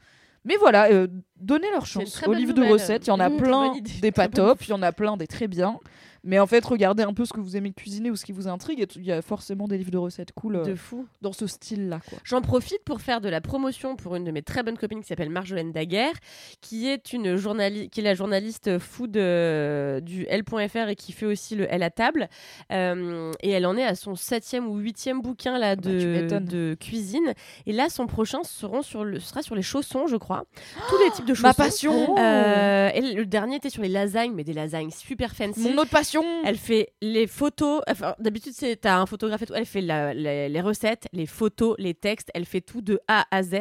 [0.46, 3.06] Mais voilà, euh, donnez leur chance bonne livres de recettes.
[3.08, 5.28] Il y en a Mmh, plein des pas top, il y en a plein des
[5.28, 5.80] très bien.
[6.24, 8.48] Mais en fait, regardez un peu ce que vous aimez cuisiner ou ce qui vous
[8.48, 8.86] intrigue.
[8.96, 11.08] Il y a forcément des livres de recettes cool euh, De fou.
[11.22, 12.00] dans ce style-là.
[12.24, 15.08] J'en profite pour faire de la promotion pour une de mes très bonnes copines qui
[15.08, 16.16] s'appelle Marjolaine Daguerre,
[16.62, 21.26] qui est une journaliste, qui est la journaliste food euh, du L.fr et qui fait
[21.26, 22.30] aussi le L à table.
[22.72, 26.06] Euh, et elle en est à son septième ou huitième bouquin là bah, tu de,
[26.08, 26.46] m'étonnes.
[26.46, 27.34] de cuisine.
[27.66, 30.46] Et là, son prochain seront sur le, sera sur les chaussons, je crois.
[30.90, 31.48] Tous les types de chaussons.
[31.48, 35.60] Ma passion Euh, et le dernier était sur les lasagnes, mais des lasagnes super fancy.
[35.60, 36.24] Mon autre passion Passion.
[36.46, 37.82] Elle fait les photos.
[37.90, 39.54] Enfin, d'habitude, c'est t'as un photographe et tout.
[39.56, 42.30] Elle fait la- les, les recettes, les photos, les textes.
[42.34, 43.54] Elle fait tout de A à Z.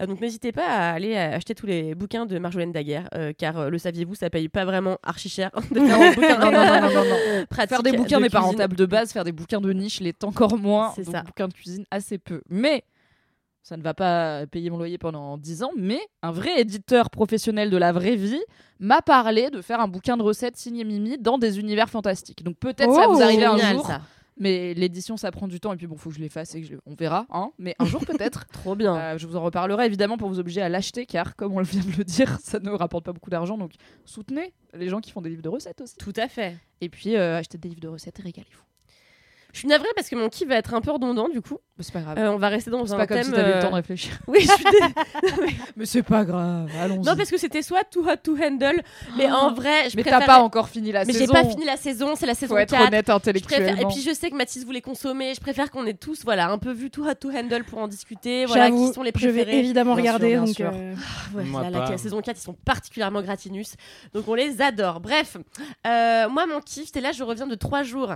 [0.00, 3.58] Euh, donc, n'hésitez pas à aller acheter tous les bouquins de Marjolaine Daguerre, euh, car
[3.58, 6.64] euh, le saviez-vous, ça paye pas vraiment archi cher de faire un bouquin Non, non,
[6.66, 7.46] non, non, non, non.
[7.48, 10.00] pratique Faire des bouquins de n'est pas rentable de base, faire des bouquins de niche
[10.00, 10.92] l'est encore moins.
[10.94, 11.22] C'est ça.
[11.22, 12.42] bouquins de cuisine assez peu.
[12.48, 12.84] Mais
[13.62, 17.70] ça ne va pas payer mon loyer pendant 10 ans, mais un vrai éditeur professionnel
[17.70, 18.42] de la vraie vie
[18.78, 22.42] m'a parlé de faire un bouquin de recettes signé Mimi dans des univers fantastiques.
[22.42, 24.00] Donc peut-être ça vous Oh, arriver un Génial, jour, ça.
[24.38, 26.62] mais l'édition ça prend du temps et puis bon, faut que je les fasse et
[26.62, 27.50] que je- on verra, hein.
[27.58, 28.46] Mais un jour peut-être.
[28.48, 28.96] Trop bien.
[28.96, 31.82] Euh, je vous en reparlerai évidemment pour vous obliger à l'acheter car comme on vient
[31.82, 33.72] de le dire, ça ne rapporte pas beaucoup d'argent donc
[34.06, 35.96] soutenez les gens qui font des livres de recettes aussi.
[35.96, 36.56] Tout à fait.
[36.80, 38.62] Et puis euh, achetez des livres de recettes et régalez-vous.
[39.52, 41.58] Je suis navrée parce que mon kiff va être un peu redondant du coup.
[41.76, 42.18] Mais c'est pas grave.
[42.18, 43.74] Euh, on va rester dans c'est un pas comme si t'avais le euh, temps de
[43.74, 44.12] réfléchir.
[44.26, 46.98] Oui, je suis dé- Mais c'est pas grave, allons-y.
[47.06, 48.82] Non, parce que c'était soit Too Hot to Handle,
[49.16, 50.20] mais en vrai, je mais préfère.
[50.20, 51.32] t'as pas encore fini la Mais j'ai saison.
[51.32, 52.80] pas fini la saison, c'est la saison Faut être 4.
[52.88, 53.16] honnête Je préfère...
[53.16, 53.80] intellectuellement.
[53.90, 55.34] Et puis je sais que Mathis voulait consommer.
[55.34, 57.88] Je préfère qu'on ait tous, voilà, un peu vu Too Hot to Handle pour en
[57.88, 58.44] discuter.
[58.46, 59.58] Voilà, J'avoue, qui sont les je vais préférés.
[59.58, 60.28] évidemment Bien regarder.
[60.30, 60.70] bien donc, sûr.
[60.72, 60.94] euh,
[61.34, 61.90] Ouais, Moi la, la- pas.
[61.92, 63.74] la saison 4, ils sont particulièrement gratinus.
[64.14, 65.00] Donc on les adore.
[65.00, 65.36] Bref,
[65.86, 68.14] euh, moi, mon kiff, c'est là, je reviens de trois jours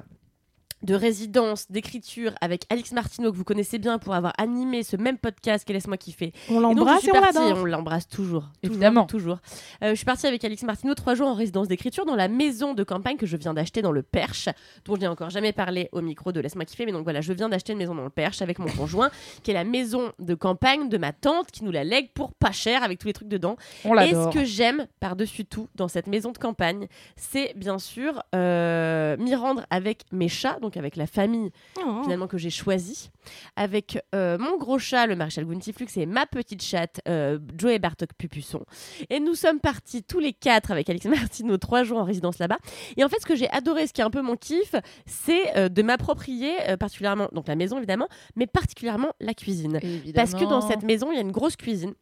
[0.84, 5.18] de résidence, d'écriture avec Alix Martineau, que vous connaissez bien pour avoir animé ce même
[5.18, 6.32] podcast qu'est Laisse-moi kiffer.
[6.50, 7.58] on Et donc, l'embrasse suis et on partie, l'adore.
[7.58, 8.44] on l'embrasse toujours.
[8.62, 9.06] Évidemment.
[9.06, 9.38] Toujours.
[9.38, 9.58] toujours.
[9.82, 12.74] Euh, je suis partie avec Alix Martineau trois jours en résidence d'écriture dans la maison
[12.74, 14.48] de campagne que je viens d'acheter dans le Perche,
[14.84, 16.84] dont je n'ai encore jamais parlé au micro de Laisse-moi kiffer.
[16.84, 19.10] Mais donc voilà, je viens d'acheter une maison dans le Perche avec mon conjoint,
[19.42, 22.52] qui est la maison de campagne de ma tante, qui nous la lègue pour pas
[22.52, 23.56] cher avec tous les trucs dedans.
[23.86, 28.22] On Et ce que j'aime par-dessus tout dans cette maison de campagne, c'est bien sûr
[28.34, 31.50] euh, m'y rendre avec mes chats, donc avec la famille
[31.84, 32.02] Oh.
[32.02, 33.10] finalement que j'ai choisi,
[33.56, 38.10] avec euh, mon gros chat, le maréchal Guntiflux, et ma petite chatte, euh, Joey Bartok
[38.16, 38.64] Pupusson.
[39.10, 42.58] Et nous sommes partis tous les quatre avec Alex Martino trois jours en résidence là-bas.
[42.96, 44.74] Et en fait, ce que j'ai adoré, ce qui est un peu mon kiff,
[45.06, 49.80] c'est euh, de m'approprier euh, particulièrement, donc la maison évidemment, mais particulièrement la cuisine.
[50.14, 51.94] Parce que dans cette maison, il y a une grosse cuisine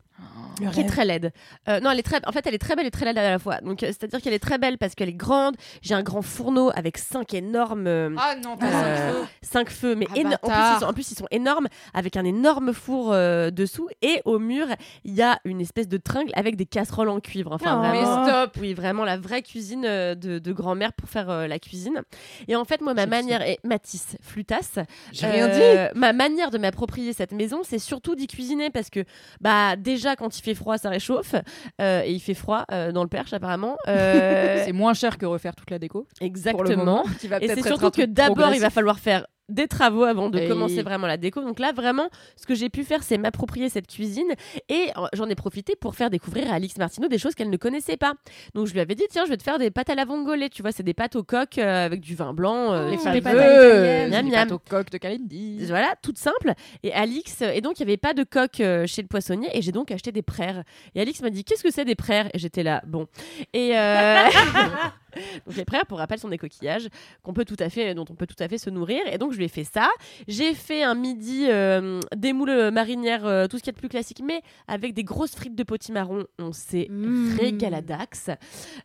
[0.61, 1.33] Le qui est très laide.
[1.69, 2.21] Euh, non, elle est très.
[2.27, 3.61] En fait, elle est très belle et très laide à la fois.
[3.63, 5.57] Donc, euh, c'est-à-dire qu'elle est très belle parce qu'elle est grande.
[5.81, 7.87] J'ai un grand fourneau avec cinq énormes.
[7.87, 9.25] euh, Ah non, t'as cinq feux.
[9.43, 12.17] cinq feux, mais Ah, éno- en, plus, ils sont, en plus ils sont énormes, avec
[12.17, 14.67] un énorme four euh, dessous, et au mur
[15.05, 17.53] il y a une espèce de tringle avec des casseroles en cuivre.
[17.53, 17.79] Enfin Oh.
[17.79, 18.57] vraiment, Mais stop.
[18.61, 22.03] oui vraiment la vraie cuisine euh, de, de grand-mère pour faire euh, la cuisine.
[22.49, 24.79] Et en fait moi ma manière est Matisse Flutas.
[25.13, 25.55] J'ai rien dit.
[25.61, 29.05] Euh, Ma manière de m'approprier cette maison, c'est surtout d'y cuisiner parce que
[29.41, 31.35] bah déjà quand il fait froid ça réchauffe
[31.81, 33.77] euh, et il fait froid euh, dans le Perche apparemment.
[33.89, 36.07] Euh, C'est moins cher que refaire toute la déco.
[36.21, 36.77] Exactement.
[36.77, 37.05] moment,
[37.41, 40.83] Et c'est surtout que d'abord, il va falloir faire des travaux avant de Et- commencer
[40.83, 41.41] vraiment la déco.
[41.43, 44.31] Donc là, vraiment, ce que j'ai pu faire, c'est m'approprier cette cuisine
[44.69, 47.57] et euh, j'en ai profité pour faire découvrir à Alix Martineau des choses qu'elle ne
[47.57, 48.15] connaissait pas.
[48.55, 50.49] Donc je lui avais dit, tiens, je vais te faire des pâtes à la vongole.
[50.51, 52.73] Tu vois, c'est des pâtes au coq euh, avec du vin blanc.
[52.73, 54.11] euh, Oh, des pâtes l'italienne.
[54.11, 54.49] Miam, Des miam.
[54.49, 55.65] pâtes au coq de Kalindi.
[55.67, 56.53] Voilà, toute simple.
[56.83, 59.61] Et Alix, et donc il n'y avait pas de coq euh, chez le poissonnier, et
[59.63, 60.63] j'ai donc acheté des prères.
[60.95, 62.29] Et Alix m'a dit Qu'est-ce que c'est des prères?
[62.35, 63.07] Et j'étais là, bon.
[63.53, 64.25] Et euh,
[65.47, 66.89] donc les prères, pour rappel, sont des coquillages
[67.23, 69.01] qu'on peut tout à fait, dont on peut tout à fait se nourrir.
[69.11, 69.89] Et donc je lui ai fait ça.
[70.29, 73.79] J'ai fait un midi euh, des moules marinières, euh, tout ce qu'il y a de
[73.81, 76.25] plus classique, mais avec des grosses frites de potimarron.
[76.39, 77.37] On s'est Mmh.
[77.39, 78.31] régaladax.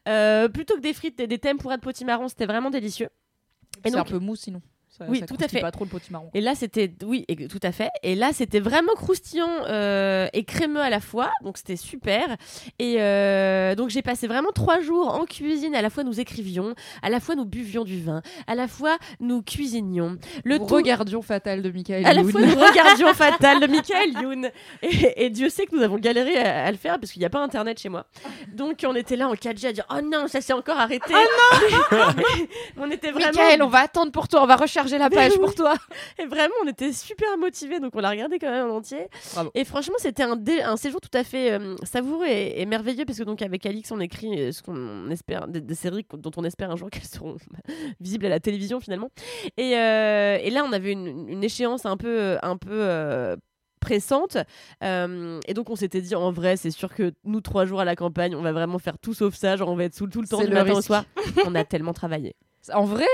[0.07, 3.09] Euh, plutôt que des frites, des, des de potimarron, c'était vraiment délicieux.
[3.85, 4.61] Et C'est un peu mou sinon.
[4.97, 5.59] Ça, Oui, ça tout à fait.
[5.61, 6.29] pas trop le potimarron.
[6.33, 7.89] et là, c'était, oui, et- tout à fait.
[8.03, 11.29] Et là, c'était vraiment croustillant euh, et crémeux à la fois.
[11.43, 12.35] Donc, c'était super.
[12.79, 15.75] Et euh, donc, j'ai passé vraiment trois jours en cuisine.
[15.75, 16.73] À la fois, nous écrivions,
[17.03, 20.17] à la fois, nous buvions du vin, à la fois, nous cuisinions.
[20.43, 22.31] Le Nous tout- regardions Fatal de Michael à la Youn.
[22.31, 24.49] fois, nous regardions Fatal de Michael Youn.
[24.81, 27.25] Et, et Dieu sait que nous avons galéré à, à le faire parce qu'il n'y
[27.25, 28.05] a pas internet chez moi.
[28.53, 31.13] Donc, on était là en 4G à dire Oh non, ça s'est encore arrêté.
[31.13, 31.97] Oh non
[32.77, 33.27] On était vraiment.
[33.27, 35.75] Michael, on va attendre pour toi, on va recharger la page pour toi.
[36.19, 39.07] Et vraiment, on était super motivés, donc on l'a regardé quand même en entier.
[39.33, 39.51] Bravo.
[39.53, 43.23] Et franchement, c'était un, séjour tout à fait euh, savoureux et, et merveilleux, parce que
[43.23, 46.71] donc avec Alix, on écrit euh, ce qu'on espère, des, des séries dont on espère
[46.71, 47.35] un jour qu'elles seront
[47.99, 49.09] visibles à la télévision finalement.
[49.57, 53.35] Et, euh, et là, on avait une, une échéance un peu, un peu euh,
[53.79, 54.37] pressante.
[54.83, 57.85] Euh, et donc, on s'était dit, en vrai, c'est sûr que nous, trois jours à
[57.85, 59.55] la campagne, on va vraiment faire tout sauf ça.
[59.55, 61.05] Genre, on va être sous tout le temps du le matin au soir.
[61.45, 62.35] on a tellement travaillé.
[62.73, 63.05] En vrai,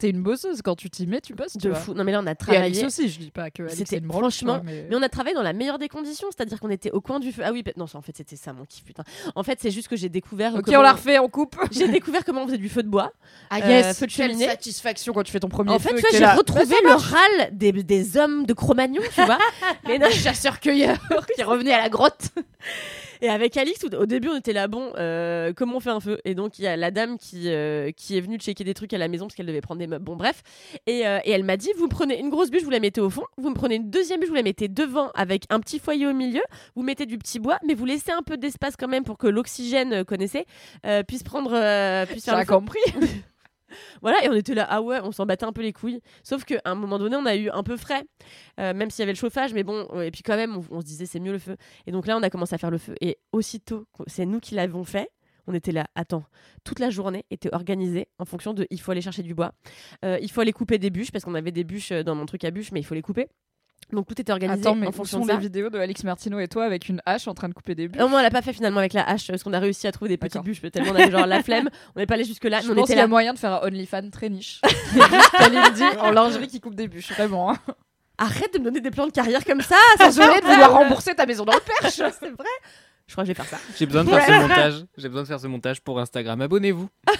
[0.00, 1.52] t'es une bosseuse quand tu t'y mets, tu bosses.
[1.52, 1.78] tu De vois.
[1.78, 1.94] fou.
[1.94, 2.84] Non, mais là, on a Et Alice travaillé.
[2.86, 4.86] aussi, je dis pas que C'était est une branche, franchement- mais...
[4.90, 7.30] Mais on a travaillé dans la meilleure des conditions, c'est-à-dire qu'on était au coin du
[7.32, 7.42] feu.
[7.44, 9.04] Ah oui, bah- non, ça, en fait, c'était ça mon kiff, putain.
[9.34, 10.54] En fait, c'est juste que j'ai découvert.
[10.54, 11.56] Ok, comment- on la refait, on coupe.
[11.70, 13.12] J'ai découvert comment on faisait du feu de bois.
[13.50, 14.46] Ah yes, feu de quelle cheminée.
[14.46, 15.90] satisfaction quand tu fais ton premier En feu.
[15.96, 19.38] fait, j'ai retrouvé Bah, le râle des, des hommes de Cro-Magnon, tu vois.
[19.86, 20.96] mais non, chasseur-cueilleur
[21.36, 22.30] qui revenait à la grotte.
[23.22, 26.18] Et avec Alix, au début, on était là, bon, euh, comment on fait un feu?
[26.24, 28.92] Et donc, il y a la dame qui, euh, qui est venue checker des trucs
[28.94, 30.04] à la maison parce qu'elle devait prendre des meubles.
[30.04, 30.42] Bon, bref.
[30.86, 33.10] Et, euh, et elle m'a dit, vous prenez une grosse bûche, vous la mettez au
[33.10, 33.24] fond.
[33.36, 36.14] Vous me prenez une deuxième bûche, vous la mettez devant avec un petit foyer au
[36.14, 36.42] milieu.
[36.76, 39.26] Vous mettez du petit bois, mais vous laissez un peu d'espace quand même pour que
[39.26, 40.46] l'oxygène, connaissez,
[41.06, 41.50] puisse prendre...
[42.06, 42.54] puisse faire J'ai le feu.
[42.54, 42.80] compris.
[44.02, 46.00] Voilà, et on était là, ah ouais, on s'en battait un peu les couilles.
[46.22, 48.04] Sauf qu'à un moment donné, on a eu un peu frais,
[48.58, 50.86] euh, même s'il y avait le chauffage, mais bon, et puis quand même, on, se
[50.86, 51.56] disait, c'est mieux le feu.
[51.86, 52.94] Et donc là, on a commencé à faire le feu.
[53.00, 55.10] Et aussitôt, c'est nous qui l'avons fait.
[55.46, 56.24] On était là, attends,
[56.64, 59.52] toute la journée était organisée en fonction de il faut aller chercher du bois,
[60.04, 62.26] euh, il faut aller couper des bûches, parce qu'on avait des bûches euh, dans mon
[62.26, 63.26] truc à bûches, mais il faut les couper.
[63.92, 65.40] Donc tout était organisé Attends, mais en fonction sont de les ça.
[65.40, 68.00] vidéos de Alix Martino et toi avec une hache en train de couper des bûches
[68.00, 69.92] Non, moi, on l'a pas fait finalement avec la hache, parce qu'on a réussi à
[69.92, 72.60] trouver des petites bûches, tellement on avait genre la flemme, on n'est pas allé jusque-là,
[72.60, 73.08] Je mais on pense était qu'il y a là.
[73.08, 74.60] moyen de faire un OnlyFans très niche.
[75.38, 77.50] Kalindi en lingerie qui coupe des bûches, vraiment.
[77.52, 77.58] hein.
[78.18, 81.14] Arrête de me donner des plans de carrière comme ça, ça Désolée de vouloir rembourser
[81.14, 81.94] ta maison dans le perche.
[82.20, 82.46] c'est vrai.
[83.10, 83.58] Je crois que je vais faire ça.
[83.76, 84.84] J'ai besoin de faire ce montage.
[84.96, 86.40] J'ai besoin de faire ce montage pour Instagram.
[86.40, 86.88] Abonnez-vous.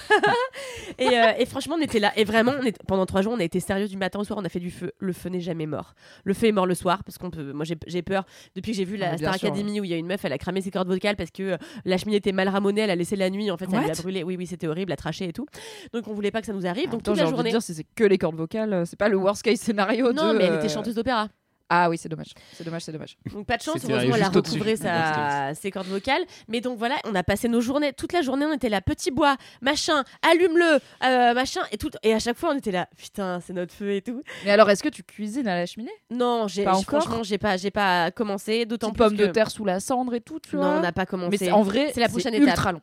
[0.98, 2.12] Et, euh, et franchement, on était là.
[2.16, 4.38] Et vraiment, on est- pendant trois jours, on a été sérieux du matin au soir.
[4.40, 4.92] On a fait du feu.
[4.98, 5.94] Le feu n'est jamais mort.
[6.24, 7.52] Le feu est mort le soir parce qu'on peut.
[7.52, 8.24] Moi, j'ai peur.
[8.54, 10.06] Depuis que j'ai vu Ah, la bien Star sûr, Academy où il y a une
[10.06, 12.82] meuf, elle a cramé ses cordes vocales parce que euh, la cheminée était mal ramonée.
[12.82, 13.50] Elle a laissé la nuit.
[13.50, 13.94] En fait, ça lui a What?
[14.02, 14.22] brûlé.
[14.24, 15.46] Oui, oui, c'était horrible, à tracher et tout.
[15.94, 16.90] Donc, on voulait pas que ça nous arrive.
[16.90, 17.50] Donc, Attends, toute la envie de journée.
[17.50, 20.38] dire c'est que les cordes vocales, euh, c'est pas le worst case scénario Non, de,
[20.38, 21.28] mais elle était chanteuse d'opéra.
[21.72, 22.32] Ah oui, c'est dommage.
[22.52, 23.16] C'est dommage, c'est dommage.
[23.32, 25.55] Donc pas de chance, heureusement elle a recouvré sa...
[25.55, 26.22] ses cordes vocales.
[26.48, 29.12] Mais donc voilà, on a passé nos journées, toute la journée on était là, petit
[29.12, 31.90] bois, machin, allume-le, euh, machin, et tout.
[32.02, 34.22] Et à chaque fois on était là, putain c'est notre feu et tout.
[34.44, 35.92] Mais alors, est-ce que tu cuisines à la cheminée?
[36.10, 37.02] Non, j'ai Pas encore?
[37.02, 39.22] franchement j'ai pas, j'ai pas commencé, d'autant plus pomme que...
[39.22, 40.70] de terre sous la cendre et tout, tu Non, vois?
[40.72, 41.38] on n'a pas commencé.
[41.40, 42.72] Mais en vrai, c'est la prochaine ultra étape.
[42.74, 42.80] long.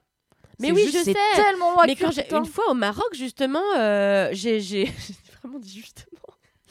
[0.60, 1.42] Mais oui, juste- je c'est sais.
[1.44, 2.10] tellement Mais quand
[2.40, 4.60] une fois au Maroc justement, euh, j'ai
[5.44, 6.08] vraiment dit justement.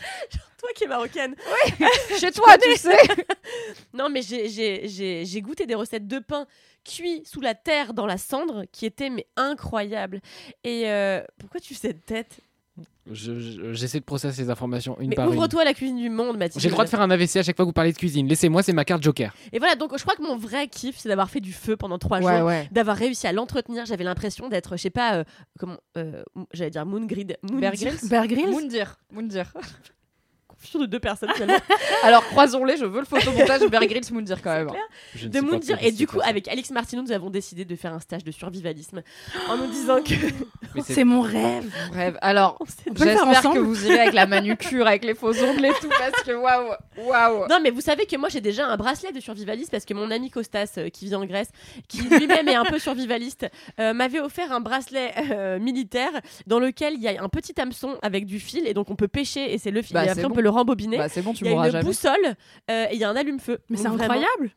[0.32, 1.34] Genre, toi qui es marocaine.
[2.18, 2.96] Chez toi, tu sais.
[3.94, 6.46] Non, mais j'ai- goûté des recettes de pain
[6.84, 10.20] cuit sous la terre dans la cendre qui étaient mais incroyables.
[10.64, 12.38] Et euh, pourquoi tu fais cette tête?
[13.10, 15.34] Je- je- J'essaie de processer les informations une Mais par une.
[15.38, 16.60] ouvre-toi à la cuisine du monde, Mathilde.
[16.60, 18.26] J'ai le droit de faire un AVC à chaque fois que vous parlez de cuisine.
[18.28, 19.32] Laissez-moi, c'est ma carte Joker.
[19.52, 21.98] Et voilà, donc je crois que mon vrai kiff, c'est d'avoir fait du feu pendant
[21.98, 22.46] trois Ouais, jours.
[22.48, 22.68] ouais.
[22.72, 25.24] D'avoir réussi à l'entretenir, j'avais l'impression d'être, je sais pas, euh,
[25.58, 26.22] comment, euh,
[26.52, 27.72] j'allais dire Moon Grid, Moon Bear
[30.58, 31.28] Confusion de deux personnes.
[32.02, 34.70] Alors, croisons-les, je veux le photomontage de Bear Grylls Moundir quand même.
[35.22, 35.78] De Moundir.
[35.82, 39.02] Et du coup, avec Alix Martineau, nous avons décidé de faire un stage de survivalisme
[39.50, 40.14] en nous disant que.
[40.74, 41.70] Mais c'est- C'est mon rêve.
[41.92, 45.66] Bref, alors, On On j'espère que vous irez avec la manucure, avec les faux ongles
[45.66, 46.72] et tout, parce que waouh,
[47.06, 47.46] waouh.
[47.48, 50.10] Non, mais vous savez que moi j'ai déjà un bracelet de survivaliste parce que mon
[50.10, 51.48] ami Costas, euh, qui vit en Grèce,
[51.88, 53.46] qui lui-même est un peu survivaliste,
[53.78, 56.12] euh, m'avait offert un bracelet euh, militaire
[56.46, 59.08] dans lequel il y a un petit hameçon avec du fil et donc on peut
[59.08, 59.94] pêcher et c'est le fil.
[59.94, 60.34] Bah, et c'est après on bon.
[60.36, 60.98] peut le rembobiner.
[60.98, 61.84] Bah, c'est bon, tu il y a une jamais.
[61.84, 62.34] boussole
[62.70, 63.58] euh, et il y a un allume-feu.
[63.68, 64.50] Mais c'est vraiment, incroyable.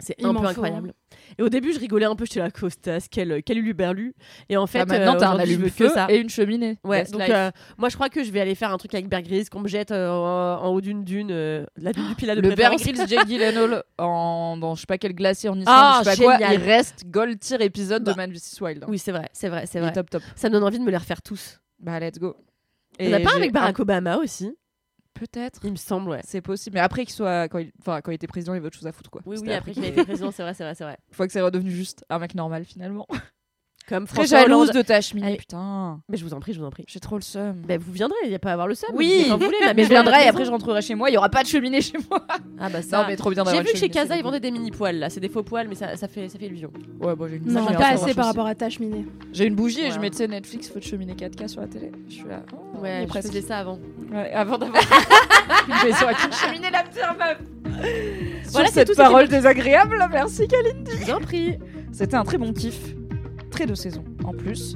[0.00, 0.92] C'est un peu faut, incroyable.
[1.38, 4.14] Et au début, je rigolais un peu, j'étais là, Costas, quel, quel uluberlu.
[4.48, 6.08] Et en fait, Bah, maintenant, euh, t'as un allume-feu que ça.
[6.10, 6.78] et une cheminée.
[6.82, 9.08] Ouais, Best donc euh, moi je crois que je vais aller faire un truc avec
[9.08, 12.16] Bear Grylls, qu'on me jette euh, en, en haut d'une dune, euh, la dune du
[12.16, 12.74] Pilat de le Bear.
[12.74, 16.16] Grylls Jake Gyllenhaal en, dans je sais pas quel glacier en Islande, Ah, je sais
[16.16, 16.54] pas quoi, génial.
[16.54, 18.82] il reste gold tier épisode de Bah, Man vs Wild.
[18.82, 18.86] hein.
[18.90, 19.92] Oui, c'est vrai, c'est vrai, c'est vrai.
[19.92, 20.22] top top.
[20.34, 21.60] Ça me donne envie de me les refaire tous.
[21.78, 22.34] Bah let's go.
[22.98, 24.56] Il n'y en a pas avec Barack Obama aussi?
[25.14, 25.60] Peut-être.
[25.64, 26.20] Il me semble, ouais.
[26.24, 26.74] C'est possible.
[26.74, 28.86] Mais après qu'il soit, quand il, enfin, quand il était président, il avait autre chose
[28.86, 29.22] à foutre quoi.
[29.26, 30.98] Oui, oui, après qu'il a été président, c'est vrai, c'est vrai, c'est vrai.
[31.08, 33.06] Une fois que c'est redevenu juste un mec normal finalement.
[33.86, 34.76] Comme Très François jalouse Hollande.
[34.76, 35.36] de ta cheminée, Allez.
[35.36, 36.00] putain.
[36.08, 36.84] Mais je vous en prie, je vous en prie.
[36.88, 37.54] J'ai trop le seum.
[37.68, 38.88] Bah, vous viendrez, il n'y a pas à avoir le seum.
[38.94, 41.10] Oui, vous voulez, ma mais je à viendrai et après je rentrerai chez moi.
[41.10, 42.26] Il y aura pas de cheminée chez moi.
[42.58, 43.02] Ah bah ça.
[43.02, 44.40] Non mais trop bien J'ai d'avoir vu une que chez cheminée, Casa, c'est ils vendaient
[44.40, 46.72] des mini poils là, c'est des faux poils, mais ça, ça fait ça fait illusion.
[47.00, 48.36] Ouais, bon, j'ai une Non, bougie, pas hein, ça assez par aussi.
[48.36, 49.04] rapport à ta cheminée.
[49.34, 51.92] J'ai une bougie et je mettais Netflix, feu de cheminée 4K sur la télé.
[52.08, 52.42] Je suis là.
[52.54, 53.28] oh, Ouais, je presque.
[53.28, 53.78] faisais ça avant.
[54.10, 54.82] Ouais, avant d'avoir
[55.68, 57.38] une maison avec une cheminée la pire meuf.
[58.50, 60.86] Voilà, Sur c'est cette tout, c'était parole désagréable, merci Kaline.
[60.88, 61.58] Je vous en prie.
[61.92, 62.94] C'était un très bon kiff,
[63.54, 64.74] très de saison en plus.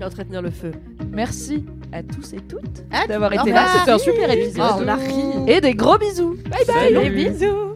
[0.00, 0.72] Et entretenir le feu.
[1.10, 3.66] Merci à tous et toutes À d'avoir été là.
[3.78, 4.70] C'était un super épisode.
[4.74, 5.22] Oh, on a ri.
[5.46, 6.36] Et des gros bisous.
[6.50, 6.94] Bye bye.
[6.94, 7.10] Salut.
[7.10, 7.75] Des bisous.